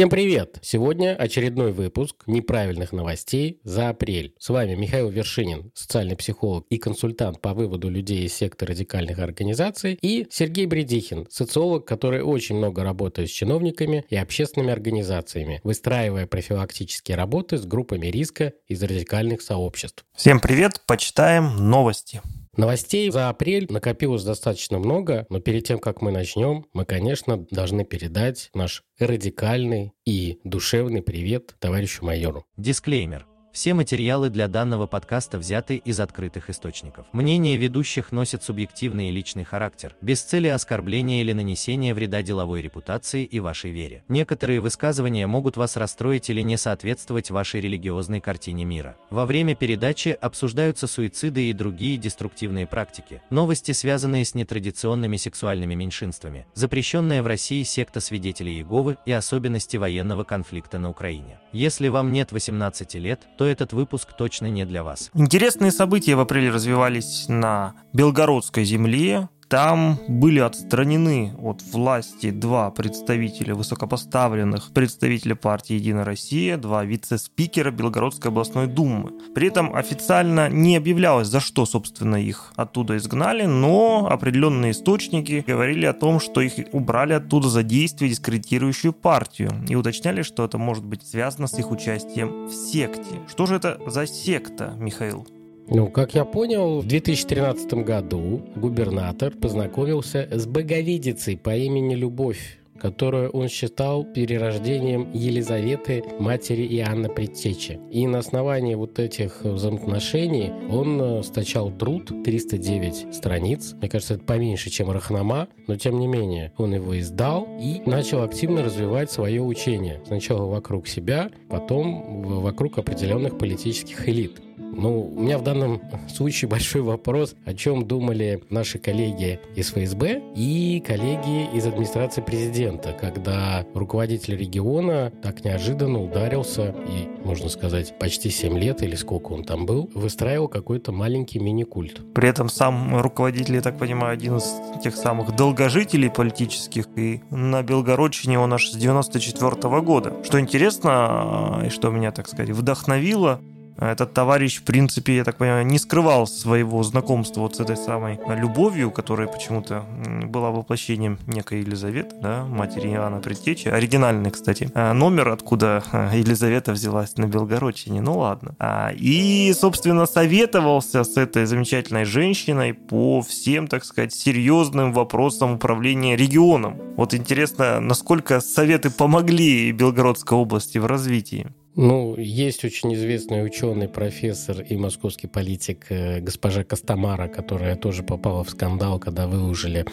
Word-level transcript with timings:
Всем 0.00 0.08
привет! 0.08 0.56
Сегодня 0.62 1.14
очередной 1.14 1.72
выпуск 1.72 2.22
неправильных 2.26 2.92
новостей 2.92 3.60
за 3.64 3.90
апрель. 3.90 4.34
С 4.38 4.48
вами 4.48 4.74
Михаил 4.74 5.10
Вершинин, 5.10 5.72
социальный 5.74 6.16
психолог 6.16 6.64
и 6.70 6.78
консультант 6.78 7.42
по 7.42 7.52
выводу 7.52 7.90
людей 7.90 8.24
из 8.24 8.32
секты 8.32 8.64
радикальных 8.64 9.18
организаций, 9.18 9.98
и 10.00 10.26
Сергей 10.30 10.64
Бредихин, 10.64 11.26
социолог, 11.28 11.84
который 11.84 12.22
очень 12.22 12.56
много 12.56 12.82
работает 12.82 13.28
с 13.28 13.32
чиновниками 13.32 14.06
и 14.08 14.16
общественными 14.16 14.72
организациями, 14.72 15.60
выстраивая 15.64 16.26
профилактические 16.26 17.18
работы 17.18 17.58
с 17.58 17.66
группами 17.66 18.06
риска 18.06 18.54
из 18.68 18.82
радикальных 18.82 19.42
сообществ. 19.42 20.06
Всем 20.14 20.40
привет! 20.40 20.80
Почитаем 20.86 21.68
новости. 21.68 22.22
Новостей 22.56 23.10
за 23.10 23.28
апрель 23.28 23.66
накопилось 23.70 24.24
достаточно 24.24 24.78
много, 24.78 25.24
но 25.28 25.40
перед 25.40 25.64
тем, 25.64 25.78
как 25.78 26.02
мы 26.02 26.10
начнем, 26.10 26.66
мы, 26.72 26.84
конечно, 26.84 27.46
должны 27.50 27.84
передать 27.84 28.50
наш 28.54 28.82
радикальный 28.98 29.92
и 30.04 30.40
душевный 30.42 31.02
привет 31.02 31.54
товарищу 31.60 32.04
майору. 32.04 32.44
Дисклеймер. 32.56 33.29
Все 33.52 33.74
материалы 33.74 34.30
для 34.30 34.46
данного 34.46 34.86
подкаста 34.86 35.36
взяты 35.36 35.76
из 35.76 35.98
открытых 35.98 36.50
источников. 36.50 37.06
Мнение 37.12 37.56
ведущих 37.56 38.12
носит 38.12 38.44
субъективный 38.44 39.08
и 39.08 39.12
личный 39.12 39.42
характер, 39.42 39.96
без 40.00 40.22
цели 40.22 40.46
оскорбления 40.46 41.20
или 41.20 41.32
нанесения 41.32 41.92
вреда 41.92 42.22
деловой 42.22 42.62
репутации 42.62 43.24
и 43.24 43.40
вашей 43.40 43.72
вере. 43.72 44.04
Некоторые 44.06 44.60
высказывания 44.60 45.26
могут 45.26 45.56
вас 45.56 45.76
расстроить 45.76 46.30
или 46.30 46.42
не 46.42 46.56
соответствовать 46.56 47.32
вашей 47.32 47.60
религиозной 47.60 48.20
картине 48.20 48.64
мира. 48.64 48.96
Во 49.10 49.26
время 49.26 49.56
передачи 49.56 50.16
обсуждаются 50.20 50.86
суициды 50.86 51.50
и 51.50 51.52
другие 51.52 51.96
деструктивные 51.96 52.68
практики, 52.68 53.20
новости, 53.30 53.72
связанные 53.72 54.24
с 54.24 54.36
нетрадиционными 54.36 55.16
сексуальными 55.16 55.74
меньшинствами, 55.74 56.46
запрещенная 56.54 57.20
в 57.24 57.26
России 57.26 57.64
секта 57.64 57.98
свидетелей 57.98 58.58
Иеговы 58.58 58.96
и 59.06 59.12
особенности 59.12 59.76
военного 59.76 60.22
конфликта 60.22 60.78
на 60.78 60.88
Украине. 60.88 61.40
Если 61.52 61.88
вам 61.88 62.12
нет 62.12 62.30
18 62.30 62.94
лет, 62.94 63.20
то 63.40 63.46
этот 63.50 63.72
выпуск 63.72 64.08
точно 64.16 64.46
не 64.46 64.64
для 64.64 64.82
вас. 64.82 65.10
Интересные 65.14 65.72
события 65.72 66.14
в 66.14 66.20
апреле 66.20 66.50
развивались 66.50 67.26
на 67.28 67.74
Белгородской 67.92 68.64
земле. 68.64 69.28
Там 69.50 69.98
были 70.06 70.38
отстранены 70.38 71.32
от 71.42 71.60
власти 71.72 72.30
два 72.30 72.70
представителя, 72.70 73.56
высокопоставленных 73.56 74.70
представителя 74.72 75.34
партии 75.34 75.74
«Единая 75.74 76.04
Россия», 76.04 76.56
два 76.56 76.84
вице-спикера 76.84 77.72
Белгородской 77.72 78.30
областной 78.30 78.68
думы. 78.68 79.10
При 79.34 79.48
этом 79.48 79.74
официально 79.74 80.48
не 80.48 80.76
объявлялось, 80.76 81.26
за 81.26 81.40
что, 81.40 81.66
собственно, 81.66 82.14
их 82.14 82.52
оттуда 82.54 82.96
изгнали, 82.96 83.46
но 83.46 84.06
определенные 84.08 84.70
источники 84.70 85.42
говорили 85.44 85.84
о 85.84 85.94
том, 85.94 86.20
что 86.20 86.40
их 86.42 86.52
убрали 86.70 87.14
оттуда 87.14 87.48
за 87.48 87.64
действие, 87.64 88.10
дискредитирующую 88.10 88.92
партию, 88.92 89.50
и 89.68 89.74
уточняли, 89.74 90.22
что 90.22 90.44
это 90.44 90.58
может 90.58 90.84
быть 90.84 91.02
связано 91.02 91.48
с 91.48 91.58
их 91.58 91.72
участием 91.72 92.46
в 92.46 92.52
секте. 92.52 93.18
Что 93.26 93.46
же 93.46 93.56
это 93.56 93.80
за 93.84 94.06
секта, 94.06 94.74
Михаил? 94.78 95.26
Ну, 95.72 95.86
как 95.86 96.14
я 96.14 96.24
понял, 96.24 96.80
в 96.80 96.86
2013 96.86 97.74
году 97.84 98.42
губернатор 98.56 99.32
познакомился 99.32 100.26
с 100.32 100.44
боговидицей 100.44 101.36
по 101.36 101.56
имени 101.56 101.94
Любовь 101.94 102.60
которую 102.80 103.30
он 103.30 103.48
считал 103.48 104.04
перерождением 104.04 105.12
Елизаветы, 105.12 106.02
матери 106.18 106.66
Иоанна 106.78 107.08
Предтечи. 107.08 107.78
И 107.90 108.06
на 108.06 108.18
основании 108.18 108.74
вот 108.74 108.98
этих 108.98 109.42
взаимоотношений 109.44 110.50
он 110.70 111.00
э, 111.00 111.22
стачал 111.22 111.70
труд, 111.70 112.10
309 112.24 113.14
страниц. 113.14 113.74
Мне 113.74 113.90
кажется, 113.90 114.14
это 114.14 114.24
поменьше, 114.24 114.70
чем 114.70 114.90
Рахнама, 114.90 115.48
но 115.66 115.76
тем 115.76 115.98
не 115.98 116.06
менее 116.06 116.52
он 116.56 116.74
его 116.74 116.98
издал 116.98 117.46
и 117.60 117.82
начал 117.84 118.22
активно 118.22 118.62
развивать 118.62 119.10
свое 119.10 119.42
учение. 119.42 120.00
Сначала 120.06 120.46
вокруг 120.46 120.88
себя, 120.88 121.30
потом 121.50 122.22
вокруг 122.40 122.78
определенных 122.78 123.36
политических 123.36 124.08
элит. 124.08 124.40
Ну, 124.60 125.12
у 125.14 125.20
меня 125.20 125.38
в 125.38 125.42
данном 125.42 125.80
случае 126.08 126.48
большой 126.50 126.82
вопрос, 126.82 127.34
о 127.44 127.54
чем 127.54 127.86
думали 127.86 128.42
наши 128.50 128.78
коллеги 128.78 129.40
из 129.54 129.70
ФСБ 129.70 130.22
и 130.36 130.82
коллеги 130.86 131.48
из 131.56 131.66
администрации 131.66 132.20
президента, 132.20 132.92
когда 132.92 133.64
руководитель 133.74 134.36
региона 134.36 135.12
так 135.22 135.44
неожиданно 135.44 136.02
ударился 136.02 136.74
и, 136.86 137.08
можно 137.24 137.48
сказать, 137.48 137.98
почти 137.98 138.30
7 138.30 138.58
лет 138.58 138.82
или 138.82 138.94
сколько 138.94 139.32
он 139.32 139.44
там 139.44 139.66
был, 139.66 139.90
выстраивал 139.94 140.48
какой-то 140.48 140.92
маленький 140.92 141.38
мини-культ. 141.38 142.00
При 142.14 142.28
этом 142.28 142.48
сам 142.48 143.00
руководитель, 143.00 143.56
я 143.56 143.62
так 143.62 143.78
понимаю, 143.78 144.14
один 144.14 144.36
из 144.36 144.54
тех 144.82 144.96
самых 144.96 145.34
долгожителей 145.36 146.10
политических, 146.10 146.86
и 146.96 147.20
на 147.30 147.62
Белгородчине 147.62 148.38
он 148.38 148.52
аж 148.54 148.70
с 148.70 148.76
94 148.76 149.50
-го 149.68 149.82
года. 149.82 150.16
Что 150.24 150.40
интересно, 150.40 151.62
и 151.66 151.68
что 151.68 151.90
меня, 151.90 152.12
так 152.12 152.28
сказать, 152.28 152.50
вдохновило, 152.50 153.40
этот 153.80 154.12
товарищ, 154.12 154.58
в 154.58 154.62
принципе, 154.62 155.16
я 155.16 155.24
так 155.24 155.36
понимаю, 155.36 155.66
не 155.66 155.78
скрывал 155.78 156.26
своего 156.26 156.82
знакомства 156.82 157.40
вот 157.40 157.56
с 157.56 157.60
этой 157.60 157.76
самой 157.76 158.20
любовью, 158.28 158.90
которая 158.90 159.26
почему-то 159.26 159.84
была 160.24 160.50
воплощением 160.50 161.18
некой 161.26 161.60
Елизаветы, 161.60 162.14
да, 162.20 162.44
матери 162.44 162.88
Иоанна 162.88 163.20
Предтечи. 163.20 163.68
Оригинальный, 163.68 164.30
кстати, 164.30 164.70
а, 164.74 164.92
номер, 164.92 165.28
откуда 165.28 165.82
а, 165.92 166.14
Елизавета 166.14 166.72
взялась 166.72 167.16
на 167.16 167.26
Белгородчине. 167.26 168.00
Ну 168.00 168.18
ладно. 168.18 168.54
А, 168.58 168.92
и, 168.94 169.52
собственно, 169.58 170.06
советовался 170.06 171.04
с 171.04 171.16
этой 171.16 171.46
замечательной 171.46 172.04
женщиной 172.04 172.74
по 172.74 173.22
всем, 173.22 173.66
так 173.66 173.84
сказать, 173.84 174.12
серьезным 174.12 174.92
вопросам 174.92 175.52
управления 175.52 176.16
регионом. 176.16 176.76
Вот 176.96 177.14
интересно, 177.14 177.80
насколько 177.80 178.40
советы 178.40 178.90
помогли 178.90 179.72
Белгородской 179.72 180.36
области 180.36 180.78
в 180.78 180.86
развитии. 180.86 181.46
Ну, 181.76 182.16
есть 182.16 182.64
очень 182.64 182.94
известный 182.94 183.44
ученый, 183.44 183.88
профессор 183.88 184.60
и 184.60 184.76
московский 184.76 185.28
политик 185.28 185.86
э, 185.90 186.20
госпожа 186.20 186.64
Костомара, 186.64 187.28
которая 187.28 187.76
тоже 187.76 188.02
попала 188.02 188.42
в 188.42 188.50
скандал, 188.50 188.98
когда 188.98 189.26
выложили 189.26 189.86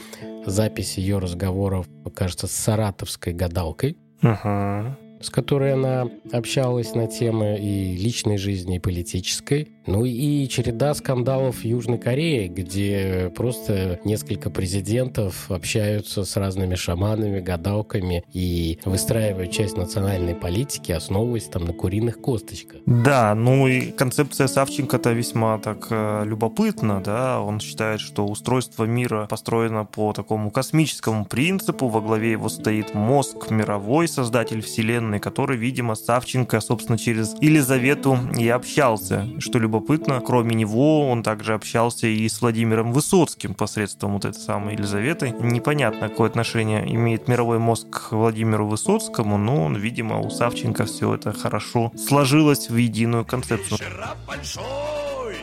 запись 0.46 0.98
ее 0.98 1.20
разговоров, 1.20 1.88
кажется, 2.16 2.48
с 2.48 2.52
саратовской 2.52 3.34
гадалкой. 3.34 3.98
Uh-huh 4.22 4.96
с 5.28 5.30
которой 5.30 5.74
она 5.74 6.08
общалась 6.32 6.96
на 6.96 7.06
темы 7.06 7.58
и 7.60 7.98
личной 7.98 8.38
жизни, 8.38 8.78
и 8.78 8.80
политической. 8.80 9.68
Ну 9.88 10.06
и 10.06 10.48
череда 10.48 10.94
скандалов 10.94 11.58
в 11.58 11.66
Южной 11.66 11.98
Корее, 11.98 12.48
где 12.48 13.32
просто 13.36 14.00
несколько 14.06 14.50
президентов 14.50 15.50
общаются 15.50 16.24
с 16.24 16.36
разными 16.38 16.76
шаманами, 16.76 17.42
гадалками 17.42 18.24
и 18.34 18.80
выстраивают 18.86 19.52
часть 19.52 19.76
национальной 19.76 20.36
политики, 20.36 20.94
основываясь 20.94 21.46
там 21.46 21.66
на 21.66 21.74
куриных 21.74 22.22
косточках. 22.22 22.82
Да, 22.86 23.36
ну 23.36 23.68
и 23.68 23.92
концепция 23.92 24.48
Савченко-то 24.48 25.12
весьма 25.12 25.58
так 25.60 25.88
э, 25.90 26.24
любопытна, 26.26 27.02
да, 27.04 27.42
он 27.42 27.60
считает, 27.60 28.00
что 28.00 28.26
устройство 28.26 28.86
мира 28.86 29.28
построено 29.30 29.84
по 29.84 30.14
такому 30.14 30.52
космическому 30.52 31.26
принципу, 31.26 31.88
во 31.88 32.00
главе 32.00 32.32
его 32.32 32.48
стоит 32.48 32.94
мозг 32.94 33.50
мировой, 33.52 34.08
создатель 34.08 34.62
вселенной, 34.62 35.17
который, 35.20 35.58
видимо, 35.58 35.96
Савченко, 35.96 36.60
собственно, 36.62 36.98
через 36.98 37.36
Елизавету 37.42 38.18
и 38.38 38.48
общался, 38.48 39.28
что 39.40 39.60
любопытно, 39.60 40.22
кроме 40.22 40.56
него 40.56 41.10
он 41.10 41.24
также 41.24 41.54
общался 41.54 42.08
и 42.08 42.28
с 42.28 42.42
Владимиром 42.42 42.92
Высоцким 42.92 43.54
посредством 43.54 44.14
вот 44.14 44.26
этой 44.26 44.40
самой 44.40 44.76
Елизаветы. 44.76 45.34
Непонятно, 45.40 46.10
какое 46.10 46.30
отношение 46.30 46.84
имеет 46.94 47.28
мировой 47.28 47.60
мозг 47.60 47.90
к 47.90 48.12
Владимиру 48.12 48.68
Высоцкому, 48.68 49.38
но 49.38 49.66
он, 49.66 49.76
видимо, 49.76 50.20
у 50.20 50.30
Савченко 50.30 50.86
все 50.86 51.14
это 51.16 51.34
хорошо 51.34 51.92
сложилось 51.96 52.70
в 52.70 52.76
единую 52.76 53.26
концепцию. 53.26 53.80
большой, 54.28 55.38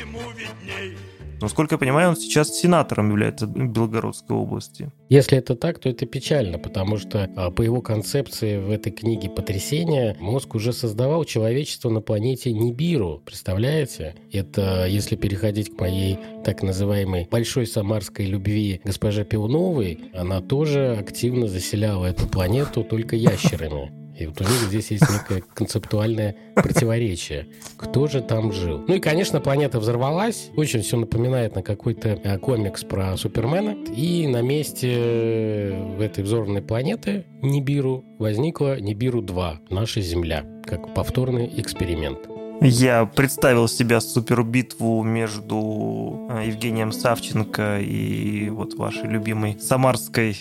ему 0.00 0.20
видней. 0.30 0.96
Насколько 1.40 1.74
я 1.74 1.78
понимаю, 1.78 2.10
он 2.10 2.16
сейчас 2.16 2.56
сенатором 2.58 3.10
является 3.10 3.46
Белгородской 3.46 4.36
области. 4.36 4.90
Если 5.08 5.36
это 5.36 5.54
так, 5.54 5.78
то 5.78 5.88
это 5.88 6.06
печально, 6.06 6.58
потому 6.58 6.96
что 6.96 7.30
а, 7.36 7.50
по 7.50 7.62
его 7.62 7.82
концепции 7.82 8.58
в 8.58 8.70
этой 8.70 8.90
книге 8.90 9.28
«Потрясение» 9.28 10.16
мозг 10.18 10.54
уже 10.54 10.72
создавал 10.72 11.24
человечество 11.24 11.90
на 11.90 12.00
планете 12.00 12.52
Нибиру. 12.52 13.22
Представляете? 13.24 14.14
Это 14.32 14.86
если 14.86 15.16
переходить 15.16 15.74
к 15.74 15.80
моей 15.80 16.18
так 16.44 16.62
называемой 16.62 17.28
большой 17.30 17.66
самарской 17.66 18.26
любви 18.26 18.80
госпоже 18.84 19.24
Пиуновой, 19.24 20.00
она 20.14 20.40
тоже 20.40 20.96
активно 20.98 21.48
заселяла 21.48 22.06
эту 22.06 22.26
планету 22.26 22.82
только 22.82 23.16
ящерами. 23.16 23.92
И 24.18 24.26
вот 24.26 24.40
у 24.40 24.44
них 24.44 24.60
здесь 24.68 24.90
есть 24.90 25.04
некое 25.10 25.42
концептуальное 25.42 26.36
противоречие. 26.62 27.48
Кто 27.76 28.06
же 28.06 28.20
там 28.20 28.52
жил? 28.52 28.84
Ну 28.86 28.94
и, 28.94 29.00
конечно, 29.00 29.40
планета 29.40 29.78
взорвалась. 29.78 30.50
Очень 30.56 30.82
все 30.82 30.96
напоминает 30.96 31.54
на 31.54 31.62
какой-то 31.62 32.18
э, 32.22 32.38
комикс 32.38 32.84
про 32.84 33.16
Супермена. 33.16 33.76
И 33.94 34.26
на 34.26 34.42
месте 34.42 34.92
э, 34.92 36.02
этой 36.02 36.24
взорванной 36.24 36.62
планеты 36.62 37.26
Нибиру 37.42 38.04
возникла 38.18 38.80
Нибиру-2, 38.80 39.56
наша 39.70 40.00
Земля, 40.00 40.44
как 40.64 40.94
повторный 40.94 41.52
эксперимент. 41.56 42.18
Я 42.62 43.04
представил 43.04 43.68
себя 43.68 44.00
супербитву 44.00 45.02
между 45.02 46.28
э, 46.30 46.46
Евгением 46.46 46.90
Савченко 46.90 47.80
и 47.80 48.48
вот 48.48 48.74
вашей 48.74 49.08
любимой 49.08 49.58
самарской 49.60 50.36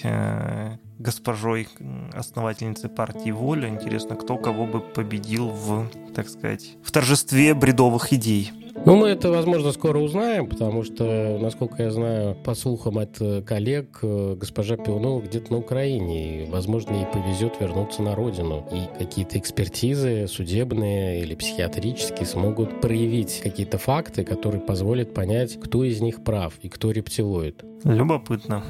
госпожой, 0.99 1.67
основательницей 2.13 2.89
партии 2.89 3.31
«Воля». 3.31 3.69
Интересно, 3.69 4.15
кто 4.15 4.37
кого 4.37 4.65
бы 4.65 4.81
победил 4.81 5.49
в, 5.49 5.87
так 6.13 6.29
сказать, 6.29 6.77
в 6.83 6.91
торжестве 6.91 7.53
бредовых 7.53 8.13
идей. 8.13 8.51
Ну, 8.85 8.97
мы 8.97 9.07
это, 9.07 9.31
возможно, 9.31 9.71
скоро 9.71 9.99
узнаем, 9.99 10.47
потому 10.47 10.83
что, 10.83 11.39
насколько 11.41 11.81
я 11.81 11.91
знаю, 11.91 12.35
по 12.35 12.53
слухам 12.53 12.97
от 12.97 13.19
э, 13.21 13.41
коллег, 13.41 13.99
э, 14.03 14.35
госпожа 14.37 14.75
Пионова 14.75 15.21
где-то 15.21 15.53
на 15.53 15.59
Украине. 15.59 16.43
И, 16.43 16.49
возможно, 16.49 16.93
ей 16.93 17.05
повезет 17.05 17.53
вернуться 17.59 18.03
на 18.03 18.15
родину. 18.15 18.67
И 18.71 18.99
какие-то 18.99 19.39
экспертизы 19.39 20.27
судебные 20.27 21.21
или 21.21 21.35
психиатрические 21.35 22.27
смогут 22.27 22.81
проявить 22.81 23.39
какие-то 23.41 23.77
факты, 23.77 24.23
которые 24.23 24.61
позволят 24.61 25.13
понять, 25.13 25.59
кто 25.59 25.83
из 25.83 26.01
них 26.01 26.23
прав 26.23 26.53
и 26.61 26.67
кто 26.69 26.91
рептилоид. 26.91 27.63
Любопытно. 27.85 28.63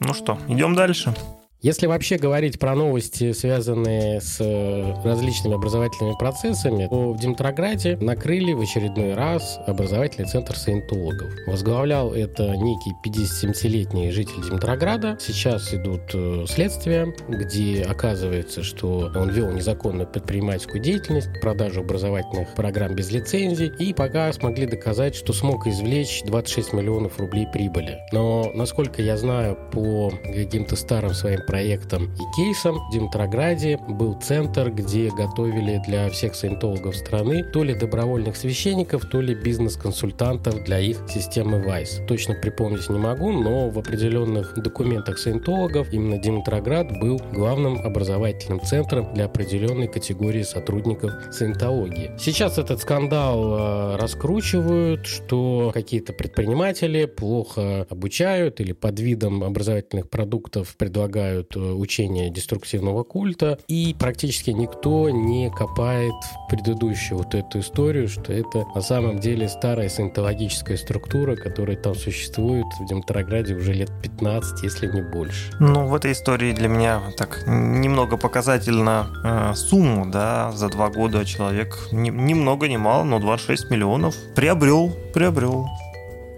Ну 0.00 0.12
что, 0.12 0.38
идем 0.48 0.74
дальше. 0.74 1.14
Если 1.62 1.86
вообще 1.86 2.18
говорить 2.18 2.58
про 2.58 2.74
новости, 2.74 3.30
связанные 3.30 4.20
с 4.20 4.38
э, 4.40 4.94
различными 5.04 5.54
образовательными 5.54 6.16
процессами, 6.18 6.88
то 6.88 7.12
в 7.12 7.20
Димитрограде 7.20 7.96
накрыли 8.00 8.52
в 8.52 8.60
очередной 8.60 9.14
раз 9.14 9.60
образовательный 9.68 10.26
центр 10.26 10.56
саентологов. 10.56 11.30
Возглавлял 11.46 12.12
это 12.12 12.56
некий 12.56 12.90
57-летний 13.06 14.10
житель 14.10 14.42
Димитрограда. 14.44 15.16
Сейчас 15.20 15.72
идут 15.72 16.00
э, 16.14 16.46
следствия, 16.48 17.14
где 17.28 17.84
оказывается, 17.84 18.64
что 18.64 19.12
он 19.14 19.30
вел 19.30 19.52
незаконную 19.52 20.08
предпринимательскую 20.08 20.82
деятельность, 20.82 21.28
продажу 21.42 21.82
образовательных 21.82 22.54
программ 22.54 22.96
без 22.96 23.12
лицензий, 23.12 23.70
и 23.78 23.94
пока 23.94 24.32
смогли 24.32 24.66
доказать, 24.66 25.14
что 25.14 25.32
смог 25.32 25.68
извлечь 25.68 26.24
26 26.24 26.72
миллионов 26.72 27.20
рублей 27.20 27.46
прибыли. 27.52 28.00
Но, 28.10 28.50
насколько 28.52 29.00
я 29.00 29.16
знаю, 29.16 29.56
по 29.70 30.12
каким-то 30.24 30.74
старым 30.74 31.14
своим 31.14 31.38
проектом 31.52 32.04
и 32.14 32.34
кейсом 32.34 32.78
в 32.78 32.90
Димитрограде 32.90 33.78
был 33.86 34.14
центр, 34.14 34.70
где 34.70 35.10
готовили 35.10 35.82
для 35.86 36.08
всех 36.08 36.34
саентологов 36.34 36.96
страны 36.96 37.44
то 37.44 37.62
ли 37.62 37.74
добровольных 37.74 38.36
священников, 38.36 39.02
то 39.10 39.20
ли 39.20 39.34
бизнес-консультантов 39.34 40.64
для 40.64 40.80
их 40.80 41.04
системы 41.10 41.58
WISE. 41.58 42.06
Точно 42.06 42.32
припомнить 42.32 42.88
не 42.88 42.98
могу, 42.98 43.32
но 43.32 43.68
в 43.68 43.78
определенных 43.78 44.54
документах 44.62 45.18
саентологов 45.18 45.92
именно 45.92 46.16
Димитроград 46.16 46.98
был 46.98 47.20
главным 47.34 47.82
образовательным 47.84 48.62
центром 48.62 49.12
для 49.12 49.26
определенной 49.26 49.88
категории 49.88 50.44
сотрудников 50.44 51.12
саентологии. 51.32 52.12
Сейчас 52.18 52.56
этот 52.56 52.80
скандал 52.80 53.58
э, 53.58 53.96
раскручивают, 53.96 55.04
что 55.04 55.70
какие-то 55.74 56.14
предприниматели 56.14 57.04
плохо 57.04 57.86
обучают 57.90 58.58
или 58.62 58.72
под 58.72 58.98
видом 59.00 59.44
образовательных 59.44 60.08
продуктов 60.08 60.74
предлагают 60.78 61.41
изучают 61.42 61.56
э, 61.56 61.58
учение 61.58 62.30
деструктивного 62.30 63.04
культа, 63.04 63.58
и 63.68 63.94
практически 63.98 64.50
никто 64.50 65.10
не 65.10 65.50
копает 65.50 66.12
в 66.12 66.50
предыдущую 66.50 67.18
вот 67.18 67.34
эту 67.34 67.60
историю, 67.60 68.08
что 68.08 68.32
это 68.32 68.64
на 68.74 68.80
самом 68.80 69.18
деле 69.18 69.48
старая 69.48 69.88
саентологическая 69.88 70.76
структура, 70.76 71.36
которая 71.36 71.76
там 71.76 71.94
существует 71.94 72.66
в 72.78 72.86
Демотрограде 72.86 73.54
уже 73.54 73.72
лет 73.72 73.90
15, 74.02 74.62
если 74.62 74.86
не 74.86 75.02
больше. 75.02 75.52
Ну, 75.60 75.86
в 75.86 75.94
этой 75.94 76.12
истории 76.12 76.52
для 76.52 76.68
меня 76.68 77.00
так 77.16 77.44
немного 77.46 78.16
показательно 78.16 79.06
э, 79.24 79.54
сумму, 79.54 80.10
да, 80.10 80.52
за 80.52 80.68
два 80.68 80.90
года 80.90 81.24
человек 81.24 81.88
ни, 81.92 82.10
ни 82.10 82.34
много 82.34 82.68
ни 82.68 82.76
мало, 82.76 83.04
но 83.04 83.18
26 83.18 83.70
миллионов 83.70 84.14
приобрел, 84.34 84.92
приобрел. 85.14 85.66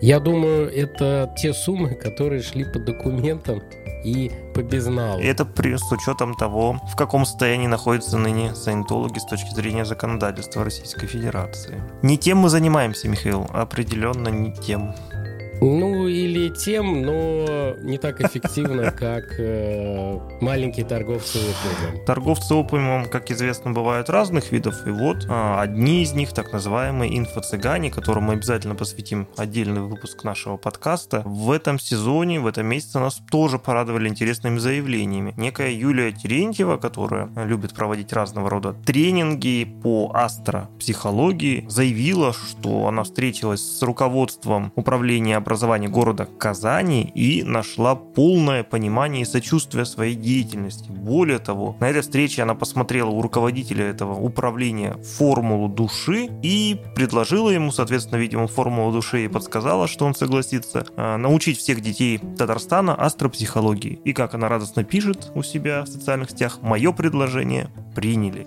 Я 0.04 0.20
думаю, 0.20 0.70
это 0.70 1.32
те 1.34 1.54
суммы, 1.54 1.94
которые 1.94 2.42
шли 2.42 2.66
по 2.66 2.78
документам 2.78 3.62
и 4.04 4.30
по 4.52 4.62
безналу. 4.62 5.18
И 5.18 5.24
это 5.24 5.46
при, 5.46 5.74
с 5.76 5.90
учетом 5.90 6.34
того, 6.34 6.78
в 6.92 6.94
каком 6.94 7.24
состоянии 7.24 7.68
находятся 7.68 8.18
ныне 8.18 8.54
саентологи 8.54 9.18
с 9.18 9.24
точки 9.24 9.54
зрения 9.54 9.86
законодательства 9.86 10.62
Российской 10.62 11.06
Федерации. 11.06 11.82
Не 12.02 12.18
тем 12.18 12.36
мы 12.36 12.50
занимаемся, 12.50 13.08
Михаил, 13.08 13.46
определенно 13.54 14.28
не 14.28 14.52
тем. 14.52 14.94
Ну, 15.62 15.93
или 16.44 16.54
тем, 16.54 17.02
но 17.02 17.74
не 17.80 17.98
так 17.98 18.20
эффективно, 18.20 18.90
как 18.98 19.38
э, 19.38 20.18
маленькие 20.40 20.84
торговцы 20.84 21.38
опиумом. 21.38 22.04
Торговцы 22.06 22.54
опиумом, 22.54 23.06
как 23.06 23.30
известно, 23.30 23.72
бывают 23.72 24.10
разных 24.10 24.52
видов. 24.52 24.86
И 24.86 24.90
вот 24.90 25.26
а, 25.28 25.60
одни 25.60 26.02
из 26.02 26.12
них, 26.12 26.32
так 26.32 26.52
называемые 26.52 27.18
инфо-цыгане, 27.18 27.90
которым 27.90 28.24
мы 28.24 28.34
обязательно 28.34 28.74
посвятим 28.74 29.28
отдельный 29.36 29.82
выпуск 29.82 30.24
нашего 30.24 30.56
подкаста. 30.56 31.22
В 31.24 31.50
этом 31.50 31.78
сезоне, 31.78 32.40
в 32.40 32.46
этом 32.46 32.66
месяце 32.66 32.98
нас 32.98 33.20
тоже 33.30 33.58
порадовали 33.58 34.08
интересными 34.08 34.58
заявлениями. 34.58 35.34
Некая 35.36 35.72
Юлия 35.72 36.12
Терентьева, 36.12 36.76
которая 36.76 37.30
любит 37.44 37.74
проводить 37.74 38.12
разного 38.12 38.50
рода 38.50 38.74
тренинги 38.84 39.66
по 39.82 40.10
астропсихологии, 40.14 41.64
заявила, 41.68 42.32
что 42.32 42.86
она 42.88 43.04
встретилась 43.04 43.60
с 43.60 43.82
руководством 43.82 44.72
управления 44.74 45.36
образования 45.36 45.88
города 45.88 46.28
Казани 46.38 47.10
и 47.14 47.42
нашла 47.42 47.94
полное 47.94 48.62
понимание 48.62 49.22
и 49.22 49.24
сочувствие 49.24 49.84
своей 49.84 50.14
деятельности. 50.14 50.90
Более 50.90 51.38
того, 51.38 51.76
на 51.80 51.88
этой 51.88 52.02
встрече 52.02 52.42
она 52.42 52.54
посмотрела 52.54 53.10
у 53.10 53.22
руководителя 53.22 53.86
этого 53.86 54.14
управления 54.14 54.96
формулу 55.02 55.68
души 55.68 56.28
и 56.42 56.80
предложила 56.94 57.50
ему, 57.50 57.72
соответственно, 57.72 58.18
видимо, 58.18 58.46
формулу 58.46 58.92
души 58.92 59.24
и 59.24 59.28
подсказала, 59.28 59.86
что 59.86 60.04
он 60.06 60.14
согласится 60.14 60.86
э, 60.96 61.16
научить 61.16 61.58
всех 61.58 61.80
детей 61.80 62.18
Татарстана 62.36 62.94
астропсихологии. 62.94 64.00
И 64.04 64.12
как 64.12 64.34
она 64.34 64.48
радостно 64.48 64.84
пишет 64.84 65.30
у 65.34 65.42
себя 65.42 65.82
в 65.82 65.88
социальных 65.88 66.30
сетях, 66.30 66.58
мое 66.62 66.92
предложение 66.92 67.68
приняли. 67.94 68.46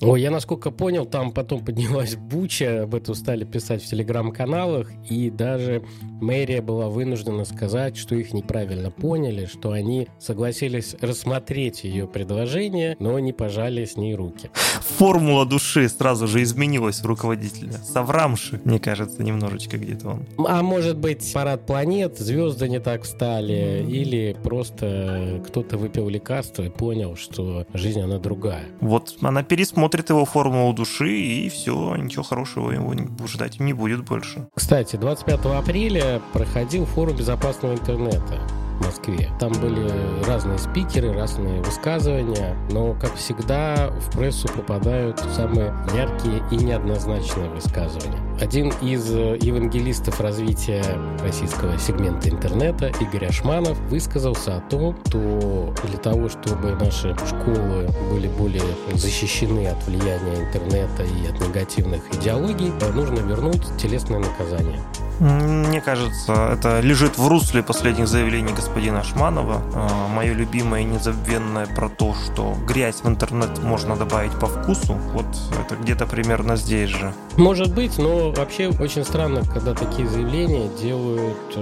Ой, 0.00 0.22
я 0.22 0.30
насколько 0.30 0.70
понял, 0.70 1.06
там 1.06 1.32
потом 1.32 1.64
поднялась 1.64 2.14
буча, 2.14 2.84
об 2.84 2.94
этом 2.94 3.16
стали 3.16 3.44
писать 3.44 3.82
в 3.82 3.86
телеграм-каналах, 3.86 4.90
и 5.10 5.28
даже 5.28 5.82
мэрия 6.20 6.62
была 6.62 6.88
вынуждена 6.88 7.44
сказать, 7.44 7.96
что 7.96 8.14
их 8.14 8.32
неправильно 8.32 8.92
поняли, 8.92 9.46
что 9.46 9.72
они 9.72 10.06
согласились 10.20 10.94
рассмотреть 11.00 11.82
ее 11.82 12.06
предложение, 12.06 12.96
но 13.00 13.18
не 13.18 13.32
пожали 13.32 13.84
с 13.84 13.96
ней 13.96 14.14
руки. 14.14 14.50
Формула 14.98 15.44
души 15.44 15.88
сразу 15.88 16.28
же 16.28 16.44
изменилась 16.44 17.00
в 17.00 17.06
руководителя. 17.06 17.72
Саврамши, 17.72 18.60
мне 18.64 18.78
кажется, 18.78 19.24
немножечко 19.24 19.78
где-то 19.78 20.10
он. 20.10 20.26
А 20.46 20.62
может 20.62 20.96
быть, 20.96 21.28
парад 21.32 21.66
планет, 21.66 22.18
звезды 22.18 22.68
не 22.68 22.78
так 22.78 23.02
встали, 23.02 23.84
или 23.88 24.36
просто 24.44 25.42
кто-то 25.48 25.76
выпил 25.76 26.08
лекарство 26.08 26.62
и 26.62 26.68
понял, 26.68 27.16
что 27.16 27.66
жизнь, 27.74 28.00
она 28.00 28.18
другая. 28.18 28.66
Вот 28.80 29.16
она 29.22 29.42
пересмотрит 29.42 29.87
смотрит 29.88 30.10
его 30.10 30.26
формулу 30.26 30.74
души, 30.74 31.10
и 31.10 31.48
все, 31.48 31.96
ничего 31.96 32.22
хорошего 32.22 32.72
его 32.72 32.94
ждать 33.26 33.58
не 33.58 33.72
будет 33.72 34.04
больше. 34.04 34.46
Кстати, 34.54 34.96
25 34.96 35.46
апреля 35.46 36.20
проходил 36.34 36.84
форум 36.84 37.16
безопасного 37.16 37.72
интернета. 37.72 38.38
В 38.78 38.84
Москве. 38.84 39.30
Там 39.40 39.52
были 39.52 39.90
разные 40.24 40.58
спикеры, 40.58 41.12
разные 41.12 41.60
высказывания, 41.62 42.56
но, 42.70 42.94
как 42.94 43.14
всегда, 43.14 43.90
в 43.90 44.16
прессу 44.16 44.48
попадают 44.48 45.18
самые 45.34 45.74
яркие 45.94 46.42
и 46.50 46.56
неоднозначные 46.56 47.48
высказывания. 47.50 48.18
Один 48.40 48.68
из 48.80 49.10
евангелистов 49.10 50.20
развития 50.20 50.84
российского 51.22 51.76
сегмента 51.76 52.28
интернета, 52.28 52.92
Игорь 53.00 53.26
Ашманов, 53.26 53.78
высказался 53.90 54.58
о 54.58 54.60
том, 54.60 54.96
что 55.06 55.74
для 55.84 55.98
того, 55.98 56.28
чтобы 56.28 56.76
наши 56.76 57.16
школы 57.26 57.88
были 58.12 58.28
более 58.28 58.62
защищены 58.94 59.66
от 59.66 59.84
влияния 59.86 60.46
интернета 60.46 61.02
и 61.02 61.26
от 61.26 61.40
негативных 61.40 62.02
идеологий, 62.14 62.72
нужно 62.94 63.18
вернуть 63.18 63.62
телесное 63.76 64.20
наказание. 64.20 64.78
Мне 65.20 65.80
кажется, 65.80 66.50
это 66.52 66.80
лежит 66.80 67.18
в 67.18 67.26
русле 67.26 67.62
последних 67.62 68.06
заявлений 68.06 68.52
господина 68.52 69.00
Ашманова. 69.00 69.62
А, 69.74 70.08
Мое 70.08 70.32
любимое 70.32 70.82
и 70.82 70.84
незабвенное 70.84 71.66
про 71.66 71.88
то, 71.88 72.14
что 72.14 72.54
грязь 72.66 73.00
в 73.02 73.08
интернет 73.08 73.62
можно 73.62 73.96
добавить 73.96 74.32
по 74.38 74.46
вкусу. 74.46 74.94
Вот 75.12 75.26
это 75.60 75.76
где-то 75.76 76.06
примерно 76.06 76.56
здесь 76.56 76.90
же. 76.90 77.12
Может 77.36 77.74
быть, 77.74 77.98
но 77.98 78.30
вообще 78.32 78.68
очень 78.68 79.04
странно, 79.04 79.42
когда 79.52 79.74
такие 79.74 80.08
заявления 80.08 80.68
делают 80.80 81.56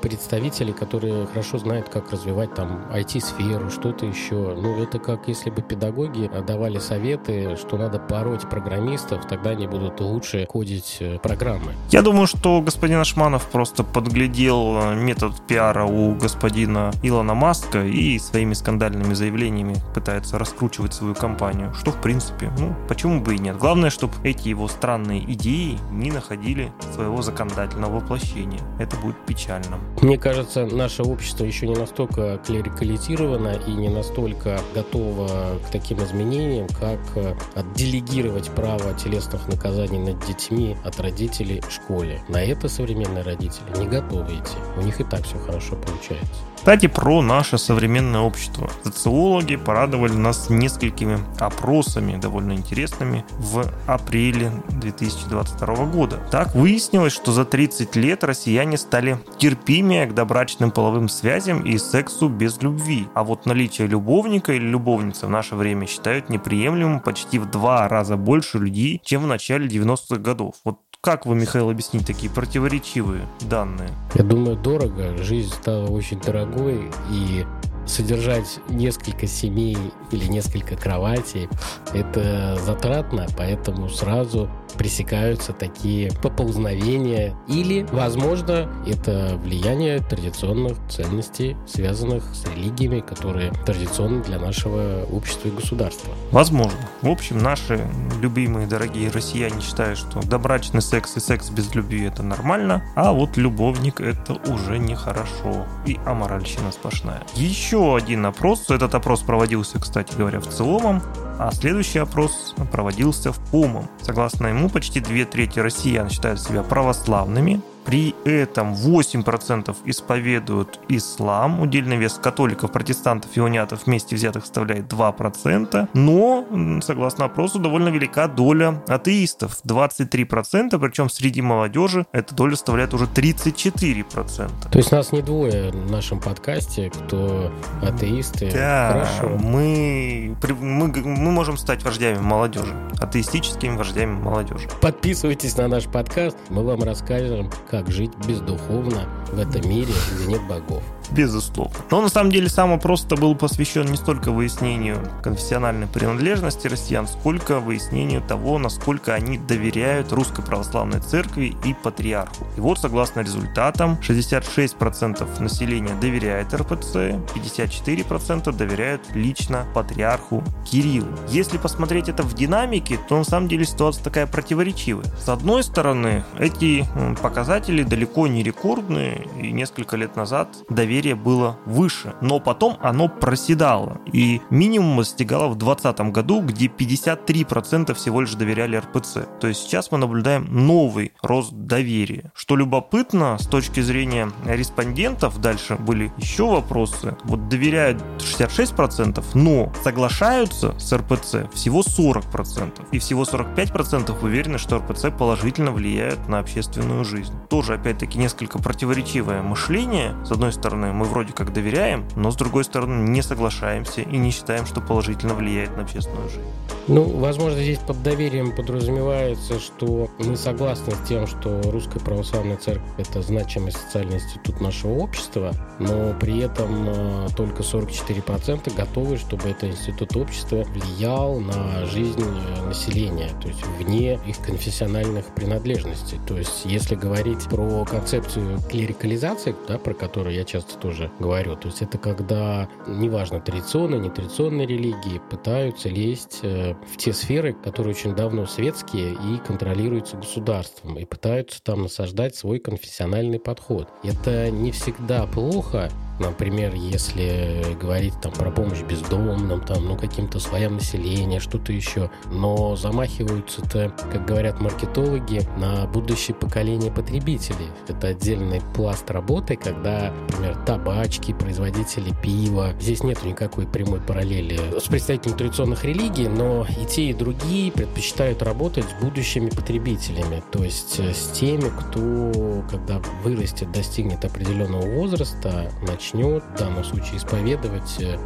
представителей, 0.00 0.72
которые 0.72 1.26
хорошо 1.26 1.58
знают, 1.58 1.88
как 1.88 2.10
развивать 2.10 2.54
там 2.54 2.86
IT-сферу, 2.92 3.70
что-то 3.70 4.06
еще. 4.06 4.54
Ну, 4.56 4.82
это 4.82 4.98
как 4.98 5.28
если 5.28 5.50
бы 5.50 5.62
педагоги 5.62 6.30
давали 6.46 6.78
советы, 6.78 7.56
что 7.56 7.76
надо 7.76 7.98
пороть 7.98 8.48
программистов, 8.48 9.26
тогда 9.26 9.50
они 9.50 9.66
будут 9.66 10.00
лучше 10.00 10.46
кодить 10.46 10.98
э, 11.00 11.18
программы. 11.18 11.74
Я 11.90 12.02
думаю, 12.02 12.26
что 12.26 12.60
господин 12.60 12.98
Ашманов 12.98 13.48
просто 13.48 13.84
подглядел 13.84 14.78
э, 14.80 14.94
метод 14.94 15.34
пиара 15.46 15.84
у 15.84 16.14
господина 16.14 16.92
Илона 17.02 17.34
Маска 17.34 17.84
и 17.84 18.18
своими 18.18 18.54
скандальными 18.54 19.14
заявлениями 19.14 19.76
пытается 19.94 20.38
раскручивать 20.38 20.94
свою 20.94 21.14
компанию. 21.14 21.72
Что, 21.74 21.92
в 21.92 22.00
принципе, 22.00 22.50
ну, 22.58 22.74
почему 22.88 23.20
бы 23.20 23.34
и 23.34 23.38
нет. 23.38 23.58
Главное, 23.58 23.90
чтобы 23.90 24.14
эти 24.24 24.48
его 24.48 24.68
странные 24.68 25.24
идеи 25.32 25.78
не 25.90 26.10
находили 26.10 26.72
своего 26.94 27.22
законодательного 27.22 28.00
воплощения. 28.00 28.60
Это 28.78 28.96
будет 28.96 29.16
печально. 29.26 29.78
Мне 30.00 30.16
кажется, 30.16 30.64
наше 30.64 31.02
общество 31.02 31.44
еще 31.44 31.66
не 31.66 31.74
настолько 31.74 32.38
клерикализировано 32.46 33.58
и 33.66 33.72
не 33.72 33.90
настолько 33.90 34.58
готово 34.74 35.58
к 35.66 35.70
таким 35.70 36.02
изменениям, 36.02 36.68
как 36.68 37.00
э, 37.16 37.34
отделегировать 37.54 38.50
право 38.50 38.94
телесных 38.94 39.46
наказаний 39.48 39.98
над 39.98 40.24
детьми 40.26 40.76
от 40.84 40.98
родителей 41.00 41.60
в 41.60 41.70
школе. 41.70 42.22
На 42.28 42.42
это 42.42 42.68
современные 42.68 43.22
родители 43.22 43.64
не 43.78 43.86
готовы 43.86 44.34
идти. 44.36 44.56
У 44.78 44.82
них 44.82 45.00
и 45.00 45.04
так 45.04 45.24
все 45.24 45.36
хорошо 45.38 45.76
получается. 45.76 46.49
Кстати, 46.60 46.88
про 46.88 47.22
наше 47.22 47.56
современное 47.56 48.20
общество. 48.20 48.70
Социологи 48.84 49.56
порадовали 49.56 50.12
нас 50.12 50.50
несколькими 50.50 51.18
опросами, 51.38 52.18
довольно 52.18 52.52
интересными, 52.52 53.24
в 53.38 53.64
апреле 53.86 54.52
2022 54.68 55.86
года. 55.86 56.20
Так 56.30 56.54
выяснилось, 56.54 57.14
что 57.14 57.32
за 57.32 57.46
30 57.46 57.96
лет 57.96 58.24
россияне 58.24 58.76
стали 58.76 59.18
терпимее 59.38 60.04
к 60.04 60.14
добрачным 60.14 60.70
половым 60.70 61.08
связям 61.08 61.62
и 61.62 61.78
сексу 61.78 62.28
без 62.28 62.60
любви. 62.60 63.08
А 63.14 63.24
вот 63.24 63.46
наличие 63.46 63.88
любовника 63.88 64.52
или 64.52 64.66
любовницы 64.66 65.26
в 65.26 65.30
наше 65.30 65.54
время 65.54 65.86
считают 65.86 66.28
неприемлемым 66.28 67.00
почти 67.00 67.38
в 67.38 67.50
два 67.50 67.88
раза 67.88 68.18
больше 68.18 68.58
людей, 68.58 69.00
чем 69.02 69.22
в 69.22 69.26
начале 69.26 69.66
90-х 69.66 70.16
годов. 70.16 70.56
Вот 70.64 70.76
как 71.02 71.24
вы, 71.24 71.34
Михаил, 71.34 71.70
объяснить 71.70 72.06
такие 72.06 72.30
противоречивые 72.30 73.26
данные? 73.40 73.88
Я 74.14 74.22
думаю, 74.22 74.56
дорого. 74.56 75.16
Жизнь 75.16 75.52
стала 75.52 75.86
очень 75.86 76.20
дорогой, 76.20 76.90
и 77.10 77.46
содержать 77.86 78.60
несколько 78.68 79.26
семей 79.26 79.76
или 80.10 80.26
несколько 80.26 80.76
кроватей– 80.76 81.48
это 81.94 82.58
затратно, 82.64 83.26
поэтому 83.36 83.88
сразу 83.88 84.48
пресекаются 84.70 85.52
такие 85.52 86.10
поползновения. 86.22 87.34
Или, 87.48 87.86
возможно, 87.92 88.68
это 88.86 89.38
влияние 89.42 90.00
традиционных 90.00 90.76
ценностей, 90.88 91.56
связанных 91.66 92.24
с 92.34 92.46
религиями, 92.46 93.00
которые 93.00 93.52
традиционны 93.66 94.22
для 94.22 94.38
нашего 94.38 95.04
общества 95.04 95.48
и 95.48 95.50
государства. 95.50 96.12
Возможно. 96.30 96.78
В 97.02 97.08
общем, 97.08 97.38
наши 97.38 97.86
любимые, 98.20 98.66
дорогие 98.66 99.10
россияне 99.10 99.60
считают, 99.60 99.98
что 99.98 100.20
добрачный 100.20 100.82
секс 100.82 101.16
и 101.16 101.20
секс 101.20 101.50
без 101.50 101.74
любви– 101.74 102.04
это 102.06 102.22
нормально, 102.22 102.82
а 102.94 103.12
вот 103.12 103.36
любовник– 103.36 104.00
это 104.02 104.34
уже 104.50 104.78
нехорошо 104.78 105.66
и 105.86 105.98
аморальщина 106.06 106.72
сплошная. 106.72 107.22
Еще 107.34 107.96
один 107.96 108.26
опрос. 108.26 108.70
Этот 108.70 108.94
опрос 108.94 109.20
проводился, 109.20 109.78
кстати 109.78 110.14
говоря, 110.16 110.40
в 110.40 110.48
целом, 110.48 111.02
а 111.42 111.50
следующий 111.52 112.00
опрос 112.00 112.54
проводился 112.70 113.32
в 113.32 113.38
ПОМом. 113.50 113.88
Согласно 114.02 114.48
ему, 114.48 114.68
почти 114.68 115.00
две 115.00 115.24
трети 115.24 115.58
россиян 115.58 116.10
считают 116.10 116.38
себя 116.38 116.62
православными, 116.62 117.62
при 117.84 118.14
этом 118.24 118.74
8% 118.74 119.76
исповедуют 119.84 120.80
ислам. 120.88 121.60
Удельный 121.60 121.96
вес 121.96 122.14
католиков, 122.14 122.72
протестантов 122.72 123.36
и 123.36 123.40
унятов 123.40 123.86
вместе 123.86 124.16
взятых 124.16 124.44
составляет 124.44 124.92
2%. 124.92 125.88
Но, 125.94 126.80
согласно 126.82 127.26
опросу, 127.26 127.58
довольно 127.58 127.88
велика 127.88 128.28
доля 128.28 128.82
атеистов. 128.86 129.58
23%, 129.64 130.78
причем 130.78 131.08
среди 131.08 131.42
молодежи 131.42 132.06
эта 132.12 132.34
доля 132.34 132.52
составляет 132.52 132.94
уже 132.94 133.06
34%. 133.06 134.70
То 134.70 134.78
есть 134.78 134.92
нас 134.92 135.12
не 135.12 135.22
двое 135.22 135.70
в 135.70 135.90
нашем 135.90 136.20
подкасте, 136.20 136.90
кто 136.90 137.52
атеисты. 137.82 138.50
Да, 138.52 138.90
Хорошо. 138.92 139.36
Мы, 139.38 140.36
мы, 140.60 140.88
мы 140.88 141.30
можем 141.30 141.56
стать 141.56 141.82
вождями 141.84 142.18
молодежи, 142.18 142.74
атеистическими 143.00 143.76
вождями 143.76 144.12
молодежи. 144.12 144.68
Подписывайтесь 144.80 145.56
на 145.56 145.68
наш 145.68 145.84
подкаст, 145.86 146.36
мы 146.48 146.64
вам 146.64 146.82
расскажем, 146.82 147.50
как 147.70 147.88
жить 147.88 148.10
бездуховно 148.26 149.08
в 149.30 149.38
этом 149.38 149.68
мире, 149.70 149.92
где 150.12 150.26
нет 150.26 150.40
богов. 150.48 150.82
Безусловно. 151.10 151.76
Но 151.90 152.00
на 152.00 152.08
самом 152.08 152.30
деле 152.30 152.48
сам 152.48 152.72
опрос 152.72 153.04
был 153.04 153.34
посвящен 153.34 153.86
не 153.86 153.96
столько 153.96 154.30
выяснению 154.30 154.98
конфессиональной 155.22 155.86
принадлежности 155.86 156.68
россиян, 156.68 157.06
сколько 157.06 157.58
выяснению 157.60 158.22
того, 158.22 158.58
насколько 158.58 159.14
они 159.14 159.38
доверяют 159.38 160.12
Русской 160.12 160.42
Православной 160.42 161.00
Церкви 161.00 161.56
и 161.64 161.74
Патриарху. 161.74 162.46
И 162.56 162.60
вот, 162.60 162.78
согласно 162.78 163.20
результатам, 163.20 163.98
66% 164.06 165.42
населения 165.42 165.94
доверяет 166.00 166.54
РПЦ, 166.54 166.94
54% 167.34 168.52
доверяют 168.52 169.02
лично 169.14 169.66
Патриарху 169.74 170.44
Кириллу. 170.64 171.08
Если 171.28 171.58
посмотреть 171.58 172.08
это 172.08 172.22
в 172.22 172.34
динамике, 172.34 172.98
то 173.08 173.16
на 173.16 173.24
самом 173.24 173.48
деле 173.48 173.64
ситуация 173.64 174.04
такая 174.04 174.26
противоречивая. 174.26 175.04
С 175.18 175.28
одной 175.28 175.64
стороны, 175.64 176.24
эти 176.38 176.86
показатели 177.22 177.82
далеко 177.82 178.26
не 178.26 178.42
рекордные, 178.42 179.26
и 179.40 179.50
несколько 179.52 179.96
лет 179.96 180.16
назад 180.16 180.48
доверие 180.68 180.99
доверие 181.00 181.14
было 181.14 181.56
выше, 181.64 182.14
но 182.20 182.40
потом 182.40 182.76
оно 182.80 183.08
проседало. 183.08 184.00
И 184.12 184.42
минимум 184.50 184.98
достигало 184.98 185.48
в 185.48 185.56
2020 185.56 186.12
году, 186.12 186.42
где 186.42 186.66
53% 186.66 187.94
всего 187.94 188.20
лишь 188.20 188.34
доверяли 188.34 188.76
РПЦ. 188.76 189.20
То 189.40 189.48
есть 189.48 189.62
сейчас 189.62 189.90
мы 189.90 189.96
наблюдаем 189.96 190.46
новый 190.50 191.12
рост 191.22 191.52
доверия. 191.52 192.32
Что 192.34 192.54
любопытно, 192.54 193.38
с 193.38 193.46
точки 193.46 193.80
зрения 193.80 194.30
респондентов, 194.46 195.40
дальше 195.40 195.76
были 195.76 196.12
еще 196.18 196.44
вопросы. 196.44 197.16
Вот 197.24 197.48
доверяют 197.48 198.02
66%, 198.18 199.24
но 199.32 199.72
соглашаются 199.82 200.78
с 200.78 200.92
РПЦ 200.92 201.50
всего 201.54 201.80
40%. 201.80 202.88
И 202.92 202.98
всего 202.98 203.22
45% 203.22 204.22
уверены, 204.22 204.58
что 204.58 204.78
РПЦ 204.78 205.06
положительно 205.16 205.72
влияет 205.72 206.28
на 206.28 206.40
общественную 206.40 207.04
жизнь. 207.06 207.32
Тоже, 207.48 207.74
опять-таки, 207.74 208.18
несколько 208.18 208.58
противоречивое 208.58 209.40
мышление. 209.40 210.14
С 210.26 210.32
одной 210.32 210.52
стороны, 210.52 210.89
мы 210.92 211.04
вроде 211.06 211.32
как 211.32 211.52
доверяем, 211.52 212.04
но 212.16 212.30
с 212.30 212.36
другой 212.36 212.64
стороны 212.64 213.08
не 213.08 213.22
соглашаемся 213.22 214.02
и 214.02 214.16
не 214.16 214.30
считаем, 214.30 214.66
что 214.66 214.80
положительно 214.80 215.34
влияет 215.34 215.76
на 215.76 215.82
общественную 215.82 216.28
жизнь. 216.28 216.42
Ну, 216.88 217.04
возможно, 217.04 217.60
здесь 217.60 217.78
под 217.78 218.02
доверием 218.02 218.54
подразумевается, 218.54 219.60
что 219.60 220.10
мы 220.18 220.36
согласны 220.36 220.92
с 220.92 221.08
тем, 221.08 221.26
что 221.26 221.60
Русская 221.70 222.00
Православная 222.00 222.56
Церковь– 222.56 222.88
это 222.98 223.22
значимый 223.22 223.70
социальный 223.70 224.16
институт 224.16 224.60
нашего 224.60 224.94
общества, 224.94 225.52
но 225.78 226.14
при 226.18 226.40
этом 226.40 226.88
э, 226.88 227.28
только 227.36 227.62
44% 227.62 228.74
готовы, 228.74 229.18
чтобы 229.18 229.50
этот 229.50 229.64
институт 229.70 230.16
общества 230.16 230.64
влиял 230.64 231.38
на 231.38 231.86
жизнь 231.86 232.24
э, 232.24 232.66
населения, 232.66 233.30
то 233.40 233.46
есть 233.46 233.64
вне 233.78 234.18
их 234.26 234.38
конфессиональных 234.38 235.26
принадлежностей. 235.26 236.18
То 236.26 236.38
есть, 236.38 236.62
если 236.64 236.96
говорить 236.96 237.44
про 237.44 237.84
концепцию 237.84 238.58
клерикализации, 238.68 239.54
да, 239.68 239.78
про 239.78 239.94
которую 239.94 240.34
я 240.34 240.44
часто 240.44 240.76
тоже 240.80 241.10
говорю. 241.18 241.56
То 241.56 241.68
есть 241.68 241.82
это 241.82 241.98
когда, 241.98 242.68
неважно, 242.86 243.40
традиционные, 243.40 244.00
нетрадиционные 244.00 244.66
религии 244.66 245.20
пытаются 245.30 245.88
лезть 245.88 246.40
э, 246.42 246.74
в 246.74 246.96
те 246.96 247.12
сферы, 247.12 247.52
которые 247.52 247.94
очень 247.94 248.14
давно 248.14 248.46
светские 248.46 249.12
и 249.12 249.38
контролируются 249.46 250.16
государством, 250.16 250.98
и 250.98 251.04
пытаются 251.04 251.62
там 251.62 251.82
насаждать 251.82 252.34
свой 252.36 252.58
конфессиональный 252.58 253.38
подход. 253.38 253.88
Это 254.02 254.50
не 254.50 254.72
всегда 254.72 255.26
плохо, 255.26 255.90
Например, 256.20 256.74
если 256.74 257.76
говорить 257.80 258.12
там 258.20 258.32
про 258.32 258.50
помощь 258.50 258.82
бездомным, 258.82 259.62
там, 259.62 259.86
ну, 259.86 259.96
каким-то 259.96 260.38
слоям 260.38 260.74
населения, 260.74 261.40
что-то 261.40 261.72
еще. 261.72 262.10
Но 262.30 262.76
замахиваются-то, 262.76 263.94
как 264.12 264.26
говорят 264.26 264.60
маркетологи, 264.60 265.40
на 265.56 265.86
будущее 265.86 266.34
поколение 266.34 266.92
потребителей. 266.92 267.68
Это 267.88 268.08
отдельный 268.08 268.60
пласт 268.74 269.10
работы, 269.10 269.56
когда, 269.56 270.12
например, 270.28 270.56
табачки, 270.66 271.32
производители 271.32 272.14
пива. 272.22 272.74
Здесь 272.78 273.02
нет 273.02 273.24
никакой 273.24 273.66
прямой 273.66 274.00
параллели 274.00 274.60
с 274.78 274.88
представителями 274.88 275.38
традиционных 275.38 275.84
религий, 275.84 276.28
но 276.28 276.66
и 276.68 276.84
те, 276.84 277.04
и 277.04 277.14
другие 277.14 277.72
предпочитают 277.72 278.42
работать 278.42 278.84
с 278.84 279.02
будущими 279.02 279.48
потребителями, 279.48 280.42
то 280.50 280.62
есть 280.62 281.00
э, 281.00 281.14
с 281.14 281.30
теми, 281.30 281.70
кто, 281.70 282.62
когда 282.70 283.00
вырастет, 283.24 283.72
достигнет 283.72 284.22
определенного 284.24 284.84
возраста, 284.86 285.72
начнет 285.88 286.09
начнет 286.12 286.42
в 286.42 286.56
случае 286.84 287.18
исповедовать 287.18 288.00
э, 288.00 288.18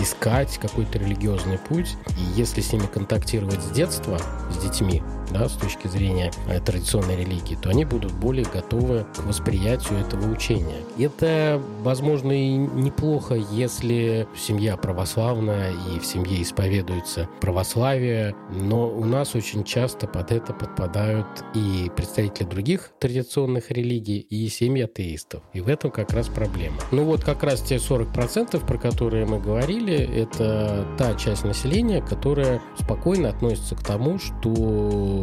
искать 0.00 0.58
какой-то 0.58 0.98
религиозный 0.98 1.58
путь. 1.58 1.96
И 2.16 2.22
если 2.38 2.60
с 2.60 2.72
ними 2.72 2.86
контактировать 2.86 3.62
с 3.62 3.70
детства, 3.70 4.18
с 4.50 4.62
детьми, 4.62 5.02
да, 5.30 5.48
с 5.48 5.52
точки 5.52 5.86
зрения 5.88 6.32
э, 6.48 6.60
традиционной 6.60 7.16
религии, 7.16 7.56
то 7.60 7.70
они 7.70 7.84
будут 7.84 8.12
более 8.12 8.46
готовы 8.46 9.06
к 9.16 9.24
восприятию 9.24 9.98
этого 10.00 10.30
учения. 10.30 10.78
Это, 10.98 11.60
возможно, 11.82 12.32
и 12.32 12.56
неплохо, 12.56 13.34
если 13.34 14.26
семья 14.36 14.76
православная 14.76 15.72
и 15.72 15.98
в 15.98 16.06
семье 16.06 16.42
исповедуется 16.42 17.28
православие, 17.40 18.34
но 18.50 18.88
у 18.88 19.04
нас 19.04 19.34
очень 19.34 19.64
часто 19.64 20.06
под 20.06 20.32
это 20.32 20.52
подпадают 20.52 21.26
и 21.54 21.90
представители 21.94 22.44
других 22.44 22.90
традиционных 22.98 23.70
религий, 23.70 24.18
и 24.18 24.48
семьи 24.48 24.82
атеистов. 24.82 25.42
И 25.52 25.60
в 25.60 25.68
этом 25.68 25.90
как 25.90 26.12
раз 26.12 26.28
проблема. 26.28 26.76
Ну 26.90 27.04
вот 27.04 27.24
как 27.24 27.42
раз 27.42 27.60
те 27.60 27.76
40%, 27.76 28.64
про 28.66 28.78
которые 28.78 29.26
мы 29.26 29.40
говорили, 29.40 29.96
это 29.96 30.86
та 30.98 31.14
часть 31.14 31.44
населения, 31.44 32.02
которая 32.02 32.60
спокойно 32.78 33.28
относится 33.28 33.74
к 33.74 33.82
тому, 33.82 34.18
что 34.18 35.17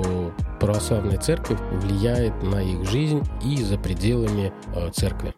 православная 0.59 1.17
церковь 1.17 1.59
влияет 1.71 2.41
на 2.43 2.61
их 2.61 2.89
жизнь 2.89 3.23
и 3.43 3.57
за 3.57 3.77
пределами 3.77 4.51
э, 4.75 4.89
церкви. 4.91 5.33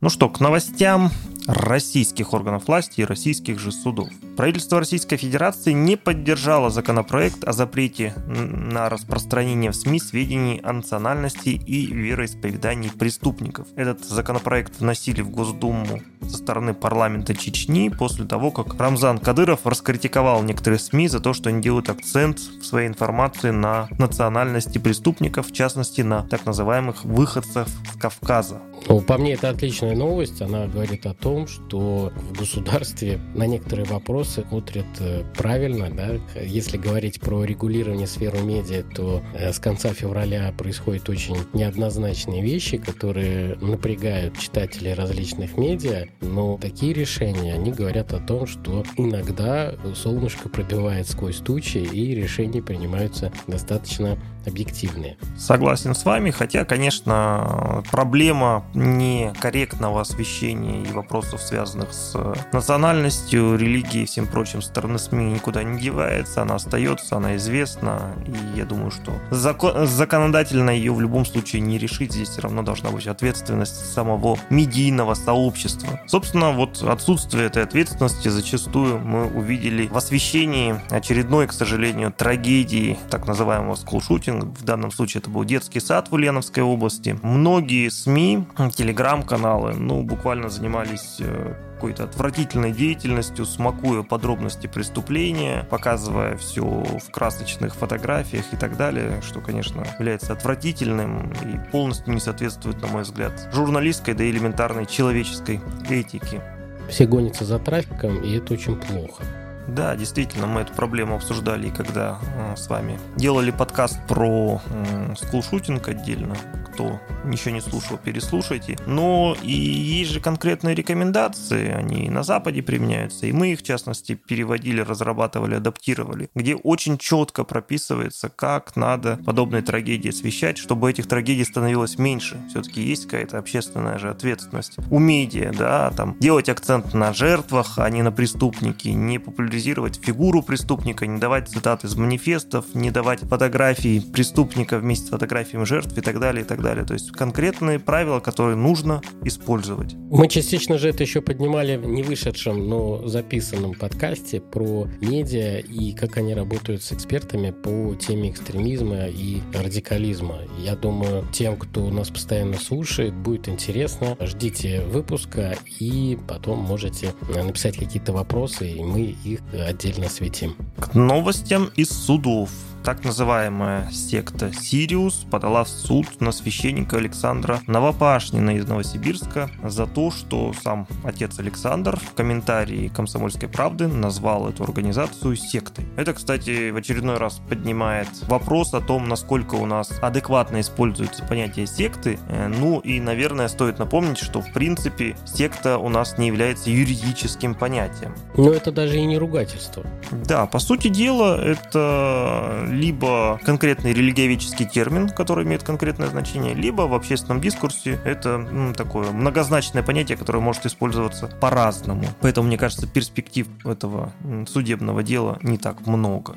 Ну 0.00 0.10
что, 0.10 0.28
к 0.28 0.40
новостям 0.40 1.10
российских 1.46 2.32
органов 2.32 2.66
власти 2.66 3.00
и 3.00 3.04
российских 3.04 3.58
же 3.58 3.72
судов. 3.72 4.08
Правительство 4.36 4.78
Российской 4.78 5.16
Федерации 5.16 5.72
не 5.72 5.96
поддержало 5.96 6.70
законопроект 6.70 7.44
о 7.44 7.52
запрете 7.52 8.14
на 8.26 8.88
распространение 8.88 9.70
в 9.70 9.76
СМИ 9.76 10.00
сведений 10.00 10.60
о 10.62 10.72
национальности 10.72 11.48
и 11.50 11.86
вероисповедании 11.86 12.88
преступников. 12.88 13.68
Этот 13.76 14.04
законопроект 14.04 14.78
вносили 14.78 15.22
в 15.22 15.30
Госдуму 15.30 16.00
со 16.22 16.36
стороны 16.36 16.74
парламента 16.74 17.34
Чечни 17.34 17.88
после 17.88 18.26
того, 18.26 18.50
как 18.50 18.78
Рамзан 18.78 19.18
Кадыров 19.18 19.60
раскритиковал 19.64 20.42
некоторые 20.42 20.78
СМИ 20.78 21.08
за 21.08 21.20
то, 21.20 21.32
что 21.32 21.48
они 21.48 21.62
делают 21.62 21.88
акцент 21.88 22.38
в 22.38 22.64
своей 22.64 22.88
информации 22.88 23.50
на 23.50 23.88
национальности 23.98 24.78
преступников, 24.78 25.48
в 25.48 25.52
частности 25.52 26.02
на 26.02 26.22
так 26.22 26.44
называемых 26.44 27.04
выходцев 27.04 27.68
с 27.68 27.98
Кавказа. 27.98 28.60
Ну, 28.88 29.00
по 29.00 29.18
мне, 29.18 29.32
это 29.32 29.48
отличная 29.48 29.96
новость. 29.96 30.40
Она 30.40 30.66
говорит 30.66 31.06
о 31.06 31.14
том, 31.14 31.46
что 31.46 32.12
в 32.14 32.38
государстве 32.38 33.18
на 33.34 33.46
некоторые 33.46 33.86
вопросы 33.86 34.44
смотрят 34.48 34.86
э, 35.00 35.24
правильно. 35.36 35.90
Да? 35.90 36.40
Если 36.40 36.76
говорить 36.76 37.20
про 37.20 37.44
регулирование 37.44 38.06
сферы 38.06 38.40
медиа, 38.40 38.84
то 38.84 39.22
э, 39.34 39.52
с 39.52 39.58
конца 39.58 39.92
февраля 39.92 40.52
происходят 40.56 41.08
очень 41.08 41.36
неоднозначные 41.52 42.42
вещи, 42.42 42.78
которые 42.78 43.56
напрягают 43.56 44.38
читателей 44.38 44.94
различных 44.94 45.56
медиа. 45.56 46.06
Но 46.20 46.58
такие 46.58 46.92
решения, 46.92 47.54
они 47.54 47.72
говорят 47.72 48.12
о 48.12 48.20
том, 48.20 48.46
что 48.46 48.84
иногда 48.96 49.74
солнышко 49.94 50.48
пробивает 50.48 51.08
сквозь 51.08 51.38
тучи, 51.38 51.78
и 51.78 52.14
решения 52.14 52.62
принимаются 52.62 53.32
достаточно 53.46 54.18
объективные. 54.46 55.16
Согласен 55.36 55.94
с 55.94 56.04
вами, 56.04 56.30
хотя, 56.30 56.64
конечно, 56.64 57.82
проблема 57.90 58.64
некорректного 58.74 60.00
освещения 60.00 60.82
и 60.82 60.92
вопросов, 60.92 61.40
связанных 61.42 61.92
с 61.92 62.14
национальностью, 62.52 63.56
религией 63.56 64.04
и 64.04 64.06
всем 64.06 64.26
прочим 64.26 64.62
стороны 64.62 64.98
СМИ 64.98 65.32
никуда 65.32 65.62
не 65.62 65.80
девается, 65.80 66.42
она 66.42 66.56
остается, 66.56 67.16
она 67.16 67.36
известна, 67.36 68.14
и 68.26 68.58
я 68.58 68.64
думаю, 68.64 68.90
что 68.90 69.12
закон, 69.30 69.86
законодательно 69.86 70.70
ее 70.70 70.92
в 70.92 71.00
любом 71.00 71.24
случае 71.24 71.62
не 71.62 71.78
решить, 71.78 72.12
здесь 72.12 72.28
все 72.28 72.42
равно 72.42 72.62
должна 72.62 72.90
быть 72.90 73.06
ответственность 73.06 73.92
самого 73.92 74.38
медийного 74.50 75.14
сообщества. 75.14 76.00
Собственно, 76.06 76.52
вот 76.52 76.82
отсутствие 76.82 77.46
этой 77.46 77.62
ответственности 77.62 78.28
зачастую 78.28 78.98
мы 78.98 79.26
увидели 79.26 79.86
в 79.86 79.96
освещении 79.96 80.80
очередной, 80.90 81.46
к 81.46 81.52
сожалению, 81.52 82.12
трагедии 82.12 82.98
так 83.10 83.26
называемого 83.26 83.74
скулшутинга, 83.74 84.46
в 84.46 84.64
данном 84.64 84.90
случае 84.90 85.20
это 85.20 85.30
был 85.30 85.44
детский 85.44 85.80
сад 85.80 86.10
в 86.10 86.14
Ульяновской 86.14 86.62
области. 86.62 87.18
Многие 87.22 87.88
СМИ, 87.88 88.46
телеграм-каналы, 88.74 89.74
ну, 89.74 90.02
буквально 90.02 90.48
занимались 90.48 91.16
э, 91.20 91.54
какой-то 91.74 92.04
отвратительной 92.04 92.72
деятельностью, 92.72 93.44
смакуя 93.44 94.02
подробности 94.02 94.66
преступления, 94.66 95.66
показывая 95.70 96.36
все 96.36 96.62
в 96.64 97.10
красочных 97.10 97.74
фотографиях 97.74 98.44
и 98.52 98.56
так 98.56 98.76
далее, 98.76 99.20
что, 99.22 99.40
конечно, 99.40 99.84
является 99.98 100.32
отвратительным 100.32 101.32
и 101.32 101.70
полностью 101.70 102.14
не 102.14 102.20
соответствует, 102.20 102.80
на 102.80 102.88
мой 102.88 103.02
взгляд, 103.02 103.48
журналистской, 103.52 104.14
да 104.14 104.24
и 104.24 104.30
элементарной 104.30 104.86
человеческой 104.86 105.60
этике. 105.88 106.42
Все 106.88 107.06
гонятся 107.06 107.44
за 107.44 107.58
трафиком, 107.58 108.22
и 108.22 108.36
это 108.36 108.54
очень 108.54 108.76
плохо. 108.76 109.22
Да, 109.68 109.96
действительно, 109.96 110.46
мы 110.46 110.60
эту 110.60 110.72
проблему 110.72 111.16
обсуждали, 111.16 111.70
когда 111.70 112.18
э, 112.36 112.56
с 112.56 112.68
вами 112.68 112.98
делали 113.16 113.50
подкаст 113.50 113.98
про 114.06 114.62
э, 114.64 115.14
скулшутинг 115.16 115.88
отдельно. 115.88 116.36
Кто 116.76 117.00
еще 117.24 117.52
не 117.52 117.62
слушал, 117.62 117.96
переслушайте. 117.96 118.76
Но 118.86 119.34
и 119.42 119.50
есть 119.50 120.10
же 120.10 120.20
конкретные 120.20 120.74
рекомендации, 120.74 121.70
они 121.72 122.10
на 122.10 122.22
Западе 122.22 122.62
применяются, 122.62 123.24
и 123.26 123.32
мы 123.32 123.52
их, 123.52 123.60
в 123.60 123.62
частности, 123.62 124.14
переводили, 124.14 124.82
разрабатывали, 124.82 125.54
адаптировали, 125.54 126.28
где 126.34 126.54
очень 126.54 126.98
четко 126.98 127.44
прописывается, 127.44 128.28
как 128.28 128.76
надо 128.76 129.18
подобные 129.24 129.62
трагедии 129.62 130.10
освещать, 130.10 130.58
чтобы 130.58 130.90
этих 130.90 131.06
трагедий 131.06 131.44
становилось 131.44 131.96
меньше. 131.96 132.38
Все-таки 132.50 132.82
есть 132.82 133.06
какая-то 133.06 133.38
общественная 133.38 133.98
же 133.98 134.10
ответственность 134.10 134.76
у 134.90 134.98
медиа, 134.98 135.52
да, 135.56 135.90
там 135.92 136.14
делать 136.20 136.50
акцент 136.50 136.92
на 136.92 137.14
жертвах, 137.14 137.78
а 137.78 137.88
не 137.88 138.02
на 138.02 138.12
преступнике, 138.12 138.92
не 138.92 139.18
популяризировать 139.18 139.98
фигуру 140.04 140.42
преступника, 140.42 141.06
не 141.06 141.18
давать 141.18 141.48
цитат 141.48 141.84
из 141.84 141.96
манифестов, 141.96 142.66
не 142.74 142.90
давать 142.90 143.20
фотографии 143.20 144.00
преступника 144.00 144.78
вместе 144.78 145.06
с 145.06 145.08
фотографиями 145.08 145.64
жертв 145.64 145.96
и 145.96 146.02
так 146.02 146.20
далее, 146.20 146.44
и 146.44 146.46
так 146.46 146.58
далее. 146.58 146.65
То 146.66 146.94
есть 146.94 147.12
конкретные 147.12 147.78
правила, 147.78 148.20
которые 148.20 148.56
нужно 148.56 149.00
использовать. 149.24 149.94
Мы 150.10 150.28
частично 150.28 150.78
же 150.78 150.88
это 150.88 151.04
еще 151.04 151.20
поднимали 151.20 151.76
в 151.76 151.86
не 151.86 152.02
вышедшем, 152.02 152.68
но 152.68 153.06
записанном 153.06 153.74
подкасте 153.74 154.40
про 154.40 154.88
медиа 155.00 155.58
и 155.58 155.92
как 155.92 156.16
они 156.16 156.34
работают 156.34 156.82
с 156.82 156.92
экспертами 156.92 157.50
по 157.50 157.94
теме 157.94 158.30
экстремизма 158.30 159.06
и 159.06 159.40
радикализма. 159.54 160.38
Я 160.58 160.74
думаю, 160.76 161.24
тем, 161.32 161.56
кто 161.56 161.88
нас 161.90 162.10
постоянно 162.10 162.56
слушает, 162.56 163.14
будет 163.14 163.48
интересно. 163.48 164.16
Ждите 164.20 164.82
выпуска 164.82 165.56
и 165.78 166.18
потом 166.28 166.58
можете 166.58 167.14
написать 167.28 167.76
какие-то 167.76 168.12
вопросы, 168.12 168.70
и 168.70 168.82
мы 168.82 169.14
их 169.24 169.40
отдельно 169.66 170.08
светим. 170.08 170.56
К 170.78 170.94
новостям 170.94 171.70
из 171.76 171.90
судов 171.90 172.50
так 172.86 173.04
называемая 173.04 173.90
секта 173.90 174.52
Сириус 174.52 175.26
подала 175.28 175.64
в 175.64 175.68
суд 175.68 176.06
на 176.20 176.30
священника 176.30 176.98
Александра 176.98 177.60
Новопашнина 177.66 178.50
из 178.56 178.68
Новосибирска 178.68 179.50
за 179.64 179.88
то, 179.88 180.12
что 180.12 180.54
сам 180.62 180.86
отец 181.02 181.36
Александр 181.40 181.96
в 181.96 182.14
комментарии 182.14 182.86
«Комсомольской 182.86 183.48
правды» 183.48 183.88
назвал 183.88 184.48
эту 184.48 184.62
организацию 184.62 185.34
сектой. 185.34 185.84
Это, 185.96 186.14
кстати, 186.14 186.70
в 186.70 186.76
очередной 186.76 187.16
раз 187.16 187.40
поднимает 187.48 188.06
вопрос 188.28 188.72
о 188.72 188.80
том, 188.80 189.08
насколько 189.08 189.56
у 189.56 189.66
нас 189.66 189.90
адекватно 190.00 190.60
используется 190.60 191.24
понятие 191.24 191.66
секты. 191.66 192.20
Э, 192.28 192.46
ну 192.46 192.78
и, 192.78 193.00
наверное, 193.00 193.48
стоит 193.48 193.80
напомнить, 193.80 194.18
что 194.18 194.40
в 194.40 194.52
принципе 194.52 195.16
секта 195.24 195.78
у 195.78 195.88
нас 195.88 196.18
не 196.18 196.28
является 196.28 196.70
юридическим 196.70 197.56
понятием. 197.56 198.14
Но 198.36 198.52
это 198.52 198.70
даже 198.70 198.96
и 198.98 199.04
не 199.04 199.18
ругательство. 199.18 199.84
Да, 200.12 200.46
по 200.46 200.60
сути 200.60 200.86
дела, 200.86 201.36
это 201.44 202.75
либо 202.76 203.40
конкретный 203.44 203.92
религиоведческий 203.92 204.66
термин, 204.66 205.08
который 205.08 205.44
имеет 205.44 205.62
конкретное 205.62 206.08
значение, 206.08 206.54
либо 206.54 206.82
в 206.82 206.94
общественном 206.94 207.40
дискурсе 207.40 207.98
это 208.04 208.38
ну, 208.38 208.72
такое 208.74 209.10
многозначное 209.10 209.82
понятие, 209.82 210.18
которое 210.18 210.40
может 210.40 210.66
использоваться 210.66 211.26
по-разному. 211.26 212.04
Поэтому, 212.20 212.48
мне 212.48 212.58
кажется, 212.58 212.86
перспектив 212.86 213.48
этого 213.64 214.12
судебного 214.46 215.02
дела 215.02 215.38
не 215.42 215.58
так 215.58 215.86
много 215.86 216.36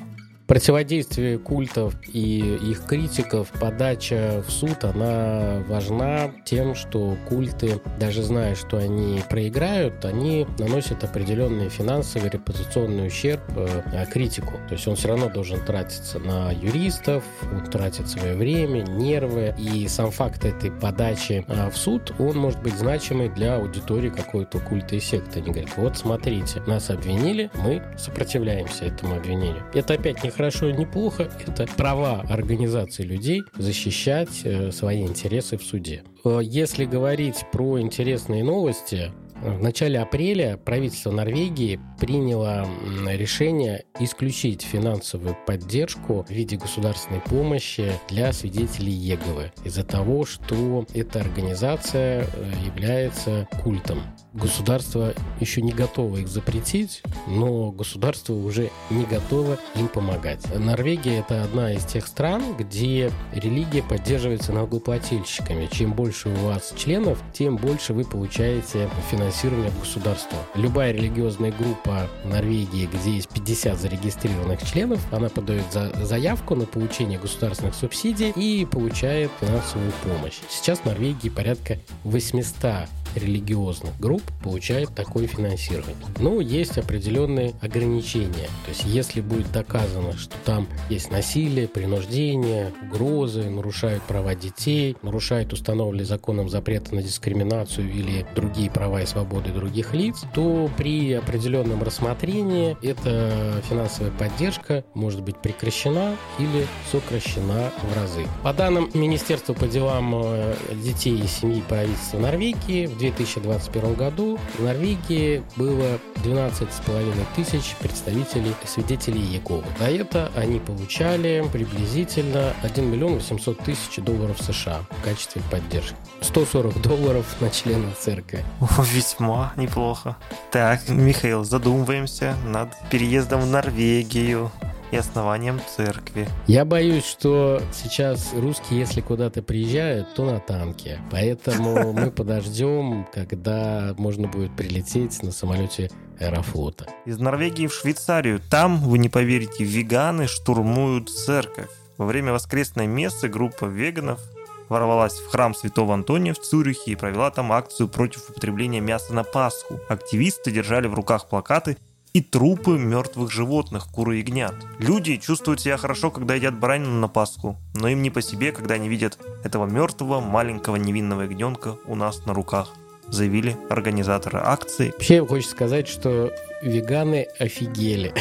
противодействие 0.50 1.38
культов 1.38 1.94
и 2.12 2.40
их 2.40 2.84
критиков, 2.84 3.46
подача 3.60 4.42
в 4.44 4.50
суд, 4.50 4.82
она 4.82 5.62
важна 5.68 6.32
тем, 6.44 6.74
что 6.74 7.16
культы, 7.28 7.80
даже 8.00 8.24
зная, 8.24 8.56
что 8.56 8.76
они 8.76 9.22
проиграют, 9.30 10.04
они 10.04 10.48
наносят 10.58 11.04
определенный 11.04 11.68
финансовый 11.68 12.30
репутационный 12.30 13.06
ущерб 13.06 13.42
э, 13.54 14.04
критику. 14.12 14.54
То 14.66 14.74
есть 14.74 14.88
он 14.88 14.96
все 14.96 15.10
равно 15.10 15.28
должен 15.28 15.64
тратиться 15.64 16.18
на 16.18 16.50
юристов, 16.50 17.22
он 17.42 17.66
тратит 17.66 18.08
свое 18.08 18.34
время, 18.34 18.82
нервы, 18.82 19.54
и 19.56 19.86
сам 19.86 20.10
факт 20.10 20.44
этой 20.44 20.72
подачи 20.72 21.44
э, 21.46 21.70
в 21.70 21.76
суд, 21.76 22.12
он 22.18 22.36
может 22.36 22.60
быть 22.60 22.74
значимый 22.74 23.28
для 23.28 23.54
аудитории 23.54 24.10
какой-то 24.10 24.58
культа 24.58 24.96
и 24.96 25.00
секты. 25.00 25.38
Они 25.38 25.52
говорят, 25.52 25.70
вот 25.76 25.96
смотрите, 25.96 26.60
нас 26.66 26.90
обвинили, 26.90 27.52
мы 27.54 27.84
сопротивляемся 27.96 28.86
этому 28.86 29.14
обвинению. 29.14 29.62
Это 29.74 29.94
опять 29.94 30.24
не 30.24 30.30
хорошо, 30.40 30.70
не 30.70 30.86
плохо. 30.86 31.28
Это 31.46 31.66
права 31.76 32.22
организации 32.30 33.02
людей 33.02 33.42
защищать 33.58 34.40
э, 34.44 34.72
свои 34.72 35.02
интересы 35.02 35.58
в 35.58 35.62
суде. 35.62 36.02
Э, 36.24 36.40
если 36.42 36.86
говорить 36.86 37.44
про 37.52 37.78
интересные 37.78 38.42
новости, 38.42 39.12
в 39.42 39.62
начале 39.62 39.98
апреля 40.00 40.58
правительство 40.58 41.10
Норвегии 41.10 41.80
приняла 41.98 42.66
решение 43.06 43.84
исключить 43.98 44.62
финансовую 44.62 45.36
поддержку 45.46 46.24
в 46.28 46.30
виде 46.30 46.56
государственной 46.56 47.20
помощи 47.20 47.92
для 48.08 48.32
свидетелей 48.32 48.92
Еговы 48.92 49.52
из-за 49.64 49.84
того, 49.84 50.26
что 50.26 50.84
эта 50.94 51.20
организация 51.20 52.24
э, 52.24 52.52
является 52.66 53.48
культом. 53.62 54.02
Государство 54.32 55.14
еще 55.40 55.62
не 55.62 55.72
готово 55.72 56.18
их 56.18 56.28
запретить, 56.28 57.02
но 57.26 57.72
государство 57.72 58.34
уже 58.34 58.70
не 58.90 59.04
готово 59.04 59.58
им 59.74 59.88
помогать. 59.88 60.40
Норвегия 60.54 61.20
это 61.20 61.42
одна 61.42 61.72
из 61.72 61.84
тех 61.84 62.06
стран, 62.06 62.42
где 62.58 63.10
религия 63.32 63.82
поддерживается 63.82 64.52
налогоплательщиками. 64.52 65.68
Чем 65.72 65.94
больше 65.94 66.28
у 66.28 66.46
вас 66.46 66.74
членов, 66.76 67.22
тем 67.32 67.56
больше 67.56 67.92
вы 67.92 68.04
получаете 68.04 68.88
финансирование 69.10 69.29
от 69.30 69.78
государства. 69.78 70.38
Любая 70.54 70.92
религиозная 70.92 71.52
группа 71.52 72.08
Норвегии, 72.24 72.86
где 72.92 73.12
есть 73.12 73.28
50 73.28 73.78
зарегистрированных 73.78 74.62
членов, 74.62 75.00
она 75.12 75.28
подает 75.28 75.64
за 75.72 75.90
заявку 76.04 76.54
на 76.54 76.66
получение 76.66 77.18
государственных 77.18 77.74
субсидий 77.74 78.30
и 78.30 78.64
получает 78.64 79.30
финансовую 79.40 79.92
помощь. 80.04 80.38
Сейчас 80.48 80.80
в 80.80 80.84
Норвегии 80.86 81.28
порядка 81.28 81.78
800 82.04 82.88
религиозных 83.14 83.98
групп 83.98 84.22
получает 84.42 84.94
такое 84.94 85.26
финансирование. 85.26 85.96
Но 86.18 86.40
есть 86.40 86.78
определенные 86.78 87.54
ограничения. 87.60 88.48
То 88.64 88.70
есть 88.70 88.84
если 88.84 89.20
будет 89.20 89.50
доказано, 89.52 90.16
что 90.16 90.34
там 90.44 90.68
есть 90.88 91.10
насилие, 91.10 91.68
принуждение, 91.68 92.72
угрозы, 92.82 93.48
нарушают 93.48 94.02
права 94.04 94.34
детей, 94.34 94.96
нарушают 95.02 95.52
установленные 95.52 96.04
законом 96.04 96.48
запреты 96.48 96.94
на 96.94 97.02
дискриминацию 97.02 97.90
или 97.90 98.26
другие 98.34 98.70
права 98.70 99.02
и 99.02 99.06
свободы 99.06 99.50
других 99.50 99.94
лиц, 99.94 100.24
то 100.34 100.70
при 100.76 101.12
определенном 101.12 101.82
рассмотрении 101.82 102.76
эта 102.82 103.62
финансовая 103.68 104.12
поддержка 104.12 104.84
может 104.94 105.22
быть 105.22 105.36
прекращена 105.36 106.16
или 106.38 106.66
сокращена 106.90 107.70
в 107.82 107.96
разы. 107.96 108.26
По 108.42 108.52
данным 108.52 108.90
Министерства 108.94 109.54
по 109.54 109.66
делам 109.66 110.14
э, 110.14 110.54
детей 110.82 111.18
и 111.18 111.26
семьи 111.26 111.62
правительства 111.68 112.18
Норвегии, 112.18 112.86
в 112.86 112.98
2021 113.00 113.94
году 113.94 114.38
в 114.58 114.62
Норвегии 114.62 115.42
было 115.56 115.98
12,5 116.16 117.14
тысяч 117.34 117.74
представителей 117.80 118.54
свидетелей 118.64 119.20
Иеговы. 119.20 119.64
За 119.78 119.86
это 119.86 120.30
они 120.36 120.58
получали 120.60 121.44
приблизительно 121.52 122.52
1 122.62 122.90
миллион 122.90 123.14
800 123.14 123.58
тысяч 123.60 123.96
долларов 123.96 124.36
США 124.40 124.80
в 124.90 125.02
качестве 125.02 125.42
поддержки. 125.50 125.96
140 126.20 126.80
долларов 126.82 127.24
на 127.40 127.50
члена 127.50 127.90
церкви. 127.98 128.44
Весьма 128.92 129.52
неплохо. 129.56 130.16
Так, 130.50 130.88
Михаил, 130.88 131.44
задумываемся 131.44 132.36
над 132.44 132.70
переездом 132.90 133.40
в 133.40 133.46
Норвегию 133.46 134.52
и 134.90 134.96
основанием 134.96 135.60
церкви. 135.76 136.28
Я 136.46 136.64
боюсь, 136.64 137.04
что 137.04 137.62
сейчас 137.72 138.32
русские, 138.34 138.80
если 138.80 139.00
куда-то 139.00 139.42
приезжают, 139.42 140.14
то 140.14 140.24
на 140.24 140.40
танке. 140.40 141.00
Поэтому 141.10 141.92
мы 141.94 142.10
подождем, 142.10 143.06
когда 143.12 143.94
можно 143.96 144.28
будет 144.28 144.54
прилететь 144.56 145.22
на 145.22 145.32
самолете 145.32 145.90
Аэрофлота. 146.18 146.86
Из 147.06 147.18
Норвегии 147.18 147.66
в 147.66 147.74
Швейцарию. 147.74 148.40
Там, 148.50 148.78
вы 148.78 148.98
не 148.98 149.08
поверите, 149.08 149.64
веганы 149.64 150.26
штурмуют 150.26 151.08
церковь. 151.08 151.70
Во 151.96 152.06
время 152.06 152.32
воскресной 152.32 152.86
мессы 152.86 153.28
группа 153.28 153.66
веганов 153.66 154.20
ворвалась 154.68 155.18
в 155.18 155.28
храм 155.28 155.54
Святого 155.54 155.92
Антония 155.94 156.32
в 156.32 156.38
Цюрихе 156.38 156.92
и 156.92 156.96
провела 156.96 157.30
там 157.30 157.52
акцию 157.52 157.88
против 157.88 158.30
употребления 158.30 158.80
мяса 158.80 159.12
на 159.12 159.24
Пасху. 159.24 159.80
Активисты 159.88 160.50
держали 160.50 160.86
в 160.86 160.94
руках 160.94 161.28
плакаты 161.28 161.76
и 162.12 162.20
трупы 162.20 162.78
мертвых 162.78 163.30
животных, 163.30 163.86
куры 163.86 164.16
и 164.16 164.20
ягнят. 164.20 164.54
Люди 164.78 165.16
чувствуют 165.16 165.60
себя 165.60 165.76
хорошо, 165.76 166.10
когда 166.10 166.34
едят 166.34 166.58
баранину 166.58 166.98
на 166.98 167.08
Пасху, 167.08 167.56
но 167.74 167.88
им 167.88 168.02
не 168.02 168.10
по 168.10 168.22
себе, 168.22 168.52
когда 168.52 168.74
они 168.74 168.88
видят 168.88 169.18
этого 169.44 169.66
мертвого 169.66 170.20
маленького 170.20 170.76
невинного 170.76 171.22
ягненка 171.22 171.76
у 171.86 171.94
нас 171.94 172.26
на 172.26 172.34
руках 172.34 172.74
заявили 173.10 173.56
организаторы 173.68 174.40
акции. 174.42 174.92
Вообще 174.92 175.26
хочется 175.26 175.52
сказать, 175.52 175.88
что 175.88 176.32
веганы 176.62 177.26
офигели. 177.38 178.14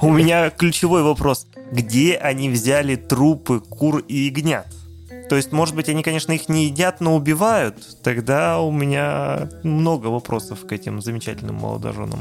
У 0.00 0.12
меня 0.12 0.50
ключевой 0.50 1.02
вопрос. 1.02 1.46
Где 1.72 2.16
они 2.16 2.50
взяли 2.50 2.96
трупы 2.96 3.60
кур 3.60 3.98
и 4.06 4.14
ягнят? 4.26 4.66
То 5.28 5.36
есть, 5.36 5.52
может 5.52 5.74
быть, 5.74 5.88
они, 5.88 6.02
конечно, 6.02 6.32
их 6.32 6.48
не 6.48 6.66
едят, 6.66 7.00
но 7.00 7.16
убивают? 7.16 7.76
Тогда 8.02 8.60
у 8.60 8.70
меня 8.70 9.48
много 9.62 10.08
вопросов 10.08 10.66
к 10.66 10.72
этим 10.72 11.00
замечательным 11.00 11.56
молодоженам. 11.56 12.20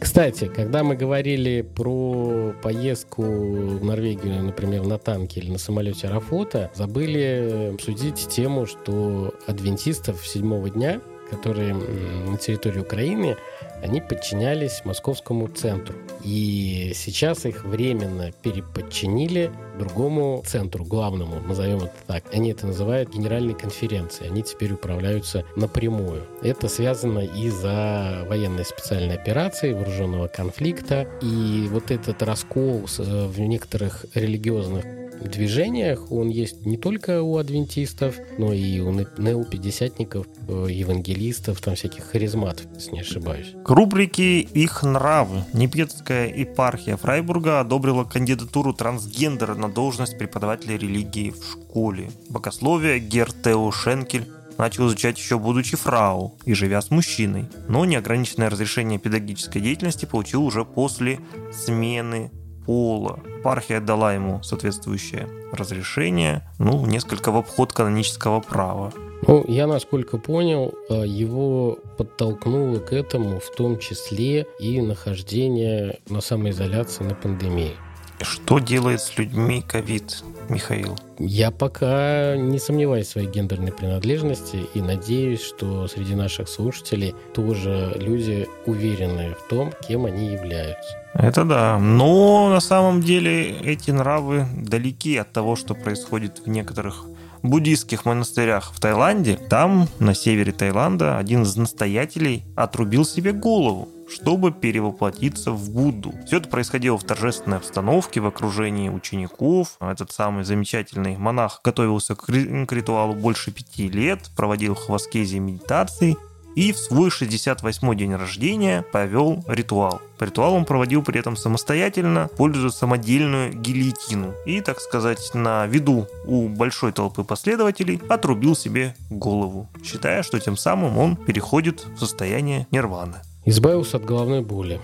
Кстати, 0.00 0.50
когда 0.54 0.84
мы 0.84 0.96
говорили 0.96 1.62
про 1.62 2.52
поездку 2.62 3.22
в 3.22 3.84
Норвегию, 3.84 4.42
например, 4.42 4.82
на 4.82 4.98
танке 4.98 5.40
или 5.40 5.50
на 5.50 5.58
самолете 5.58 6.08
Аэрофлота, 6.08 6.70
забыли 6.74 7.70
обсудить 7.72 8.28
тему, 8.28 8.66
что 8.66 9.32
адвентистов 9.46 10.26
седьмого 10.26 10.68
дня, 10.68 11.00
которые 11.30 11.74
на 11.74 12.36
территории 12.36 12.80
Украины, 12.80 13.36
они 13.84 14.00
подчинялись 14.00 14.80
московскому 14.84 15.46
центру. 15.48 15.94
И 16.22 16.92
сейчас 16.94 17.44
их 17.44 17.64
временно 17.64 18.32
переподчинили 18.32 19.52
другому 19.78 20.42
центру, 20.46 20.84
главному, 20.84 21.40
назовем 21.46 21.78
это 21.78 21.94
так. 22.06 22.24
Они 22.32 22.50
это 22.50 22.66
называют 22.66 23.10
генеральной 23.10 23.52
конференцией. 23.52 24.30
Они 24.30 24.42
теперь 24.42 24.72
управляются 24.72 25.44
напрямую. 25.54 26.22
Это 26.42 26.68
связано 26.68 27.18
из-за 27.18 28.24
военной 28.26 28.64
специальной 28.64 29.16
операции, 29.16 29.74
вооруженного 29.74 30.28
конфликта. 30.28 31.06
И 31.20 31.68
вот 31.70 31.90
этот 31.90 32.22
раскол 32.22 32.86
э, 32.98 33.26
в 33.26 33.38
некоторых 33.38 34.06
религиозных 34.14 35.03
движениях 35.28 36.10
он 36.10 36.28
есть 36.28 36.66
не 36.66 36.76
только 36.76 37.22
у 37.22 37.36
адвентистов, 37.36 38.16
но 38.38 38.52
и 38.52 38.80
у 38.80 38.92
неопятидесятников, 38.92 40.26
э, 40.48 40.66
евангелистов, 40.70 41.60
там 41.60 41.74
всяких 41.74 42.04
харизматов, 42.04 42.66
если 42.74 42.92
не 42.92 43.00
ошибаюсь. 43.00 43.54
К 43.64 43.70
рубрике 43.70 44.40
«Их 44.40 44.82
нравы» 44.82 45.44
Непетская 45.52 46.28
епархия 46.28 46.96
Фрайбурга 46.96 47.60
одобрила 47.60 48.04
кандидатуру 48.04 48.72
трансгендера 48.72 49.54
на 49.54 49.70
должность 49.70 50.18
преподавателя 50.18 50.76
религии 50.76 51.30
в 51.30 51.44
школе. 51.44 52.10
Богословие 52.28 52.98
Гертео 52.98 53.70
Шенкель 53.70 54.26
начал 54.58 54.88
изучать 54.88 55.18
еще 55.18 55.38
будучи 55.38 55.76
фрау 55.76 56.36
и 56.44 56.54
живя 56.54 56.80
с 56.80 56.90
мужчиной, 56.90 57.46
но 57.68 57.84
неограниченное 57.84 58.50
разрешение 58.50 58.98
педагогической 58.98 59.60
деятельности 59.60 60.04
получил 60.04 60.44
уже 60.44 60.64
после 60.64 61.20
смены 61.52 62.30
пола. 62.64 63.20
Пархия 63.42 63.80
дала 63.80 64.14
ему 64.14 64.42
соответствующее 64.42 65.28
разрешение, 65.52 66.42
ну, 66.58 66.84
несколько 66.86 67.30
в 67.30 67.36
обход 67.36 67.72
канонического 67.72 68.40
права. 68.40 68.92
Ну, 69.26 69.44
я, 69.48 69.66
насколько 69.66 70.18
понял, 70.18 70.74
э, 70.90 71.04
его 71.06 71.78
подтолкнуло 71.96 72.78
к 72.78 72.92
этому 72.92 73.40
в 73.40 73.50
том 73.54 73.78
числе 73.78 74.46
и 74.58 74.80
нахождение 74.80 76.00
на 76.08 76.20
самоизоляции 76.20 77.04
на 77.04 77.14
пандемии. 77.14 77.72
Что 78.20 78.58
делает 78.58 79.00
с 79.00 79.18
людьми 79.18 79.62
ковид, 79.62 80.22
Михаил? 80.48 80.96
Я 81.18 81.50
пока 81.50 82.36
не 82.36 82.58
сомневаюсь 82.58 83.08
в 83.08 83.10
своей 83.10 83.28
гендерной 83.28 83.72
принадлежности 83.72 84.64
и 84.74 84.80
надеюсь, 84.80 85.42
что 85.42 85.88
среди 85.88 86.14
наших 86.14 86.48
слушателей 86.48 87.14
тоже 87.34 87.94
люди 87.96 88.48
уверены 88.66 89.34
в 89.34 89.48
том, 89.48 89.72
кем 89.86 90.06
они 90.06 90.28
являются. 90.28 91.03
Это 91.14 91.44
да. 91.44 91.78
Но 91.78 92.50
на 92.50 92.60
самом 92.60 93.00
деле 93.00 93.50
эти 93.60 93.90
нравы 93.90 94.46
далеки 94.56 95.16
от 95.16 95.32
того, 95.32 95.56
что 95.56 95.74
происходит 95.74 96.40
в 96.44 96.48
некоторых 96.48 97.06
буддийских 97.42 98.04
монастырях 98.04 98.72
в 98.72 98.80
Таиланде. 98.80 99.36
Там, 99.36 99.88
на 99.98 100.14
севере 100.14 100.52
Таиланда, 100.52 101.18
один 101.18 101.42
из 101.42 101.56
настоятелей 101.56 102.44
отрубил 102.56 103.04
себе 103.04 103.32
голову 103.32 103.88
чтобы 104.06 104.52
перевоплотиться 104.52 105.50
в 105.50 105.70
Будду. 105.70 106.12
Все 106.26 106.36
это 106.36 106.48
происходило 106.48 106.98
в 106.98 107.04
торжественной 107.04 107.56
обстановке, 107.56 108.20
в 108.20 108.26
окружении 108.26 108.88
учеников. 108.88 109.76
Этот 109.80 110.12
самый 110.12 110.44
замечательный 110.44 111.16
монах 111.16 111.60
готовился 111.64 112.14
к 112.14 112.28
ритуалу 112.28 113.14
больше 113.14 113.50
пяти 113.50 113.88
лет, 113.88 114.30
проводил 114.36 114.74
в 114.74 114.94
аскезе 114.94 115.38
медитации 115.38 116.16
и 116.54 116.72
в 116.72 116.78
свой 116.78 117.10
68-й 117.10 117.96
день 117.96 118.14
рождения 118.14 118.82
провел 118.92 119.44
ритуал. 119.46 120.00
Ритуал 120.20 120.54
он 120.54 120.64
проводил 120.64 121.02
при 121.02 121.18
этом 121.18 121.36
самостоятельно, 121.36 122.28
пользуя 122.36 122.70
самодельную 122.70 123.52
гильотину. 123.52 124.34
И, 124.46 124.60
так 124.60 124.80
сказать, 124.80 125.32
на 125.34 125.66
виду 125.66 126.06
у 126.24 126.48
большой 126.48 126.92
толпы 126.92 127.24
последователей 127.24 128.00
отрубил 128.08 128.54
себе 128.54 128.94
голову, 129.10 129.68
считая, 129.84 130.22
что 130.22 130.38
тем 130.38 130.56
самым 130.56 130.98
он 130.98 131.16
переходит 131.16 131.84
в 131.96 131.98
состояние 131.98 132.66
нирваны. 132.70 133.16
Избавился 133.44 133.98
от 133.98 134.04
головной 134.04 134.40
боли. 134.40 134.80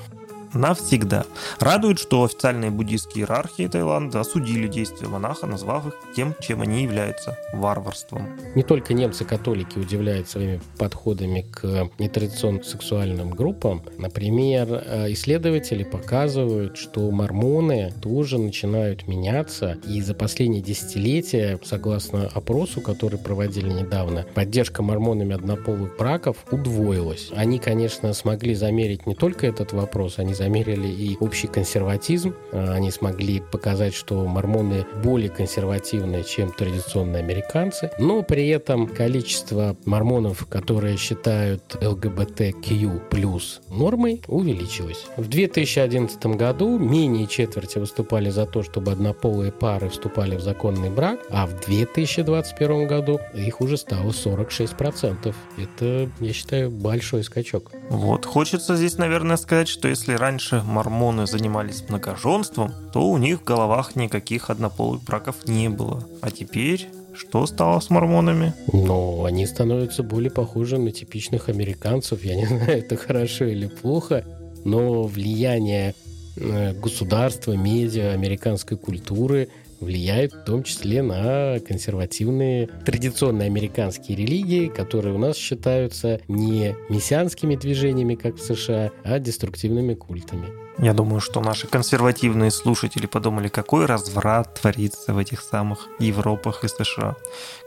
Навсегда. 0.55 1.25
Радует, 1.59 1.99
что 1.99 2.25
официальные 2.25 2.71
буддийские 2.71 3.23
иерархии 3.23 3.67
Таиланда 3.67 4.21
осудили 4.21 4.69
действия 4.69 5.09
монаха, 5.09 5.47
назвав 5.47 5.87
их 5.87 5.95
тем, 6.15 6.35
чем 6.41 6.63
они 6.63 6.83
являются– 6.83 7.39
варварством. 7.53 8.29
Не 8.55 8.63
только 8.63 8.95
немцы-католики 8.95 9.79
удивляют 9.79 10.29
своими 10.29 10.61
подходами 10.79 11.47
к 11.51 11.91
нетрадиционным 11.99 12.63
сексуальным 12.63 13.31
группам. 13.31 13.83
Например, 13.99 14.83
э, 14.85 15.13
исследователи 15.13 15.85
показывают, 15.85 16.77
что 16.77 17.11
мормоны 17.11 17.93
тоже 18.01 18.39
начинают 18.39 19.07
меняться, 19.09 19.79
и 19.87 20.01
за 20.01 20.15
последние 20.15 20.63
десятилетия, 20.63 21.59
согласно 21.63 22.29
опросу, 22.35 22.81
который 22.81 23.19
проводили 23.19 23.71
недавно, 23.71 24.25
поддержка 24.35 24.83
мормонами 24.83 25.35
однополых 25.35 25.97
браков 25.97 26.39
удвоилась. 26.51 27.31
Они, 27.35 27.59
конечно, 27.59 28.13
смогли 28.13 28.55
замерить 28.55 29.07
не 29.07 29.15
только 29.15 29.47
этот 29.47 29.73
вопрос, 29.73 30.19
они 30.19 30.35
замерили 30.41 30.89
и 30.89 31.19
общий 31.21 31.49
консерватизм. 31.49 32.35
Э, 32.53 32.73
они 32.73 32.91
смогли 32.91 33.41
показать, 33.41 33.95
что 33.95 34.27
мормоны 34.27 34.87
более 35.05 35.29
консервативные, 35.29 36.25
чем 36.25 36.51
традиционные 36.51 37.21
американцы. 37.21 37.91
Но 37.99 38.23
при 38.23 38.49
этом 38.49 38.87
количество 38.87 39.77
мормонов, 39.85 40.47
которые 40.47 40.97
считают 40.97 41.77
ЛГБТQ 41.83 43.03
плюс 43.11 43.61
нормой, 43.69 44.23
увеличилось. 44.29 45.05
В 45.19 45.29
2011 45.29 46.25
году 46.27 46.79
менее 46.79 47.27
четверти 47.27 47.79
выступали 47.79 48.31
за 48.31 48.47
то, 48.47 48.63
чтобы 48.63 48.93
однополые 48.93 49.53
пары 49.53 49.91
вступали 49.91 50.37
в 50.37 50.41
законный 50.41 50.89
брак, 50.89 51.21
а 51.29 51.47
в 51.47 51.61
2021 51.67 52.87
году 52.87 53.21
их 53.35 53.61
уже 53.61 53.77
стало 53.77 54.11
46%. 54.11 55.35
Это, 55.59 56.11
я 56.21 56.33
считаю, 56.33 56.71
большой 56.71 57.25
скачок. 57.25 57.73
Вот. 57.91 58.25
Хочется 58.25 58.77
здесь, 58.77 58.97
наверное, 58.97 59.37
сказать, 59.37 59.69
что 59.69 59.87
если 59.89 60.15
раньше 60.15 60.30
мормоны 60.65 61.27
занимались 61.27 61.85
многоженством, 61.89 62.73
то 62.93 63.09
у 63.09 63.19
них 63.19 63.41
в 63.41 63.45
головах 63.45 63.97
никаких 63.97 64.51
однополых 64.51 65.03
браков 65.03 65.47
не 65.47 65.69
было. 65.69 66.07
А 66.23 66.31
теперь 66.31 66.89
что 67.15 67.47
стало 67.47 67.81
с 67.81 67.91
мормонами? 67.91 68.55
Ну, 68.73 69.25
они 69.25 69.47
становятся 69.47 70.03
более 70.03 70.31
похожи 70.31 70.79
на 70.79 70.91
типичных 70.91 71.49
американцев. 71.49 72.25
Я 72.25 72.37
не 72.37 72.47
знаю, 72.47 72.79
это 72.79 72.97
хорошо 72.97 73.47
или 73.47 73.67
плохо, 73.67 74.25
но 74.65 75.05
влияние 75.05 75.95
э, 76.37 76.73
государства, 76.75 77.53
медиа, 77.53 78.13
американской 78.13 78.77
культуры 78.77 79.49
влияет 79.81 80.33
в 80.33 80.45
том 80.45 80.63
числе 80.63 81.03
на 81.03 81.59
консервативные 81.61 82.69
традиционные 82.85 83.47
американские 83.47 84.17
религии, 84.17 84.69
которые 84.69 85.15
у 85.15 85.19
нас 85.19 85.37
считаются 85.37 86.21
не 86.29 86.77
мессианскими 86.89 87.57
движениями, 87.57 88.15
как 88.15 88.37
в 88.37 88.43
США, 88.43 88.91
а 89.05 89.19
деструктивными 89.19 89.95
культами. 89.95 90.49
Я 90.83 90.95
думаю, 90.95 91.21
что 91.21 91.41
наши 91.41 91.67
консервативные 91.67 92.51
слушатели 92.51 93.05
подумали, 93.05 93.49
какой 93.49 93.85
разврат 93.85 94.59
творится 94.61 95.13
в 95.13 95.19
этих 95.19 95.43
самых 95.43 95.89
Европах 95.99 96.65
и 96.65 96.69
США. 96.69 97.17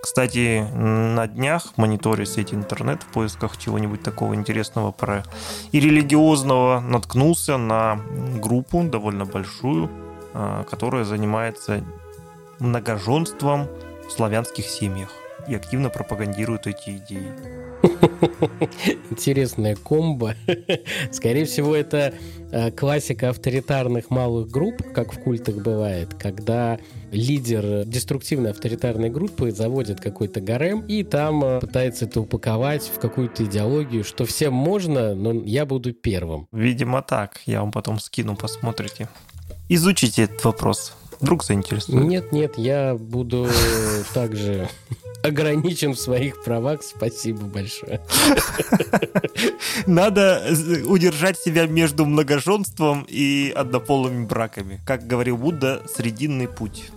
Кстати, 0.02 0.68
на 0.74 1.28
днях, 1.28 1.74
мониторя 1.78 2.26
сеть 2.26 2.56
интернет 2.56 3.04
в 3.04 3.08
поисках 3.08 3.58
чего-нибудь 3.58 4.02
такого 4.02 4.34
интересного 4.34 4.92
про 4.92 5.24
и 5.72 5.80
религиозного, 5.80 6.80
наткнулся 6.80 7.58
на 7.58 8.02
группу 8.42 8.84
довольно 8.84 9.26
большую, 9.26 9.92
а, 10.34 10.64
которая 10.64 11.04
занимается 11.04 11.84
многоженством 12.60 13.68
в 14.08 14.12
славянских 14.12 14.66
семьях 14.66 15.10
и 15.48 15.56
активно 15.56 15.90
пропагандирует 15.90 16.68
эти 16.68 16.98
идеи. 16.98 17.32
Интересная 19.10 19.76
комбо. 19.76 20.36
Скорее 21.12 21.46
всего, 21.46 21.76
это 21.76 22.14
э, 22.52 22.72
классика 22.72 23.30
авторитарных 23.30 24.10
малых 24.10 24.50
групп, 24.50 24.82
как 24.94 25.14
в 25.14 25.20
культах 25.22 25.56
бывает, 25.56 26.14
когда 26.14 26.80
лидер 27.12 27.86
деструктивной 27.86 28.52
авторитарной 28.52 29.10
группы 29.10 29.52
заводит 29.52 30.00
какой-то 30.00 30.40
гарем 30.42 30.86
и 30.88 31.04
там 31.04 31.44
э, 31.44 31.60
пытается 31.60 32.06
это 32.06 32.22
упаковать 32.22 32.84
в 32.84 33.00
какую-то 33.00 33.44
идеологию, 33.44 34.04
что 34.04 34.26
всем 34.26 34.54
можно, 34.54 35.14
но 35.14 35.34
я 35.34 35.66
буду 35.66 35.94
первым. 35.94 36.48
Видимо 36.52 37.02
так. 37.02 37.42
Я 37.46 37.62
вам 37.62 37.72
потом 37.72 38.00
скину, 38.00 38.36
посмотрите. 38.36 39.10
Изучите 39.70 40.24
этот 40.24 40.44
вопрос. 40.46 40.96
Вдруг 41.24 41.46
заинтересует. 41.46 42.04
Нет, 42.04 42.32
нет, 42.34 42.58
я 42.58 42.96
буду 42.96 43.48
также 44.14 44.68
ограничен 45.24 45.94
в 45.94 46.00
своих 46.00 46.44
правах. 46.44 46.84
Спасибо 46.84 47.46
большое. 47.46 48.02
Надо 49.88 50.46
удержать 50.86 51.40
себя 51.40 51.66
между 51.66 52.06
многоженством 52.06 53.06
и 53.08 53.54
однополыми 53.56 54.26
браками. 54.26 54.82
Как 54.86 55.08
говорил 55.08 55.38
Будда, 55.38 55.82
срединный 55.96 56.50
путь. 56.50 56.92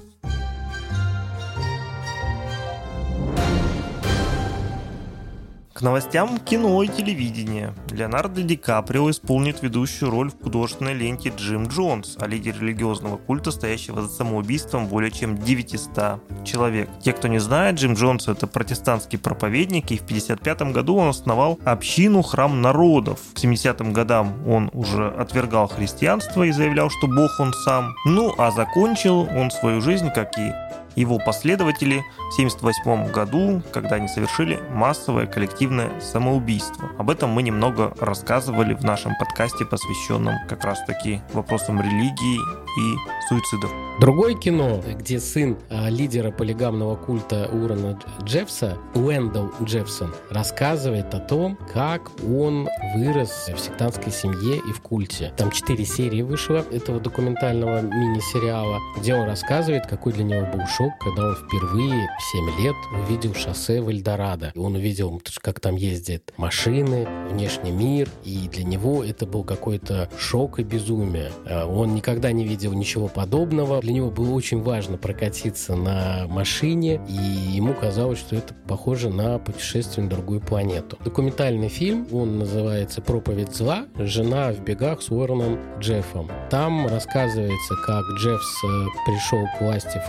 К 5.77 5.83
новостям 5.83 6.39
кино 6.39 6.83
и 6.83 6.89
телевидения. 6.89 7.75
Леонардо 7.91 8.41
Ди 8.41 8.57
Каприо 8.57 9.11
исполнит 9.11 9.63
ведущую 9.63 10.11
роль 10.11 10.31
в 10.31 10.43
художественной 10.43 10.95
ленте 10.95 11.31
«Джим 11.37 11.67
Джонс» 11.67 12.17
о 12.19 12.27
лидере 12.27 12.57
религиозного 12.59 13.19
культа, 13.19 13.51
стоящего 13.51 14.01
за 14.01 14.09
самоубийством 14.09 14.87
более 14.87 15.11
чем 15.11 15.37
900 15.37 16.47
человек. 16.47 16.89
Те, 17.03 17.13
кто 17.13 17.29
не 17.29 17.41
знает, 17.41 17.77
Джим 17.77 17.93
Джонс– 17.93 18.27
это 18.29 18.47
протестантский 18.47 19.19
проповедник, 19.19 19.91
и 19.91 19.99
в 19.99 20.05
1955 20.05 20.73
году 20.73 20.97
он 20.97 21.09
основал 21.09 21.61
общину 21.67 22.23
«Храм 22.23 22.63
народов». 22.63 23.21
К 23.35 23.39
70-м 23.45 23.93
годам 23.93 24.49
он 24.49 24.71
уже 24.73 25.09
отвергал 25.09 25.69
христианство 25.69 26.45
и 26.45 26.53
заявлял, 26.53 26.89
что 26.89 27.07
Бог 27.07 27.39
он 27.39 27.53
сам. 27.53 27.95
Ну, 28.07 28.33
а 28.39 28.51
закончил 28.51 29.29
он 29.37 29.51
свою 29.51 29.83
жизнь, 29.83 30.09
как 30.15 30.39
и 30.39 30.55
его 30.97 31.19
последователи 31.19 32.05
в 32.31 32.39
1978 32.39 33.13
году, 33.13 33.63
когда 33.73 33.97
они 33.97 34.09
совершили 34.09 34.59
массовое 34.73 35.27
коллективное 35.27 36.01
самоубийство. 36.01 36.91
Об 36.99 37.11
этом 37.11 37.31
мы 37.31 37.43
немного 37.43 37.95
рассказывали 38.01 38.75
в 38.75 38.83
нашем 38.83 39.15
подкасте, 39.19 39.65
посвященном 39.65 40.35
как 40.49 40.65
раз-таки 40.65 41.21
вопросам 41.33 41.81
религии 41.81 42.41
и 42.79 42.97
суицидов. 43.29 43.71
Другое 43.99 44.35
кино, 44.35 44.83
где 44.99 45.19
сын 45.19 45.57
а, 45.71 45.89
лидера 45.89 46.31
полигамного 46.31 46.97
культа 46.97 47.49
Урона 47.51 47.99
Джеффса, 48.23 48.77
Уэндл 48.95 49.49
Джеффсон, 49.63 50.15
рассказывает 50.31 51.15
о 51.15 51.21
том, 51.21 51.59
как 51.73 52.11
он 52.23 52.69
вырос 52.95 53.51
в 53.55 53.59
сектантской 53.59 54.13
семье 54.13 54.59
и 54.59 54.73
в 54.73 54.83
культе. 54.83 55.33
Там 55.39 55.51
четыре 55.51 55.87
серии 55.87 56.21
вышло 56.21 56.63
этого 56.71 57.01
документального 57.01 57.81
мини-сериала, 57.81 58.81
где 58.99 59.15
он 59.15 59.27
рассказывает, 59.27 59.87
какой 59.87 60.13
для 60.13 60.25
него 60.25 60.47
был 60.47 60.67
шок, 60.67 60.86
когда 61.01 61.29
он 61.29 61.37
впервые 61.37 62.09
в 62.19 62.23
7 62.33 62.65
лет 62.65 62.77
увидел 62.93 63.35
шоссе 63.35 63.81
в 63.81 63.89
Эльдорадо. 63.89 64.53
Он 64.57 64.75
увидел, 64.75 65.21
как 65.41 65.61
там 65.61 65.77
ездят 65.77 66.33
машины, 66.37 67.07
внешний 67.31 67.71
мир, 67.71 68.09
и 68.25 68.49
для 68.53 68.65
него 68.65 69.05
это 69.05 69.27
был 69.27 69.45
какой-то 69.45 70.11
шок 70.19 70.59
и 70.59 70.63
безумие. 70.63 71.31
А, 71.47 71.67
он 71.67 71.95
никогда 71.95 72.33
не 72.33 72.45
видел 72.45 72.73
ничего 72.73 73.09
подобного 73.09 73.81
для 73.81 73.93
него 73.93 74.11
было 74.11 74.33
очень 74.33 74.63
важно 74.63 74.97
прокатиться 74.99 75.77
на 75.77 76.27
машине, 76.29 77.01
и 77.09 77.13
ему 77.13 77.73
казалось, 77.73 78.19
что 78.19 78.35
это 78.35 78.53
похоже 78.67 79.11
на 79.11 79.39
путешествие 79.39 80.05
на 80.05 80.11
другую 80.11 80.41
планету. 80.41 80.99
Документальный 81.05 81.69
фильм, 81.69 82.07
он 82.13 82.39
называется 82.39 83.01
«Проповедь 83.01 83.55
зла. 83.55 83.87
Жена 83.97 84.53
в 84.53 84.61
бегах 84.61 85.03
с 85.03 85.11
Уорреном 85.11 85.59
Джеффом». 85.79 86.29
Там 86.51 86.87
рассказывается, 86.87 87.75
как 87.87 88.05
Джеффс 88.19 88.65
э, 88.65 88.87
пришел 89.07 89.45
к 89.57 89.61
власти 89.61 90.01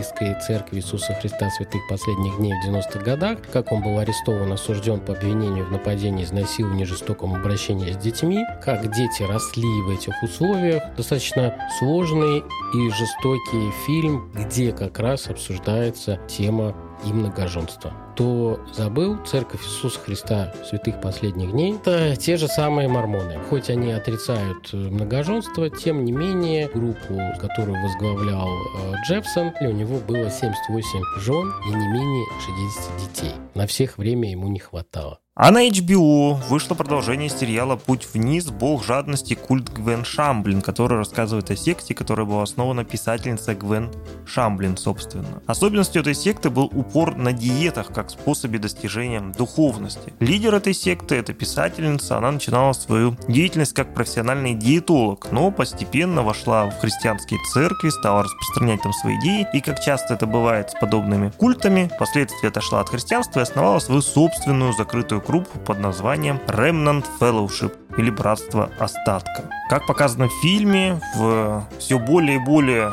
фундаменталистской 0.00 0.34
церкви 0.40 0.76
Иисуса 0.78 1.14
Христа 1.14 1.50
святых 1.50 1.86
последних 1.88 2.36
дней 2.38 2.52
в 2.52 2.68
90-х 2.68 3.00
годах, 3.00 3.38
как 3.52 3.72
он 3.72 3.82
был 3.82 3.98
арестован, 3.98 4.52
осужден 4.52 5.00
по 5.00 5.12
обвинению 5.12 5.66
в 5.66 5.72
нападении, 5.72 6.24
изнасиловании, 6.24 6.84
жестоком 6.84 7.34
обращении 7.34 7.92
с 7.92 7.96
детьми, 7.96 8.44
как 8.62 8.92
дети 8.92 9.22
росли 9.22 9.68
в 9.82 9.90
этих 9.90 10.14
условиях. 10.22 10.82
Достаточно 10.96 11.54
сложный 11.78 12.42
и 12.74 12.90
жестокий 12.90 13.70
фильм, 13.86 14.30
где 14.34 14.72
как 14.72 14.98
раз 14.98 15.28
обсуждается 15.28 16.18
тема 16.28 16.74
и 17.04 17.12
многоженства. 17.12 17.92
Кто 18.20 18.60
забыл, 18.74 19.16
Церковь 19.24 19.62
Иисуса 19.64 19.98
Христа 19.98 20.52
святых 20.68 21.00
последних 21.00 21.52
дней– 21.52 21.76
это 21.82 22.16
те 22.16 22.36
же 22.36 22.48
самые 22.48 22.86
мормоны. 22.86 23.38
Хоть 23.48 23.70
они 23.70 23.92
отрицают 23.92 24.74
многоженство, 24.74 25.70
тем 25.70 26.04
не 26.04 26.12
менее 26.12 26.68
группу, 26.68 27.18
которую 27.40 27.82
возглавлял 27.82 28.46
э, 28.46 28.92
Джеффсон, 29.06 29.54
у 29.62 29.70
него 29.70 30.00
было 30.00 30.30
78 30.30 31.02
жен 31.16 31.50
и 31.64 31.70
не 31.70 31.88
менее 31.88 32.26
60 32.44 33.00
детей. 33.00 33.34
На 33.54 33.66
всех 33.66 33.96
время 33.96 34.30
ему 34.30 34.48
не 34.48 34.58
хватало. 34.58 35.20
А 35.42 35.52
на 35.52 35.66
HBO 35.66 36.34
вышло 36.50 36.74
продолжение 36.74 37.30
сериала 37.30 37.76
«Путь 37.76 38.06
вниз. 38.12 38.50
Бог 38.50 38.84
жадности. 38.84 39.32
Культ 39.32 39.70
Гвен 39.70 40.04
Шамблин», 40.04 40.60
который 40.60 40.98
рассказывает 40.98 41.50
о 41.50 41.56
секте, 41.56 41.94
которая 41.94 42.26
была 42.26 42.42
основана 42.42 42.84
писательница 42.84 43.54
Гвен 43.54 43.90
Шамблин, 44.26 44.76
собственно. 44.76 45.42
Особенностью 45.46 46.02
этой 46.02 46.14
секты 46.14 46.50
был 46.50 46.66
упор 46.66 47.16
на 47.16 47.32
диетах 47.32 47.86
как 47.90 48.09
способе 48.10 48.58
достижения 48.58 49.20
духовности. 49.20 50.12
Лидер 50.20 50.54
этой 50.54 50.74
секты, 50.74 51.16
эта 51.16 51.32
писательница, 51.32 52.18
она 52.18 52.32
начинала 52.32 52.72
свою 52.72 53.16
деятельность 53.28 53.74
как 53.74 53.94
профессиональный 53.94 54.54
диетолог, 54.54 55.28
но 55.30 55.50
постепенно 55.50 56.22
вошла 56.22 56.66
в 56.66 56.78
христианские 56.78 57.40
церкви, 57.52 57.90
стала 57.90 58.24
распространять 58.24 58.82
там 58.82 58.92
свои 58.92 59.18
идеи, 59.18 59.46
и 59.52 59.60
как 59.60 59.80
часто 59.80 60.14
это 60.14 60.26
бывает 60.26 60.70
с 60.70 60.74
подобными 60.74 61.30
культами, 61.30 61.90
впоследствии 61.94 62.48
отошла 62.48 62.80
от 62.80 62.88
христианства 62.88 63.40
и 63.40 63.42
основала 63.42 63.78
свою 63.78 64.02
собственную 64.02 64.72
закрытую 64.72 65.20
группу 65.20 65.58
под 65.58 65.80
названием 65.80 66.40
Remnant 66.46 67.04
Fellowship 67.20 67.72
или 67.96 68.10
Братство 68.10 68.70
Остатка. 68.78 69.50
Как 69.68 69.86
показано 69.86 70.28
в 70.28 70.32
фильме, 70.42 71.00
в 71.16 71.64
все 71.78 71.98
более 71.98 72.36
и 72.36 72.44
более 72.44 72.92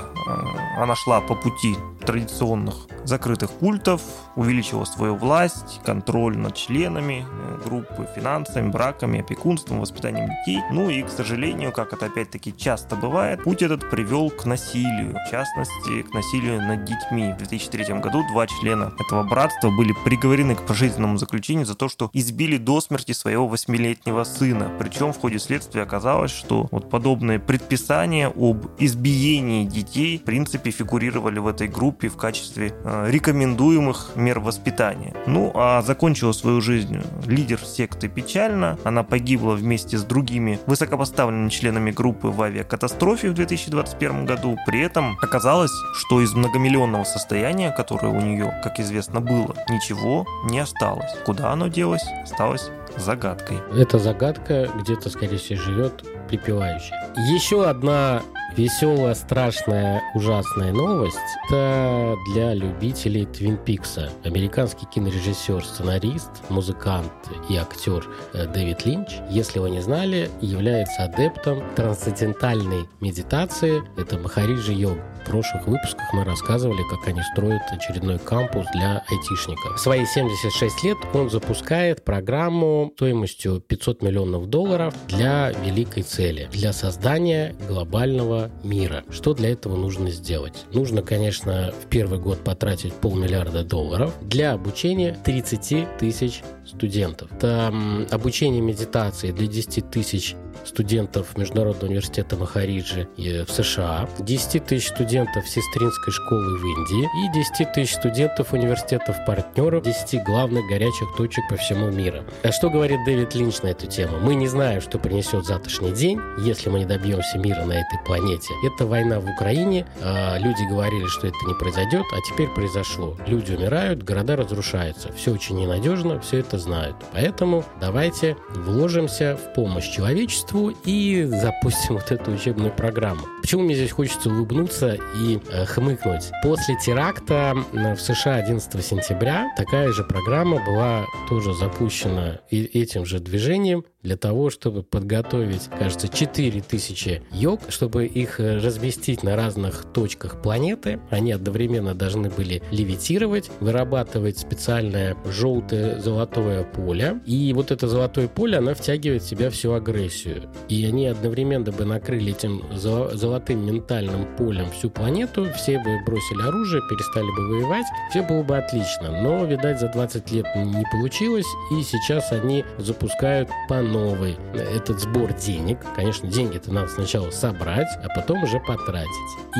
она 0.77 0.95
шла 0.95 1.21
по 1.21 1.35
пути 1.35 1.75
традиционных 2.05 2.87
закрытых 3.03 3.51
культов, 3.51 4.01
увеличила 4.35 4.85
свою 4.85 5.15
власть, 5.15 5.81
контроль 5.83 6.37
над 6.37 6.55
членами 6.55 7.25
э, 7.29 7.59
группы, 7.65 8.07
финансами, 8.15 8.69
браками, 8.69 9.19
опекунством, 9.19 9.81
воспитанием 9.81 10.29
детей. 10.29 10.61
Ну 10.71 10.89
и, 10.89 11.03
к 11.03 11.09
сожалению, 11.09 11.71
как 11.71 11.93
это 11.93 12.05
опять-таки 12.05 12.55
часто 12.55 12.95
бывает, 12.95 13.43
путь 13.43 13.61
этот 13.61 13.89
привел 13.89 14.29
к 14.29 14.45
насилию, 14.45 15.15
в 15.15 15.31
частности, 15.31 16.03
к 16.03 16.13
насилию 16.13 16.61
над 16.61 16.85
детьми. 16.85 17.33
В 17.33 17.37
2003 17.37 17.99
году 17.99 18.23
два 18.31 18.47
члена 18.47 18.93
этого 18.99 19.23
братства 19.23 19.69
были 19.69 19.93
приговорены 20.05 20.55
к 20.55 20.61
пожизненному 20.61 21.17
заключению 21.17 21.65
за 21.65 21.75
то, 21.75 21.89
что 21.89 22.09
избили 22.13 22.57
до 22.57 22.79
смерти 22.79 23.11
своего 23.11 23.47
восьмилетнего 23.47 24.23
сына. 24.23 24.71
Причем 24.79 25.11
в 25.11 25.19
ходе 25.19 25.39
следствия 25.39 25.83
оказалось, 25.83 26.31
что 26.31 26.67
вот 26.71 26.89
подобные 26.89 27.39
предписания 27.39 28.27
об 28.27 28.67
избиении 28.79 29.65
детей 29.65 30.16
в 30.17 30.23
принципе 30.23 30.71
фигурировали 30.71 31.39
в 31.39 31.47
этой 31.47 31.67
группе 31.67 32.09
в 32.09 32.17
качестве 32.17 32.73
э, 32.83 33.07
рекомендуемых 33.09 34.11
мер 34.15 34.39
воспитания. 34.39 35.13
Ну, 35.25 35.51
а 35.55 35.81
закончила 35.81 36.31
свою 36.31 36.61
жизнь 36.61 37.01
лидер 37.25 37.59
секты 37.59 38.07
печально. 38.07 38.77
Она 38.83 39.03
погибла 39.03 39.53
вместе 39.53 39.97
с 39.97 40.03
другими 40.03 40.59
высокопоставленными 40.65 41.49
членами 41.49 41.91
группы 41.91 42.27
в 42.27 42.41
авиакатастрофе 42.41 43.29
в 43.29 43.33
2021 43.33 44.25
году. 44.25 44.57
При 44.65 44.81
этом 44.81 45.17
оказалось, 45.21 45.71
что 45.93 46.21
из 46.21 46.33
многомиллионного 46.33 47.03
состояния, 47.03 47.71
которое 47.71 48.09
у 48.09 48.21
нее, 48.21 48.53
как 48.63 48.79
известно, 48.79 49.21
было, 49.21 49.55
ничего 49.69 50.25
не 50.49 50.59
осталось. 50.59 51.11
Куда 51.25 51.51
оно 51.51 51.67
делось, 51.67 52.05
осталось 52.23 52.69
загадкой. 52.97 53.57
Эта 53.75 53.99
загадка 53.99 54.69
где-то, 54.79 55.09
скорее 55.09 55.37
всего, 55.37 55.61
живет 55.61 56.03
припевающая. 56.27 56.95
Еще 57.33 57.65
одна 57.65 58.21
Веселая, 58.57 59.13
страшная, 59.13 60.01
ужасная 60.15 60.73
новость– 60.73 61.17
это 61.47 62.15
для 62.33 62.55
любителей 62.55 63.25
Твин 63.25 63.55
Пикса. 63.55 64.09
Американский 64.23 64.87
кинорежиссер, 64.87 65.63
сценарист, 65.63 66.31
музыкант 66.49 67.11
и 67.49 67.55
актер 67.55 68.07
э, 68.33 68.47
Дэвид 68.47 68.83
Линч, 68.83 69.09
если 69.29 69.59
вы 69.59 69.69
не 69.69 69.81
знали, 69.81 70.31
является 70.41 71.03
адептом 71.03 71.61
трансцендентальной 71.75 72.89
медитации. 72.99 73.83
Это 73.95 74.17
Махариджи 74.17 74.73
йога. 74.73 75.03
В 75.23 75.29
прошлых 75.29 75.67
выпусках 75.67 76.13
мы 76.13 76.23
рассказывали, 76.23 76.81
как 76.89 77.05
они 77.05 77.21
строят 77.33 77.61
очередной 77.69 78.17
кампус 78.17 78.65
для 78.73 79.03
айтишников. 79.09 79.75
В 79.75 79.79
свои 79.79 80.05
76 80.05 80.83
лет 80.83 80.97
он 81.13 81.29
запускает 81.29 82.05
программу 82.05 82.93
стоимостью 82.95 83.59
500 83.59 84.01
миллионов 84.01 84.47
долларов 84.47 84.95
для 85.09 85.51
великой 85.51 86.03
цели, 86.03 86.16
для 86.17 86.73
создания 86.73 87.55
глобального 87.67 88.49
мира. 88.63 89.03
Что 89.09 89.33
для 89.33 89.51
этого 89.51 89.75
нужно 89.75 90.09
сделать? 90.09 90.65
Нужно, 90.73 91.01
конечно, 91.01 91.71
в 91.79 91.87
первый 91.87 92.19
год 92.19 92.43
потратить 92.43 92.93
полмиллиарда 92.93 93.63
долларов 93.63 94.13
для 94.21 94.53
обучения 94.53 95.17
30 95.23 95.97
тысяч 95.99 96.41
студентов. 96.65 97.31
Это 97.31 97.73
обучение 98.09 98.61
медитации 98.61 99.31
для 99.31 99.47
10 99.47 99.91
тысяч 99.91 100.35
студентов 100.65 101.37
Международного 101.37 101.87
университета 101.87 102.35
Махариджи 102.35 103.07
в 103.17 103.49
США, 103.51 104.09
10 104.19 104.65
тысяч 104.65 104.89
студентов 104.89 105.47
сестринской 105.47 106.13
школы 106.13 106.57
в 106.57 106.63
Индии 106.63 107.07
и 107.25 107.33
10 107.33 107.73
тысяч 107.73 107.95
студентов 107.95 108.53
университетов-партнеров 108.53 109.83
10 109.83 110.23
главных 110.23 110.67
горячих 110.67 111.07
точек 111.17 111.43
по 111.49 111.55
всему 111.55 111.89
миру. 111.89 112.23
А 112.43 112.51
что 112.51 112.69
говорит 112.69 112.99
Дэвид 113.05 113.35
Линч 113.35 113.61
на 113.61 113.67
эту 113.67 113.87
тему? 113.87 114.17
Мы 114.21 114.35
не 114.35 114.47
знаем, 114.47 114.81
что 114.81 114.99
принесет 114.99 115.45
завтрашний 115.45 115.91
день, 115.91 116.19
если 116.39 116.69
мы 116.69 116.79
не 116.79 116.85
добьемся 116.85 117.37
мира 117.37 117.63
на 117.65 117.73
этой 117.73 117.99
планете. 118.05 118.53
Это 118.65 118.85
война 118.85 119.19
в 119.19 119.29
Украине. 119.29 119.85
А, 120.01 120.37
люди 120.37 120.63
говорили, 120.69 121.05
что 121.07 121.27
это 121.27 121.37
не 121.47 121.53
произойдет, 121.53 122.05
а 122.11 122.21
теперь 122.21 122.49
произошло. 122.49 123.15
Люди 123.27 123.51
умирают, 123.53 124.03
города 124.03 124.35
разрушаются. 124.35 125.11
Все 125.13 125.31
очень 125.31 125.57
ненадежно, 125.57 126.19
все 126.19 126.39
это 126.39 126.57
знают. 126.57 126.95
Поэтому 127.13 127.63
давайте 127.79 128.37
вложимся 128.49 129.37
в 129.37 129.53
помощь 129.53 129.89
человечеству 129.89 130.46
Москву 130.47 130.71
и 130.85 131.25
запустим 131.25 131.95
вот 131.95 132.09
эту 132.09 132.31
учебную 132.31 132.71
программу. 132.71 133.36
Почему 133.47 133.63
мне 133.63 133.75
здесь 133.75 133.91
хочется 133.91 134.29
улыбнуться 134.29 134.97
и 135.15 135.39
э, 135.49 135.63
хмыкнуть? 135.63 136.31
После 136.43 136.75
теракта 136.75 137.55
в 137.71 137.95
США 137.95 138.35
11 138.35 138.85
сентября 138.85 139.47
такая 139.55 139.93
же 139.93 140.03
программа 140.03 140.61
была 140.65 141.05
тоже 141.29 141.53
запущена 141.53 142.41
и 142.51 142.65
этим 142.65 143.05
же 143.05 143.21
движением 143.21 143.85
для 144.03 144.17
того, 144.17 144.49
чтобы 144.49 144.83
подготовить, 144.83 145.69
кажется, 145.79 146.09
4000 146.09 147.23
йог, 147.31 147.61
чтобы 147.69 148.05
их 148.05 148.41
э, 148.41 148.57
разместить 148.57 149.23
на 149.23 149.37
разных 149.37 149.85
точках 149.93 150.41
планеты. 150.41 150.99
Они 151.09 151.31
одновременно 151.31 151.93
должны 151.93 152.29
были 152.29 152.61
левитировать, 152.71 153.49
вырабатывать 153.61 154.39
специальное 154.39 155.15
желтое 155.25 156.01
золотое 156.01 156.63
поле. 156.63 157.21
И 157.25 157.53
вот 157.53 157.71
это 157.71 157.87
золотое 157.87 158.27
поле, 158.27 158.57
оно 158.57 158.75
втягивает 158.75 159.23
в 159.23 159.29
себя 159.29 159.49
всю 159.49 159.71
агрессию. 159.71 160.43
И 160.67 160.85
они 160.85 161.07
одновременно 161.07 161.71
бы 161.71 161.85
накрыли 161.85 162.31
этим 162.31 162.63
золотым 162.73 163.36
ментальным 163.49 164.25
полем 164.35 164.69
всю 164.71 164.89
планету, 164.89 165.47
все 165.53 165.79
бы 165.79 165.99
бросили 166.05 166.41
оружие, 166.41 166.81
перестали 166.89 167.29
бы 167.35 167.47
воевать, 167.47 167.85
все 168.09 168.21
было 168.21 168.43
бы 168.43 168.57
отлично. 168.57 169.21
Но, 169.21 169.45
видать, 169.45 169.79
за 169.79 169.89
20 169.89 170.31
лет 170.31 170.45
не 170.55 170.85
получилось, 170.91 171.47
и 171.71 171.81
сейчас 171.83 172.31
они 172.31 172.65
запускают 172.77 173.49
по 173.69 173.81
новый 173.81 174.37
этот 174.53 174.99
сбор 174.99 175.33
денег. 175.33 175.79
Конечно, 175.95 176.29
деньги-то 176.29 176.71
надо 176.71 176.87
сначала 176.89 177.29
собрать, 177.31 177.87
а 178.03 178.07
потом 178.15 178.43
уже 178.43 178.59
потратить. 178.59 179.07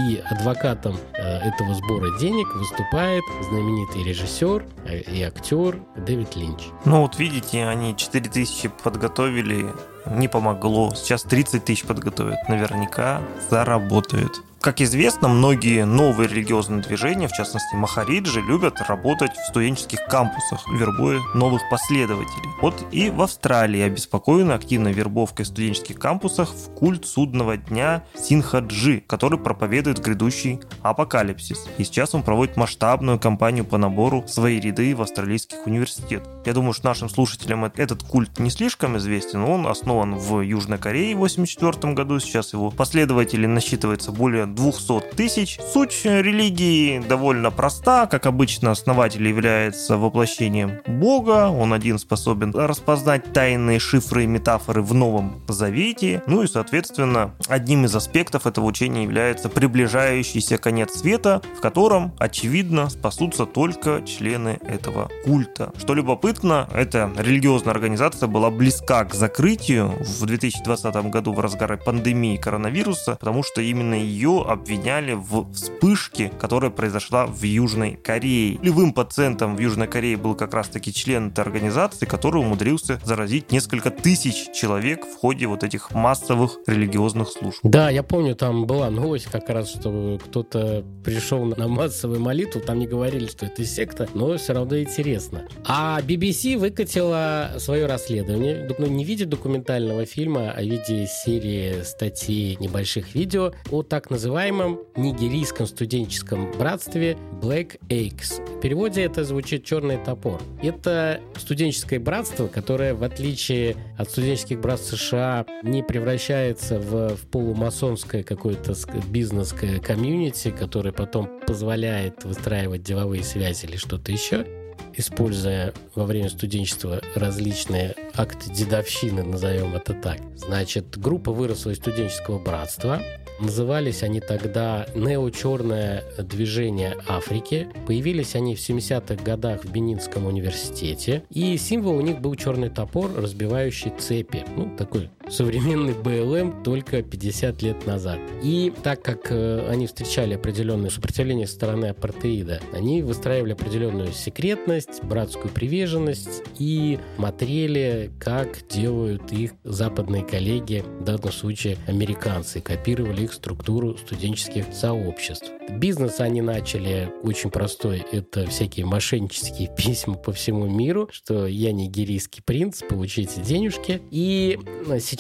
И 0.10 0.22
адвокатом 0.30 0.98
э, 1.14 1.40
этого 1.40 1.74
сбора 1.76 2.18
денег 2.20 2.48
выступает 2.56 3.24
знаменитый 3.50 4.04
режиссер 4.04 4.66
э, 4.86 5.00
и 5.00 5.22
актер 5.24 5.80
Дэвид 5.96 6.36
Линч. 6.36 6.64
Ну 6.86 7.02
вот 7.02 7.18
видите, 7.20 7.66
они 7.66 7.96
4000 7.96 8.70
подготовили, 8.84 9.66
не 10.12 10.28
помогло. 10.28 10.94
Сейчас 10.96 11.24
30 11.24 11.66
тысяч 11.66 11.84
подготовят. 11.84 12.48
Наверняка 12.50 13.22
заработают. 13.50 14.42
Как 14.60 14.82
известно, 14.82 15.28
многие 15.28 15.86
новые 15.86 16.28
религиозные 16.28 16.82
движения, 16.82 17.28
в 17.28 17.32
частности 17.32 17.76
Махариджи, 17.76 18.42
любят 18.42 18.82
работать 18.88 19.32
в 19.34 19.48
студенческих 19.48 20.04
кампусах, 20.06 20.68
вербуя 20.68 21.22
новых 21.36 21.62
последователей. 21.70 22.50
Вот 22.62 22.74
и 22.92 23.12
в 23.12 23.22
Австралии 23.22 23.82
обеспокоены 23.82 24.54
активной 24.54 24.94
вербовкой 24.94 25.46
в 25.46 25.50
студенческих 25.50 26.00
кампусах 26.00 26.50
в 26.50 26.72
культ 26.74 27.06
судного 27.06 27.56
дня 27.56 28.04
Синхаджи, 28.16 29.04
который 29.06 29.38
проповедует 29.38 30.00
грядущий 30.00 30.60
апокалипсис. 30.82 31.68
И 31.78 31.84
сейчас 31.84 32.16
он 32.16 32.24
проводит 32.24 32.58
масштабную 32.58 33.20
кампанию 33.20 33.64
по 33.64 33.78
набору 33.78 34.26
свои 34.28 34.60
ряды 34.60 34.96
в 34.96 35.04
австралийских 35.04 35.68
университетах. 35.68 36.34
Я 36.46 36.54
думаю, 36.54 36.74
что 36.74 36.88
нашим 36.88 37.10
слушателям 37.10 37.64
этот 37.64 38.02
культ 38.04 38.40
не 38.40 38.50
слишком 38.50 38.98
известен. 38.98 39.44
Он 39.44 39.68
основан 39.68 40.16
в 40.16 40.42
Южной 40.42 40.80
Корее 40.80 41.14
в 41.14 41.20
1984 41.20 41.94
году. 41.94 42.20
Сейчас 42.20 42.54
его 42.54 42.72
последователи 42.72 43.46
насчитывается 43.46 44.12
более 44.12 44.47
200 44.56 45.16
тысяч. 45.16 45.60
Суть 45.74 46.02
религии 46.04 47.00
довольно 47.00 47.52
проста. 47.52 48.08
Как 48.08 48.26
обычно, 48.26 48.72
основатель 48.72 49.28
является 49.28 49.98
воплощением 49.98 50.80
Бога. 50.88 51.50
Он 51.50 51.74
один 51.74 52.00
способен 52.00 52.52
распознать 52.56 53.34
тайные 53.34 53.80
шифры 53.80 54.24
и 54.24 54.28
метафоры 54.28 54.82
в 54.82 54.94
Новом 54.94 55.42
Завете. 55.48 56.22
Ну 56.28 56.44
и, 56.44 56.48
соответственно, 56.48 57.34
одним 57.48 57.86
из 57.86 57.96
аспектов 57.96 58.46
этого 58.46 58.66
учения 58.66 59.04
является 59.04 59.50
приближающийся 59.50 60.58
конец 60.58 60.94
света, 60.94 61.42
в 61.58 61.62
котором, 61.62 62.14
очевидно, 62.20 62.90
спасутся 62.90 63.46
только 63.46 64.04
члены 64.06 64.60
этого 64.68 65.10
культа. 65.26 65.72
Что 65.78 65.94
любопытно, 65.94 66.70
эта 66.74 67.12
религиозная 67.18 67.74
организация 67.74 68.28
была 68.28 68.50
близка 68.50 69.04
к 69.06 69.14
закрытию 69.14 69.94
в 70.00 70.26
2020 70.26 70.96
году 71.10 71.34
в 71.34 71.40
разгаре 71.40 71.78
пандемии 71.78 72.38
коронавируса, 72.38 73.16
потому 73.16 73.44
что 73.44 73.62
именно 73.62 73.94
ее 73.94 74.37
обвиняли 74.44 75.14
в 75.14 75.52
вспышке, 75.54 76.32
которая 76.40 76.72
произошла 76.72 77.26
в 77.26 77.44
Южной 77.44 78.00
Корее. 78.04 78.60
Левым 78.62 78.94
пациентом 78.94 79.56
в 79.56 79.60
Южной 79.60 79.88
Корее 79.88 80.18
был 80.18 80.36
как 80.36 80.54
раз-таки 80.54 80.94
член 80.94 81.30
этой 81.30 81.42
организации, 81.42 82.06
который 82.06 82.42
умудрился 82.42 83.00
заразить 83.04 83.52
несколько 83.52 83.92
тысяч 83.92 84.52
человек 84.54 85.06
в 85.06 85.18
ходе 85.18 85.48
вот 85.48 85.64
этих 85.64 85.92
массовых 85.92 86.60
религиозных 86.68 87.30
служб. 87.30 87.60
Да, 87.64 87.90
я 87.90 88.04
помню, 88.04 88.36
там 88.36 88.66
была 88.66 88.90
новость 88.90 89.26
как 89.26 89.50
раз, 89.50 89.70
что 89.70 90.20
кто-то 90.24 90.84
пришел 91.04 91.46
на 91.46 91.68
массовую 91.68 92.20
молитву, 92.20 92.62
там 92.62 92.80
не 92.80 92.88
говорили, 92.88 93.28
что 93.28 93.46
это 93.46 93.64
секта, 93.66 94.08
но 94.14 94.38
все 94.38 94.54
равно 94.54 94.80
интересно. 94.80 95.48
А 95.66 96.02
BBC 96.02 96.58
выкатила 96.58 97.54
свое 97.58 97.86
расследование, 97.86 98.68
ну, 98.78 98.88
не 98.88 99.06
в 99.06 99.08
виде 99.08 99.26
документального 99.26 100.06
фильма, 100.06 100.52
а 100.52 100.62
в 100.62 100.66
виде 100.66 101.08
серии 101.08 101.84
статей, 101.84 102.58
небольших 102.60 103.16
видео 103.16 103.54
о 103.72 103.84
так 103.84 104.10
называемом 104.28 104.82
нигерийском 104.98 105.66
студенческом 105.68 106.52
братстве 106.52 107.18
Black 107.42 107.80
Eggs. 107.88 108.46
В 108.58 108.60
переводе 108.60 109.04
это 109.04 109.24
звучит 109.24 109.64
«черный 109.64 109.98
топор». 110.04 110.42
Это 110.62 111.22
студенческое 111.38 112.02
братство, 112.02 112.48
которое, 112.48 112.94
в 112.94 113.04
отличие 113.04 113.78
от 113.98 114.10
студенческих 114.10 114.60
братств 114.60 114.90
США, 114.98 115.46
не 115.64 115.82
превращается 115.82 116.78
в, 116.78 117.16
в 117.16 117.28
полумасонское 117.28 118.22
какое-то 118.24 118.74
бизнес-комьюнити, 119.08 120.52
которое 120.52 120.92
потом 120.92 121.30
позволяет 121.48 122.26
выстраивать 122.26 122.84
деловые 122.84 123.24
связи 123.24 123.66
или 123.66 123.78
что-то 123.78 124.12
еще 124.12 124.46
используя 124.94 125.74
во 125.96 126.06
время 126.06 126.30
студенчества 126.30 127.02
различные 127.16 127.96
акты 128.16 128.52
дедовщины, 128.52 129.24
назовем 129.24 129.76
это 129.76 129.94
так. 129.94 130.20
Значит, 130.36 130.98
группа 130.98 131.32
выросла 131.32 131.72
из 131.72 131.78
студенческого 131.78 132.40
братства, 132.40 133.02
Назывались 133.40 134.04
они 134.04 134.20
тогда 134.20 134.88
«Нео-черное 134.96 136.04
движение 136.18 136.98
Африки». 137.08 137.68
Появились 137.86 138.36
они 138.36 138.56
в 138.56 138.60
70-х 138.60 139.24
годах 139.24 139.64
в 139.64 139.72
Бенинском 139.72 140.26
университете. 140.26 141.24
И 141.30 141.56
символ 141.58 141.98
у 141.98 142.02
них 142.02 142.20
был 142.20 142.36
черный 142.36 142.70
топор, 142.70 143.12
разбивающий 143.16 143.92
цепи. 143.98 144.44
Ну, 144.56 144.76
такой 144.76 145.10
современный 145.30 145.94
БЛМ 145.94 146.64
только 146.64 147.02
50 147.02 147.62
лет 147.62 147.86
назад. 147.86 148.20
И 148.42 148.74
так 148.84 149.02
как 149.02 149.28
э, 149.30 149.68
они 149.70 149.88
встречали 149.88 150.36
определенное 150.36 150.90
сопротивление 150.90 151.48
со 151.48 151.56
стороны 151.56 151.88
апартеида, 151.88 152.62
они 152.74 153.02
выстраивали 153.02 153.54
определенную 153.54 154.12
секретность, 154.14 155.04
братскую 155.04 155.54
приверженность 155.54 156.44
и 156.58 157.00
смотрели, 157.18 158.12
как 158.20 158.68
делают 158.70 159.32
их 159.32 159.52
западные 159.64 160.24
коллеги, 160.24 160.84
в 161.00 161.04
данном 161.04 161.32
случае 161.32 161.78
американцы, 161.88 162.62
копировали 162.62 163.24
их 163.24 163.34
структуру 163.34 163.98
студенческих 163.98 164.66
сообществ. 164.74 165.52
Бизнес 165.70 166.22
они 166.22 166.42
начали 166.42 167.12
очень 167.24 167.50
простой. 167.50 168.06
Это 168.12 168.48
всякие 168.48 168.86
мошеннические 168.86 169.70
письма 169.78 170.16
по 170.16 170.32
всему 170.32 170.66
миру, 170.66 171.10
что 171.12 171.46
я 171.48 171.74
нигерийский 171.74 172.42
принц, 172.42 172.82
получите 172.88 173.42
денежки. 173.42 174.02
И 174.12 174.58
сейчас 175.02 175.17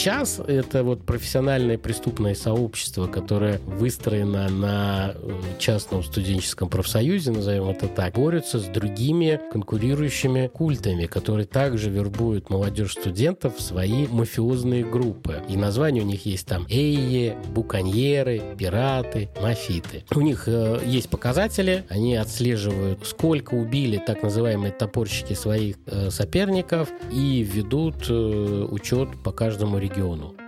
это 0.47 0.83
вот 0.83 1.05
профессиональное 1.05 1.77
преступное 1.77 2.35
сообщество, 2.35 3.07
которое 3.07 3.59
выстроено 3.65 4.47
на 4.47 5.13
э, 5.15 5.31
частном 5.57 6.03
студенческом 6.03 6.69
профсоюзе, 6.69 7.31
назовем 7.31 7.69
это 7.69 7.87
так, 7.87 8.13
борются 8.13 8.59
с 8.59 8.65
другими 8.65 9.39
конкурирующими 9.51 10.47
культами, 10.47 11.07
которые 11.07 11.47
также 11.47 11.89
вербуют 11.89 12.49
молодежь 12.49 12.93
студентов 12.93 13.57
в 13.57 13.61
свои 13.61 14.07
мафиозные 14.07 14.85
группы. 14.85 15.41
И 15.49 15.57
название 15.57 16.03
у 16.03 16.05
них 16.05 16.25
есть 16.27 16.45
там 16.45 16.67
Эйе, 16.69 17.35
Буканьеры, 17.53 18.41
Пираты, 18.57 19.29
Мафиты. 19.41 20.05
У 20.13 20.21
них 20.21 20.43
э, 20.47 20.79
есть 20.85 21.09
показатели, 21.09 21.85
они 21.89 22.15
отслеживают, 22.15 23.05
сколько 23.05 23.55
убили 23.55 23.97
так 23.97 24.21
называемые 24.21 24.71
топорщики 24.71 25.33
своих 25.33 25.77
э, 25.87 26.11
соперников 26.11 26.89
и 27.11 27.41
ведут 27.41 28.05
э, 28.09 28.67
учет 28.69 29.09
по 29.23 29.31
каждому 29.31 29.77
региону. 29.77 29.86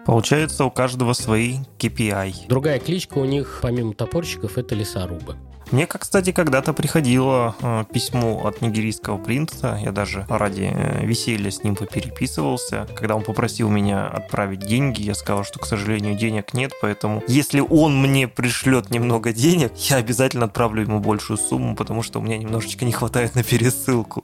Получается, 0.05 0.65
у 0.65 0.71
каждого 0.71 1.13
свои 1.13 1.57
KPI. 1.77 2.47
Другая 2.47 2.79
кличка 2.79 3.17
у 3.19 3.25
них, 3.25 3.59
помимо 3.61 3.93
топорщиков, 3.93 4.57
это 4.57 4.75
лесорубы. 4.75 5.35
Мне, 5.71 5.85
кстати, 5.85 6.31
когда-то 6.31 6.73
приходило 6.73 7.55
э, 7.61 7.85
письмо 7.93 8.41
от 8.43 8.61
нигерийского 8.61 9.19
принца. 9.19 9.79
Я 9.83 9.91
даже 9.91 10.25
ради 10.27 10.71
э, 10.73 11.05
веселья 11.05 11.51
с 11.51 11.63
ним 11.63 11.75
попереписывался. 11.75 12.87
Когда 12.95 13.15
он 13.15 13.23
попросил 13.23 13.69
меня 13.69 14.07
отправить 14.07 14.61
деньги, 14.61 15.03
я 15.03 15.13
сказал, 15.13 15.43
что, 15.43 15.59
к 15.59 15.67
сожалению, 15.67 16.15
денег 16.15 16.55
нет, 16.55 16.71
поэтому 16.81 17.23
если 17.27 17.59
он 17.59 18.01
мне 18.01 18.27
пришлет 18.27 18.89
немного 18.89 19.31
денег, 19.31 19.73
я 19.75 19.97
обязательно 19.97 20.45
отправлю 20.45 20.81
ему 20.81 20.99
большую 20.99 21.37
сумму, 21.37 21.75
потому 21.75 22.01
что 22.01 22.19
у 22.19 22.23
меня 22.23 22.39
немножечко 22.39 22.83
не 22.83 22.91
хватает 22.91 23.35
на 23.35 23.43
пересылку. 23.43 24.23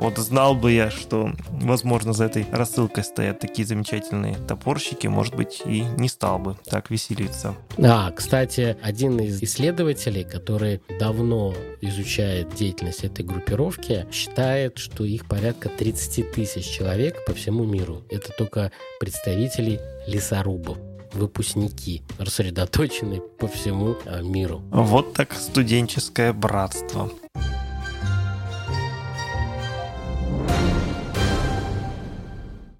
Вот 0.00 0.18
знал 0.18 0.54
бы 0.54 0.72
я, 0.72 0.90
что, 0.90 1.32
возможно, 1.50 2.12
за 2.12 2.24
этой 2.24 2.46
рассылкой 2.52 3.04
стоят 3.04 3.40
такие 3.40 3.66
замечательные 3.66 4.34
топорщики, 4.34 5.06
может 5.06 5.34
быть, 5.34 5.62
и 5.64 5.80
не 5.96 6.08
стал 6.08 6.38
бы 6.38 6.56
так 6.66 6.90
веселиться. 6.90 7.54
А, 7.82 8.10
кстати, 8.10 8.76
один 8.82 9.18
из 9.20 9.42
исследователей, 9.42 10.24
который 10.24 10.73
давно 10.98 11.54
изучает 11.80 12.54
деятельность 12.54 13.04
этой 13.04 13.24
группировки, 13.24 14.06
считает, 14.12 14.78
что 14.78 15.04
их 15.04 15.26
порядка 15.26 15.68
30 15.68 16.32
тысяч 16.32 16.66
человек 16.66 17.24
по 17.26 17.34
всему 17.34 17.64
миру. 17.64 18.02
Это 18.10 18.32
только 18.32 18.72
представители 19.00 19.80
лесорубов 20.06 20.78
выпускники, 21.14 22.02
рассредоточены 22.18 23.20
по 23.20 23.46
всему 23.46 23.96
а, 24.04 24.20
миру. 24.20 24.62
Вот 24.70 25.14
так 25.14 25.32
студенческое 25.32 26.32
братство. 26.32 27.10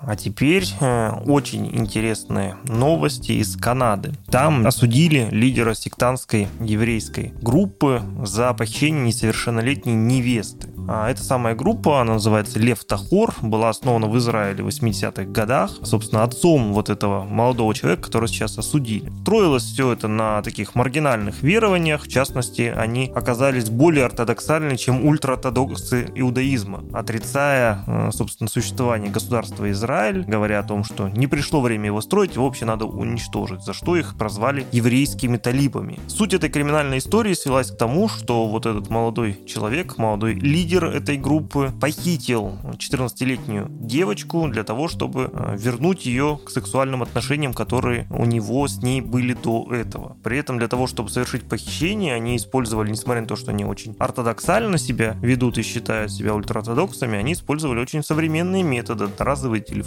А 0.07 0.17
теперь 0.17 0.67
э, 0.81 1.11
очень 1.27 1.67
интересные 1.75 2.57
новости 2.65 3.33
из 3.33 3.57
Канады. 3.57 4.13
Там 4.31 4.67
осудили 4.67 5.29
лидера 5.31 5.75
сектантской 5.75 6.49
еврейской 6.61 7.33
группы 7.41 8.03
за 8.23 8.53
похищение 8.53 9.07
несовершеннолетней 9.07 9.95
невесты. 9.95 10.69
А 10.87 11.11
эта 11.11 11.23
самая 11.23 11.55
группа, 11.55 12.01
она 12.01 12.15
называется 12.15 12.59
Лев 12.59 12.85
Тахор, 12.85 13.35
была 13.41 13.71
основана 13.71 14.07
в 14.07 14.19
Израиле 14.19 14.63
в 14.63 14.69
80-х 14.69 15.25
годах, 15.25 15.71
собственно, 15.83 16.23
отцом 16.23 16.75
вот 16.75 16.91
этого 16.91 17.25
молодого 17.25 17.75
человека, 17.75 18.03
которого 18.03 18.29
сейчас 18.29 18.59
осудили. 18.59 19.11
Строилось 19.23 19.65
все 19.65 19.93
это 19.93 20.09
на 20.09 20.43
таких 20.43 20.75
маргинальных 20.75 21.43
верованиях, 21.43 22.03
в 22.03 22.09
частности, 22.09 22.73
они 22.77 23.11
оказались 23.15 23.71
более 23.71 24.05
ортодоксальны, 24.05 24.77
чем 24.77 25.07
ультраортодоксы 25.07 26.09
иудаизма, 26.15 26.85
отрицая, 26.93 27.83
э, 27.87 28.11
собственно, 28.13 28.49
существование 28.49 29.11
государства 29.11 29.71
Израиль, 29.95 30.25
говоря 30.27 30.59
о 30.59 30.63
том, 30.65 30.83
что 30.83 31.09
не 31.09 31.29
пришло 31.29 31.61
время 31.61 31.87
его 31.87 32.01
строить, 32.01 32.35
его 32.35 32.47
вообще 32.47 32.65
надо 32.65 32.85
уничтожить, 32.85 33.63
за 33.63 33.73
что 33.73 33.97
их 33.97 34.17
прозвали 34.19 34.67
еврейскими 34.73 35.37
талибами. 35.37 36.01
Суть 36.09 36.35
этой 36.35 36.51
криминальной 36.51 36.99
истории 36.99 37.35
свелась 37.35 37.71
к 37.71 37.77
тому, 37.77 38.09
что 38.09 38.49
вот 38.49 38.67
этот 38.67 38.91
молодой 38.91 39.39
человек, 39.47 39.97
молодой 39.97 40.35
лидер, 40.35 40.85
этой 40.85 41.17
группы 41.17 41.73
похитил 41.81 42.59
14-летнюю 42.77 43.69
девочку 43.71 44.49
для 44.49 44.65
того, 44.65 44.89
чтобы 44.89 45.31
э, 45.33 45.57
вернуть 45.59 46.07
ее 46.07 46.41
к 46.45 46.51
сексуальным 46.51 47.03
отношениям, 47.03 47.55
которые 47.55 48.09
у 48.11 48.25
него 48.25 48.67
с 48.67 48.83
ней 48.83 49.01
были 49.01 49.35
до 49.35 49.69
этого. 49.73 50.17
При 50.25 50.39
этом 50.39 50.59
для 50.59 50.67
того, 50.67 50.89
чтобы 50.89 51.11
совершить 51.11 51.49
похищение, 51.49 52.15
они 52.15 52.37
использовали, 52.37 52.91
несмотря 52.91 53.23
на 53.23 53.29
то, 53.29 53.37
что 53.37 53.53
они 53.53 53.65
очень 53.65 53.95
ортодоксально 54.01 54.79
себя 54.79 55.17
ведут 55.23 55.59
и 55.59 55.63
считают 55.63 56.11
себя 56.11 56.35
ультраортодоксами, 56.35 57.17
они 57.17 57.35
использовали 57.35 57.79
очень 57.79 58.03
современные 58.03 58.65
методы. 58.65 59.09
Разовые 59.19 59.63
телефоны, 59.63 59.84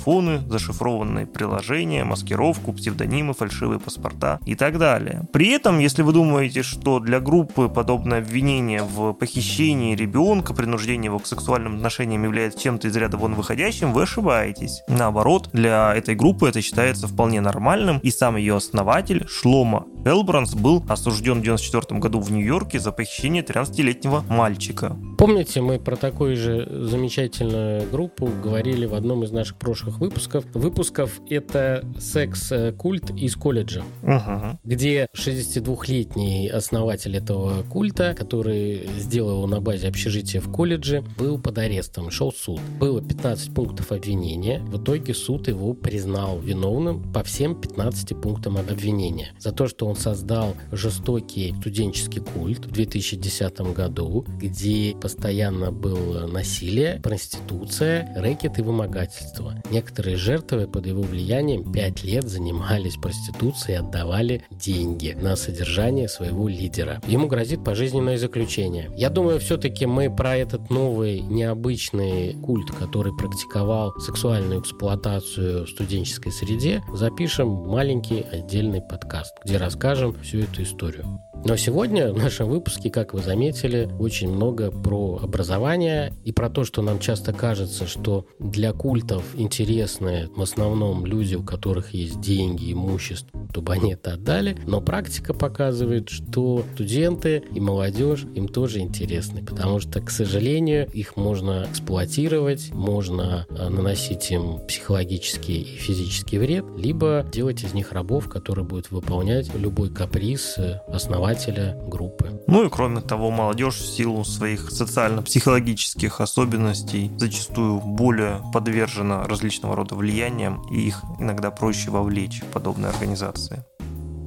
зашифрованные 0.47 1.25
приложения, 1.25 2.03
маскировку, 2.03 2.73
псевдонимы, 2.73 3.33
фальшивые 3.33 3.79
паспорта 3.79 4.39
и 4.45 4.55
так 4.55 4.77
далее. 4.77 5.23
При 5.33 5.49
этом, 5.49 5.79
если 5.79 6.01
вы 6.01 6.13
думаете, 6.13 6.63
что 6.63 6.99
для 6.99 7.19
группы 7.19 7.69
подобное 7.69 8.19
обвинение 8.19 8.83
в 8.83 9.13
похищении 9.13 9.95
ребенка, 9.95 10.53
принуждение 10.53 11.05
его 11.05 11.19
к 11.19 11.27
сексуальным 11.27 11.77
отношениям 11.77 12.23
является 12.23 12.59
чем-то 12.59 12.87
из 12.87 12.95
ряда 12.95 13.17
вон 13.17 13.35
выходящим, 13.35 13.93
вы 13.93 14.03
ошибаетесь. 14.03 14.81
Наоборот, 14.87 15.49
для 15.53 15.95
этой 15.95 16.15
группы 16.15 16.47
это 16.47 16.61
считается 16.61 17.07
вполне 17.07 17.41
нормальным, 17.41 17.99
и 17.99 18.11
сам 18.11 18.37
ее 18.37 18.55
основатель 18.55 19.25
Шлома 19.27 19.85
Элбранс 20.05 20.53
был 20.55 20.83
осужден 20.87 21.39
в 21.39 21.41
1994 21.41 21.99
году 21.99 22.19
в 22.19 22.31
Нью-Йорке 22.31 22.79
за 22.79 22.91
похищение 22.91 23.43
13-летнего 23.43 24.23
мальчика. 24.29 24.95
Помните, 25.17 25.61
мы 25.61 25.79
про 25.79 25.95
такую 25.95 26.35
же 26.35 26.67
замечательную 26.69 27.89
группу 27.89 28.29
говорили 28.43 28.85
в 28.85 28.93
одном 28.93 29.23
из 29.23 29.31
наших 29.31 29.57
прошлых 29.57 29.86
выпусков. 29.89 30.45
Выпусков 30.53 31.21
это 31.29 31.83
секс-культ 31.99 33.11
из 33.11 33.35
колледжа, 33.35 33.83
угу. 34.03 34.59
где 34.63 35.07
62-летний 35.15 36.49
основатель 36.49 37.15
этого 37.15 37.63
культа, 37.63 38.13
который 38.13 38.87
сделал 38.97 39.37
его 39.37 39.47
на 39.47 39.61
базе 39.61 39.87
общежития 39.87 40.41
в 40.41 40.51
колледже, 40.51 41.03
был 41.17 41.39
под 41.39 41.57
арестом, 41.57 42.11
шел 42.11 42.31
суд. 42.31 42.59
Было 42.79 43.01
15 43.01 43.53
пунктов 43.53 43.91
обвинения. 43.91 44.59
В 44.59 44.81
итоге 44.81 45.13
суд 45.13 45.47
его 45.47 45.73
признал 45.73 46.39
виновным 46.39 47.11
по 47.11 47.23
всем 47.23 47.59
15 47.59 48.19
пунктам 48.21 48.57
обвинения. 48.57 49.33
За 49.39 49.51
то, 49.51 49.67
что 49.67 49.87
он 49.87 49.95
создал 49.95 50.55
жестокий 50.71 51.53
студенческий 51.59 52.21
культ 52.21 52.65
в 52.65 52.71
2010 52.71 53.59
году, 53.73 54.25
где 54.39 54.95
постоянно 54.99 55.71
было 55.71 56.27
насилие, 56.27 56.99
проституция, 57.03 58.13
рэкет 58.15 58.59
и 58.59 58.61
вымогательство. 58.61 59.61
Некоторые 59.77 60.17
жертвы 60.17 60.65
под 60.65 60.87
его 60.87 61.03
влиянием 61.03 61.71
5 61.71 62.03
лет 62.03 62.23
занимались 62.23 62.95
проституцией 62.95 63.75
и 63.75 63.77
отдавали 63.77 64.43
деньги 64.49 65.15
на 65.21 65.35
содержание 65.35 66.09
своего 66.09 66.47
лидера. 66.47 66.99
Ему 67.05 67.27
грозит 67.27 67.63
пожизненное 67.63 68.17
заключение. 68.17 68.89
Я 68.95 69.11
думаю, 69.11 69.39
все-таки 69.39 69.85
мы 69.85 70.09
про 70.09 70.35
этот 70.35 70.71
новый 70.71 71.19
необычный 71.19 72.33
культ, 72.41 72.71
который 72.71 73.15
практиковал 73.15 73.93
сексуальную 73.99 74.61
эксплуатацию 74.61 75.67
в 75.67 75.69
студенческой 75.69 76.31
среде, 76.31 76.81
запишем 76.91 77.47
маленький 77.47 78.21
отдельный 78.31 78.81
подкаст, 78.81 79.35
где 79.45 79.57
расскажем 79.57 80.19
всю 80.23 80.39
эту 80.39 80.63
историю. 80.63 81.21
Но 81.45 81.55
сегодня 81.55 82.11
в 82.11 82.17
нашем 82.17 82.49
выпуске, 82.49 82.89
как 82.89 83.13
вы 83.13 83.21
заметили, 83.21 83.89
очень 83.99 84.29
много 84.29 84.71
про 84.71 85.19
образование 85.23 86.13
и 86.25 86.31
про 86.31 86.49
то, 86.49 86.65
что 86.65 86.81
нам 86.81 86.99
часто 86.99 87.31
кажется, 87.31 87.87
что 87.87 88.25
для 88.39 88.73
культов 88.73 89.23
интересны 89.35 90.29
в 90.35 90.41
основном 90.41 91.05
люди, 91.05 91.35
у 91.35 91.43
которых 91.43 91.93
есть 91.93 92.19
деньги, 92.19 92.73
имущество, 92.73 93.47
чтобы 93.51 93.73
они 93.73 93.93
это 93.93 94.13
отдали. 94.13 94.57
Но 94.65 94.81
практика 94.81 95.33
показывает, 95.33 96.09
что 96.09 96.65
студенты 96.73 97.43
и 97.53 97.59
молодежь 97.59 98.25
им 98.35 98.47
тоже 98.47 98.79
интересны, 98.79 99.45
потому 99.45 99.79
что, 99.79 100.01
к 100.01 100.09
сожалению, 100.09 100.89
их 100.91 101.15
можно 101.15 101.67
эксплуатировать, 101.69 102.73
можно 102.73 103.45
э, 103.49 103.69
наносить 103.69 104.31
им 104.31 104.59
психологический 104.67 105.61
и 105.61 105.77
физический 105.77 106.39
вред, 106.39 106.65
либо 106.77 107.25
делать 107.31 107.63
из 107.63 107.73
них 107.73 107.91
рабов, 107.93 108.27
которые 108.27 108.65
будут 108.65 108.91
выполнять 108.91 109.53
любой 109.55 109.89
каприз 109.89 110.55
э, 110.57 110.81
основателя 110.87 111.26
основателя 111.27 111.75
группы. 111.87 112.41
Ну 112.47 112.65
и 112.65 112.69
кроме 112.69 113.01
того, 113.01 113.31
молодежь 113.31 113.75
в 113.75 113.85
силу 113.85 114.23
своих 114.23 114.71
социально-психологических 114.71 116.21
особенностей 116.21 117.11
зачастую 117.17 117.81
более 117.81 118.41
подвержена 118.53 119.27
различного 119.27 119.75
рода 119.75 119.95
влияниям, 119.95 120.61
и 120.71 120.79
их 120.79 121.03
иногда 121.19 121.51
проще 121.51 121.91
вовлечь 121.91 122.41
в 122.41 122.45
подобные 122.53 122.89
организации. 122.89 123.65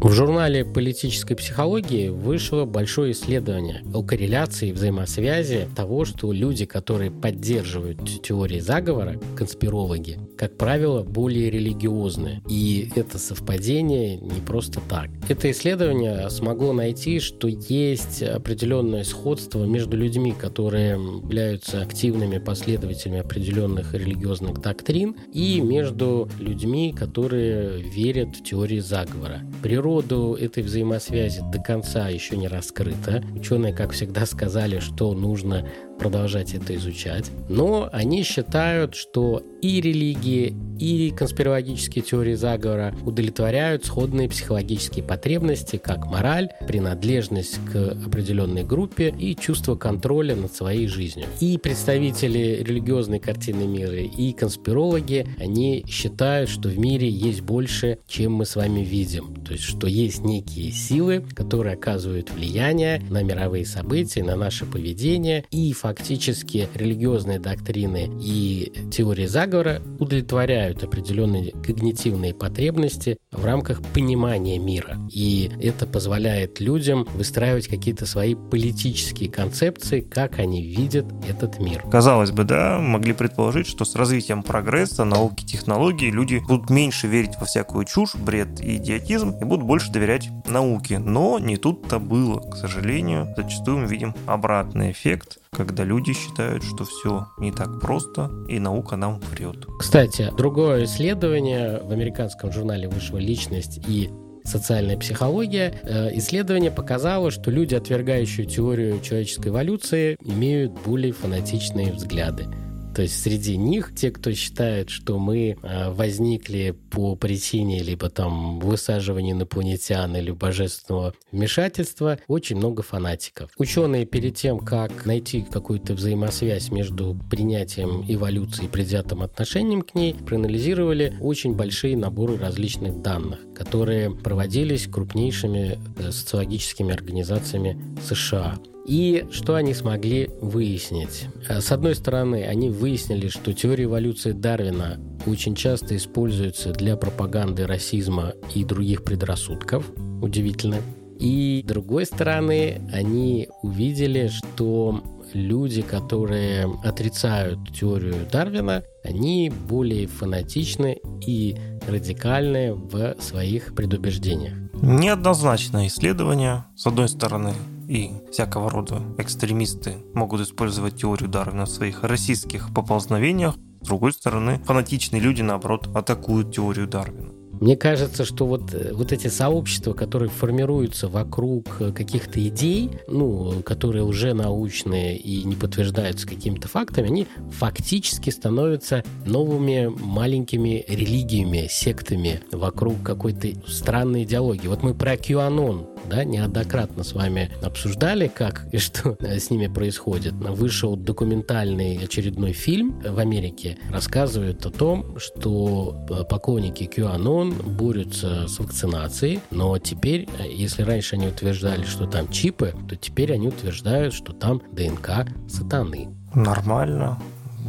В 0.03 0.13
журнале 0.13 0.65
политической 0.65 1.35
психологии 1.35 2.09
вышло 2.09 2.65
большое 2.65 3.13
исследование 3.13 3.83
о 3.93 4.03
корреляции 4.03 4.73
взаимосвязи 4.73 5.69
того, 5.77 6.07
что 6.07 6.33
люди, 6.33 6.65
которые 6.65 7.11
поддерживают 7.11 8.23
теории 8.23 8.61
заговора, 8.61 9.21
конспирологи, 9.37 10.19
как 10.39 10.57
правило, 10.57 11.03
более 11.03 11.51
религиозны. 11.51 12.41
И 12.49 12.91
это 12.97 13.19
совпадение 13.19 14.17
не 14.17 14.41
просто 14.41 14.81
так. 14.89 15.11
Это 15.29 15.51
исследование 15.51 16.31
смогло 16.31 16.73
найти, 16.73 17.21
что 17.21 17.49
есть 17.49 18.23
определенное 18.23 19.05
сходство 19.05 19.67
между 19.67 19.99
людьми, 19.99 20.33
которые 20.33 20.93
являются 20.93 21.83
активными 21.83 22.39
последователями 22.39 23.21
определенных 23.21 23.93
религиозных 23.93 24.63
доктрин, 24.63 25.15
и 25.35 25.61
между 25.61 26.27
людьми, 26.39 26.95
которые 26.99 27.83
верят 27.83 28.35
в 28.37 28.43
теории 28.43 28.81
заговора. 28.81 29.43
Природа 29.63 29.90
природу 29.91 30.37
этой 30.41 30.63
взаимосвязи 30.63 31.43
до 31.51 31.59
конца 31.59 32.09
еще 32.09 32.37
не 32.37 32.47
раскрыта. 32.47 33.25
Ученые, 33.35 33.73
как 33.73 33.91
всегда, 33.91 34.25
сказали, 34.25 34.79
что 34.79 35.13
нужно 35.15 35.67
продолжать 36.01 36.55
это 36.55 36.75
изучать. 36.75 37.31
Но 37.49 37.89
они 37.93 38.25
считают, 38.25 38.95
что 38.95 39.45
и 39.63 39.81
религии, 39.81 40.55
и 40.79 41.11
конспирологические 41.11 42.03
теории 42.03 42.35
заговора 42.35 42.95
удовлетворяют 43.05 43.85
сходные 43.85 44.29
психологические 44.29 45.05
потребности, 45.05 45.77
как 45.77 46.07
мораль, 46.07 46.49
принадлежность 46.67 47.59
к 47.71 47.97
определенной 48.07 48.65
группе 48.65 49.15
и 49.19 49.37
чувство 49.37 49.77
контроля 49.77 50.35
над 50.35 50.55
своей 50.55 50.87
жизнью. 50.87 51.27
И 51.41 51.59
представители 51.59 52.63
религиозной 52.63 53.21
картины 53.21 53.67
мира, 53.67 53.97
и 53.97 54.33
конспирологи, 54.33 55.27
они 55.39 55.85
считают, 55.87 56.49
что 56.49 56.71
в 56.71 56.79
мире 56.79 57.09
есть 57.09 57.43
больше, 57.43 57.99
чем 58.07 58.33
мы 58.33 58.47
с 58.47 58.57
вами 58.57 58.81
видим. 58.81 59.35
То 59.45 59.53
есть, 59.53 59.65
что 59.65 59.87
есть 59.87 60.25
некие 60.25 60.73
силы, 60.73 61.23
которые 61.35 61.75
оказывают 61.75 62.31
влияние 62.31 63.03
на 63.11 63.23
мировые 63.23 63.67
события, 63.67 64.25
на 64.25 64.37
наше 64.37 64.65
поведение, 64.65 65.45
и 65.51 65.73
фактически 65.75 65.90
фактически 65.91 66.69
религиозные 66.75 67.41
доктрины 67.41 68.09
и 68.21 68.73
теории 68.93 69.27
заговора 69.27 69.83
удовлетворяют 69.99 70.85
определенные 70.85 71.51
когнитивные 71.51 72.33
потребности 72.33 73.19
в 73.33 73.45
рамках 73.45 73.83
понимания 73.93 74.59
мира. 74.59 74.97
И 75.13 75.51
это 75.61 75.87
позволяет 75.87 76.61
людям 76.61 77.09
выстраивать 77.15 77.67
какие-то 77.67 78.07
свои 78.07 78.37
политические 78.37 79.31
концепции, 79.31 80.01
как 80.01 80.39
они 80.39 80.63
видят 80.63 81.07
этот 81.29 81.59
мир. 81.59 81.83
Казалось 81.91 82.31
бы, 82.31 82.45
да, 82.45 82.79
могли 82.79 83.13
предположить, 83.13 83.67
что 83.67 83.85
с 83.85 83.97
развитием 83.97 84.45
прогресса, 84.45 85.05
науки, 85.05 85.45
технологий 85.45 86.13
люди 86.13 86.41
будут 86.47 86.71
меньше 86.71 87.09
верить 87.09 87.33
во 87.41 87.47
всякую 87.47 87.85
чушь, 87.85 88.15
бред 88.15 88.61
и 88.61 88.77
идиотизм 88.77 89.31
и 89.41 89.45
будут 89.45 89.67
больше 89.67 89.91
доверять 89.91 90.29
науке. 90.47 91.01
Но 91.01 91.41
не 91.41 91.57
тут-то 91.57 91.99
было. 91.99 92.39
К 92.39 92.55
сожалению, 92.57 93.35
зачастую 93.37 93.79
мы 93.79 93.87
видим 93.89 94.15
обратный 94.27 94.93
эффект 94.93 95.39
когда 95.65 95.85
люди 95.85 96.15
считают, 96.15 96.65
что 96.65 96.87
все 96.87 97.27
не 97.37 97.53
так 97.53 97.81
просто, 97.81 98.31
и 98.49 98.59
наука 98.59 98.97
нам 98.97 99.21
врет. 99.21 99.67
Кстати, 99.79 100.33
другое 100.35 100.85
исследование 100.85 101.83
в 101.83 101.93
американском 101.93 102.51
журнале 102.51 102.89
«Высшая 102.89 103.21
личность» 103.21 103.79
и 103.87 104.09
социальная 104.43 104.97
психология, 104.97 105.79
э, 105.83 106.17
исследование 106.17 106.71
показало, 106.71 107.31
что 107.31 107.51
люди, 107.51 107.75
отвергающие 107.75 108.47
теорию 108.47 109.01
человеческой 109.03 109.49
эволюции, 109.49 110.17
имеют 110.25 110.73
более 110.83 111.13
фанатичные 111.13 111.93
взгляды. 111.93 112.47
То 112.95 113.03
есть 113.03 113.23
среди 113.23 113.57
них 113.57 113.95
те, 113.95 114.11
кто 114.11 114.33
считает, 114.33 114.91
что 114.91 115.19
мы 115.19 115.57
а, 115.63 115.93
возникли 115.93 116.77
по 116.91 117.15
причине 117.15 117.83
либо 117.83 118.11
там 118.11 118.59
высаживания 118.59 119.33
инопланетян 119.33 120.15
или 120.17 120.31
божественного 120.31 121.15
вмешательства, 121.31 122.19
очень 122.27 122.57
много 122.57 122.83
фанатиков. 122.83 123.51
Ученые 123.59 124.07
перед 124.07 124.35
тем, 124.37 124.59
как 124.59 125.07
найти 125.07 125.43
какую-то 125.43 125.95
взаимосвязь 125.95 126.71
между 126.71 127.17
принятием 127.31 128.05
эволюции 128.09 128.65
и 128.65 128.69
предвзятым 128.69 129.23
отношением 129.23 129.83
к 129.83 129.95
ней, 129.95 130.15
проанализировали 130.15 131.17
очень 131.21 131.55
большие 131.55 131.97
наборы 131.97 132.37
различных 132.37 133.01
данных, 133.03 133.41
которые 133.55 134.11
проводились 134.11 134.87
крупнейшими 134.87 135.79
э, 135.99 136.11
социологическими 136.11 136.93
организациями 136.93 137.81
США. 138.03 138.59
И 138.91 139.25
что 139.31 139.55
они 139.55 139.73
смогли 139.73 140.29
выяснить? 140.41 141.27
Э, 141.49 141.61
с 141.61 141.71
одной 141.71 141.95
стороны, 141.95 142.43
они 142.43 142.71
выяснили, 142.71 143.29
что 143.29 143.53
теория 143.53 143.85
эволюции 143.85 144.33
Дарвина 144.33 144.99
очень 145.27 145.55
часто 145.55 145.97
используется 145.97 146.73
для 146.73 146.97
пропаганды 146.97 147.69
расизма 147.69 148.33
и 148.53 148.65
других 148.65 149.05
предрассудков. 149.05 149.89
Удивительно. 150.21 150.79
И 151.21 151.63
с 151.65 151.69
другой 151.69 152.05
стороны, 152.05 152.81
они 152.93 153.49
увидели, 153.63 154.27
что 154.27 155.01
люди, 155.35 155.83
которые 155.83 156.69
отрицают 156.83 157.73
теорию 157.73 158.27
Дарвина, 158.33 158.83
они 159.05 159.53
более 159.69 160.09
фанатичны 160.09 160.99
и 161.25 161.57
радикальны 161.87 162.75
в 162.75 163.15
своих 163.21 163.73
предубеждениях. 163.77 164.55
Неоднозначное 164.83 165.87
исследование. 165.87 166.65
С 166.75 166.89
одной 166.89 167.09
стороны, 167.09 167.55
и 167.91 168.13
всякого 168.31 168.71
рода 168.71 169.03
экстремисты 169.19 169.97
могут 170.15 170.41
использовать 170.43 170.97
теорию 170.97 171.29
Дарвина 171.29 171.67
в 171.67 171.71
своих 171.71 172.05
российских 172.05 172.73
поползновениях. 172.73 173.57
С 173.83 173.89
другой 173.89 174.13
стороны, 174.13 174.61
фанатичные 174.65 175.21
люди, 175.21 175.43
наоборот, 175.43 175.89
атакуют 175.93 176.55
теорию 176.55 176.87
Дарвина. 176.87 177.40
Мне 177.61 177.77
кажется, 177.77 178.25
что 178.25 178.47
вот, 178.47 178.73
э, 178.73 178.93
вот 178.95 179.13
эти 179.13 179.29
сообщества, 179.29 179.93
которые 179.93 180.31
формируются 180.31 181.09
вокруг 181.09 181.77
э, 181.81 181.93
каких-то 181.93 182.47
идей, 182.47 182.91
ну, 183.07 183.63
которые 183.63 184.03
уже 184.03 184.33
научные 184.33 185.19
и 185.19 185.45
не 185.45 185.57
подтверждаются 185.57 186.27
какими-то 186.27 186.69
фактами, 186.69 187.09
они 187.09 187.27
фактически 187.51 188.31
становятся 188.31 189.05
новыми 189.27 189.89
маленькими 189.89 190.85
религиями, 190.89 191.69
сектами 191.71 192.41
вокруг 192.51 193.03
какой-то 193.03 193.49
странной 193.69 194.25
идеологии. 194.25 194.67
Вот 194.67 194.83
мы 194.83 194.95
про 194.95 195.15
QAnon 195.15 195.87
да, 196.09 196.25
неоднократно 196.25 197.05
с 197.05 197.13
вами 197.13 197.51
обсуждали, 197.63 198.29
как 198.29 198.67
и 198.73 198.79
что 198.79 199.17
с 199.21 199.51
ними 199.51 199.69
происходит. 199.69 200.33
Вышел 200.33 200.97
документальный 200.97 201.99
очередной 202.03 202.53
фильм 202.53 203.01
в 203.01 203.19
Америке, 203.19 203.79
рассказывает 203.93 204.65
о 204.67 204.71
том, 204.71 205.19
что 205.19 206.07
э, 206.09 206.25
поклонники 206.25 206.85
QAnon 206.85 207.50
борются 207.51 208.49
с 208.49 208.59
вакцинацией, 208.59 209.41
но 209.51 209.79
теперь, 209.79 210.29
э, 210.39 210.51
если 210.51 210.83
раньше 210.83 211.17
они 211.17 211.29
утверждали, 211.29 211.85
что 211.85 212.07
там 212.07 212.29
чипы, 212.29 212.75
то 212.89 212.97
теперь 212.97 213.33
они 213.33 213.49
утверждают, 213.49 214.15
что 214.15 214.33
там 214.33 214.63
ДНК 214.73 215.27
сатаны. 215.49 216.09
Нормально. 216.35 217.21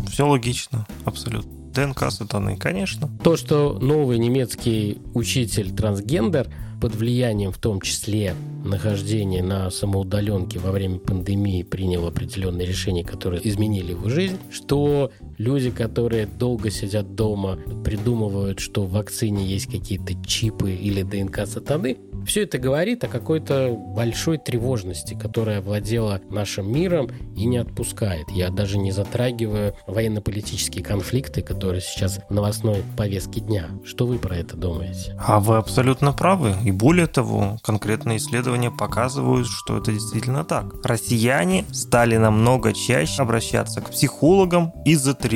Все 0.09 0.27
логично, 0.27 0.85
абсолютно. 1.05 1.51
ДНК 1.73 2.11
сатаны, 2.11 2.57
конечно. 2.57 3.09
То, 3.23 3.37
что 3.37 3.77
новый 3.79 4.17
немецкий 4.17 4.99
учитель 5.13 5.71
трансгендер 5.71 6.49
под 6.81 6.95
влиянием 6.95 7.51
в 7.51 7.59
том 7.59 7.79
числе 7.79 8.35
нахождения 8.65 9.43
на 9.43 9.69
самоудаленке 9.69 10.59
во 10.59 10.71
время 10.71 10.97
пандемии 10.97 11.61
принял 11.61 12.07
определенные 12.07 12.67
решения, 12.67 13.03
которые 13.03 13.47
изменили 13.47 13.91
его 13.91 14.09
жизнь, 14.09 14.37
что 14.49 15.11
люди, 15.41 15.71
которые 15.71 16.27
долго 16.27 16.69
сидят 16.69 17.15
дома, 17.15 17.57
придумывают, 17.83 18.59
что 18.59 18.85
в 18.85 18.91
вакцине 18.91 19.45
есть 19.45 19.65
какие-то 19.65 20.13
чипы 20.23 20.71
или 20.71 21.01
ДНК 21.01 21.47
сатаны, 21.47 21.97
все 22.25 22.43
это 22.43 22.57
говорит 22.57 23.03
о 23.03 23.07
какой-то 23.07 23.75
большой 23.95 24.37
тревожности, 24.37 25.17
которая 25.19 25.59
овладела 25.59 26.21
нашим 26.29 26.71
миром 26.71 27.09
и 27.35 27.45
не 27.45 27.57
отпускает. 27.57 28.29
Я 28.29 28.49
даже 28.49 28.77
не 28.77 28.91
затрагиваю 28.91 29.75
военно-политические 29.87 30.83
конфликты, 30.83 31.41
которые 31.41 31.81
сейчас 31.81 32.19
в 32.29 32.33
новостной 32.33 32.83
повестке 32.95 33.41
дня. 33.41 33.69
Что 33.83 34.05
вы 34.05 34.19
про 34.19 34.37
это 34.37 34.55
думаете? 34.55 35.17
А 35.19 35.39
вы 35.39 35.57
абсолютно 35.57 36.13
правы. 36.13 36.53
И 36.63 36.71
более 36.71 37.07
того, 37.07 37.57
конкретные 37.63 38.17
исследования 38.17 38.71
показывают, 38.71 39.47
что 39.47 39.77
это 39.77 39.91
действительно 39.91 40.43
так. 40.43 40.73
Россияне 40.83 41.65
стали 41.71 42.17
намного 42.17 42.73
чаще 42.73 43.21
обращаться 43.21 43.81
к 43.81 43.89
психологам 43.89 44.71
из-за 44.85 45.13
тревоги. 45.13 45.30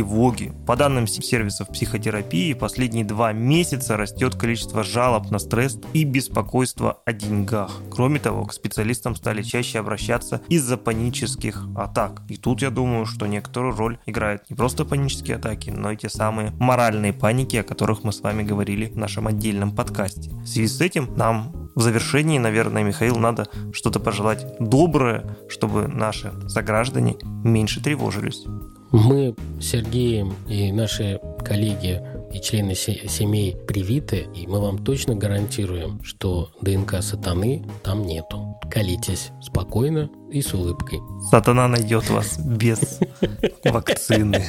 По 0.66 0.76
данным 0.76 1.08
сервисов 1.08 1.70
психотерапии, 1.70 2.54
последние 2.54 3.06
два 3.06 3.34
месяца 3.34 3.98
растет 3.98 4.36
количество 4.36 4.84
жалоб 4.84 5.32
на 5.32 5.40
стресс 5.40 5.78
и 5.94 6.04
беспокойство 6.04 7.00
о 7.06 7.14
деньгах. 7.14 7.82
Кроме 7.92 8.20
того, 8.20 8.46
к 8.46 8.54
специалистам 8.54 9.16
стали 9.16 9.42
чаще 9.42 9.80
обращаться 9.80 10.42
из-за 10.50 10.78
панических 10.78 11.66
атак. 11.76 12.22
И 12.30 12.38
тут 12.38 12.62
я 12.62 12.72
думаю, 12.72 13.06
что 13.06 13.28
некоторую 13.28 13.76
роль 13.76 13.98
играют 14.06 14.50
не 14.50 14.56
просто 14.56 14.86
панические 14.86 15.38
атаки, 15.38 15.70
но 15.70 15.92
и 15.92 15.98
те 15.98 16.10
самые 16.10 16.52
моральные 16.60 17.14
паники, 17.14 17.56
о 17.58 17.64
которых 17.64 18.04
мы 18.04 18.12
с 18.12 18.22
вами 18.22 18.44
говорили 18.44 18.88
в 18.88 18.98
нашем 18.98 19.28
отдельном 19.28 19.76
подкасте. 19.76 20.32
В 20.32 20.48
связи 20.48 20.68
с 20.68 20.82
этим 20.82 21.16
нам 21.16 21.70
в 21.76 21.82
завершении, 21.82 22.40
наверное, 22.40 22.84
Михаил, 22.84 23.18
надо 23.18 23.48
что-то 23.74 24.00
пожелать 24.00 24.46
доброе, 24.60 25.38
чтобы 25.50 25.88
наши 25.88 26.34
сограждане 26.48 27.18
меньше 27.24 27.82
тревожились. 27.82 28.46
Мы 28.92 29.36
с 29.60 29.66
Сергеем 29.66 30.34
и 30.48 30.72
наши 30.72 31.20
коллеги 31.44 32.02
и 32.34 32.40
члены 32.40 32.76
семей 32.76 33.56
привиты, 33.68 34.28
и 34.36 34.48
мы 34.48 34.60
вам 34.60 34.84
точно 34.84 35.16
гарантируем, 35.16 36.04
что 36.04 36.52
ДНК 36.62 37.02
сатаны 37.02 37.66
там 37.84 38.04
нету. 38.04 38.60
Колитесь 38.70 39.32
спокойно 39.42 40.10
и 40.32 40.42
с 40.42 40.54
улыбкой. 40.54 41.00
Сатана 41.30 41.68
найдет 41.68 42.10
вас 42.10 42.38
без 42.40 43.00
вакцины. 43.64 44.44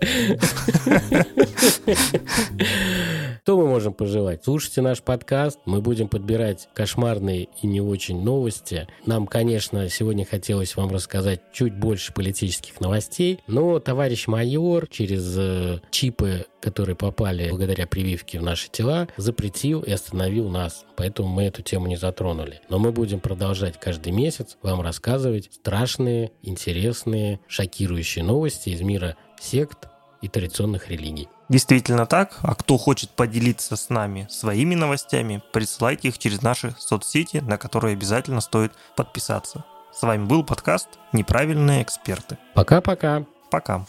Что 3.48 3.56
мы 3.56 3.66
можем 3.66 3.94
пожелать? 3.94 4.42
Слушайте 4.44 4.82
наш 4.82 5.00
подкаст, 5.00 5.58
мы 5.64 5.80
будем 5.80 6.08
подбирать 6.08 6.68
кошмарные 6.74 7.48
и 7.62 7.66
не 7.66 7.80
очень 7.80 8.22
новости. 8.22 8.86
Нам, 9.06 9.26
конечно, 9.26 9.88
сегодня 9.88 10.26
хотелось 10.26 10.76
вам 10.76 10.90
рассказать 10.90 11.40
чуть 11.50 11.72
больше 11.72 12.12
политических 12.12 12.78
новостей, 12.78 13.40
но 13.46 13.80
товарищ 13.80 14.26
майор 14.26 14.86
через 14.88 15.34
э, 15.38 15.80
чипы, 15.90 16.44
которые 16.60 16.94
попали 16.94 17.48
благодаря 17.48 17.86
прививке 17.86 18.38
в 18.38 18.42
наши 18.42 18.68
тела, 18.68 19.08
запретил 19.16 19.80
и 19.80 19.92
остановил 19.92 20.50
нас. 20.50 20.84
Поэтому 20.98 21.30
мы 21.30 21.44
эту 21.44 21.62
тему 21.62 21.86
не 21.86 21.96
затронули. 21.96 22.60
Но 22.68 22.78
мы 22.78 22.92
будем 22.92 23.18
продолжать 23.18 23.80
каждый 23.80 24.12
месяц 24.12 24.58
вам 24.60 24.82
рассказывать 24.82 25.48
страшные, 25.54 26.32
интересные, 26.42 27.40
шокирующие 27.48 28.26
новости 28.26 28.68
из 28.68 28.82
мира 28.82 29.16
сект 29.40 29.88
и 30.20 30.28
традиционных 30.28 30.90
религий. 30.90 31.28
Действительно 31.48 32.06
так. 32.06 32.38
А 32.42 32.54
кто 32.54 32.76
хочет 32.76 33.10
поделиться 33.10 33.76
с 33.76 33.88
нами 33.88 34.26
своими 34.30 34.74
новостями, 34.74 35.42
присылайте 35.52 36.08
их 36.08 36.18
через 36.18 36.42
наши 36.42 36.74
соцсети, 36.78 37.38
на 37.38 37.56
которые 37.56 37.94
обязательно 37.94 38.40
стоит 38.40 38.72
подписаться. 38.96 39.64
С 39.92 40.02
вами 40.02 40.24
был 40.24 40.44
подкаст 40.44 40.88
«Неправильные 41.12 41.82
эксперты». 41.82 42.38
Пока-пока. 42.54 43.24
Пока. 43.50 43.86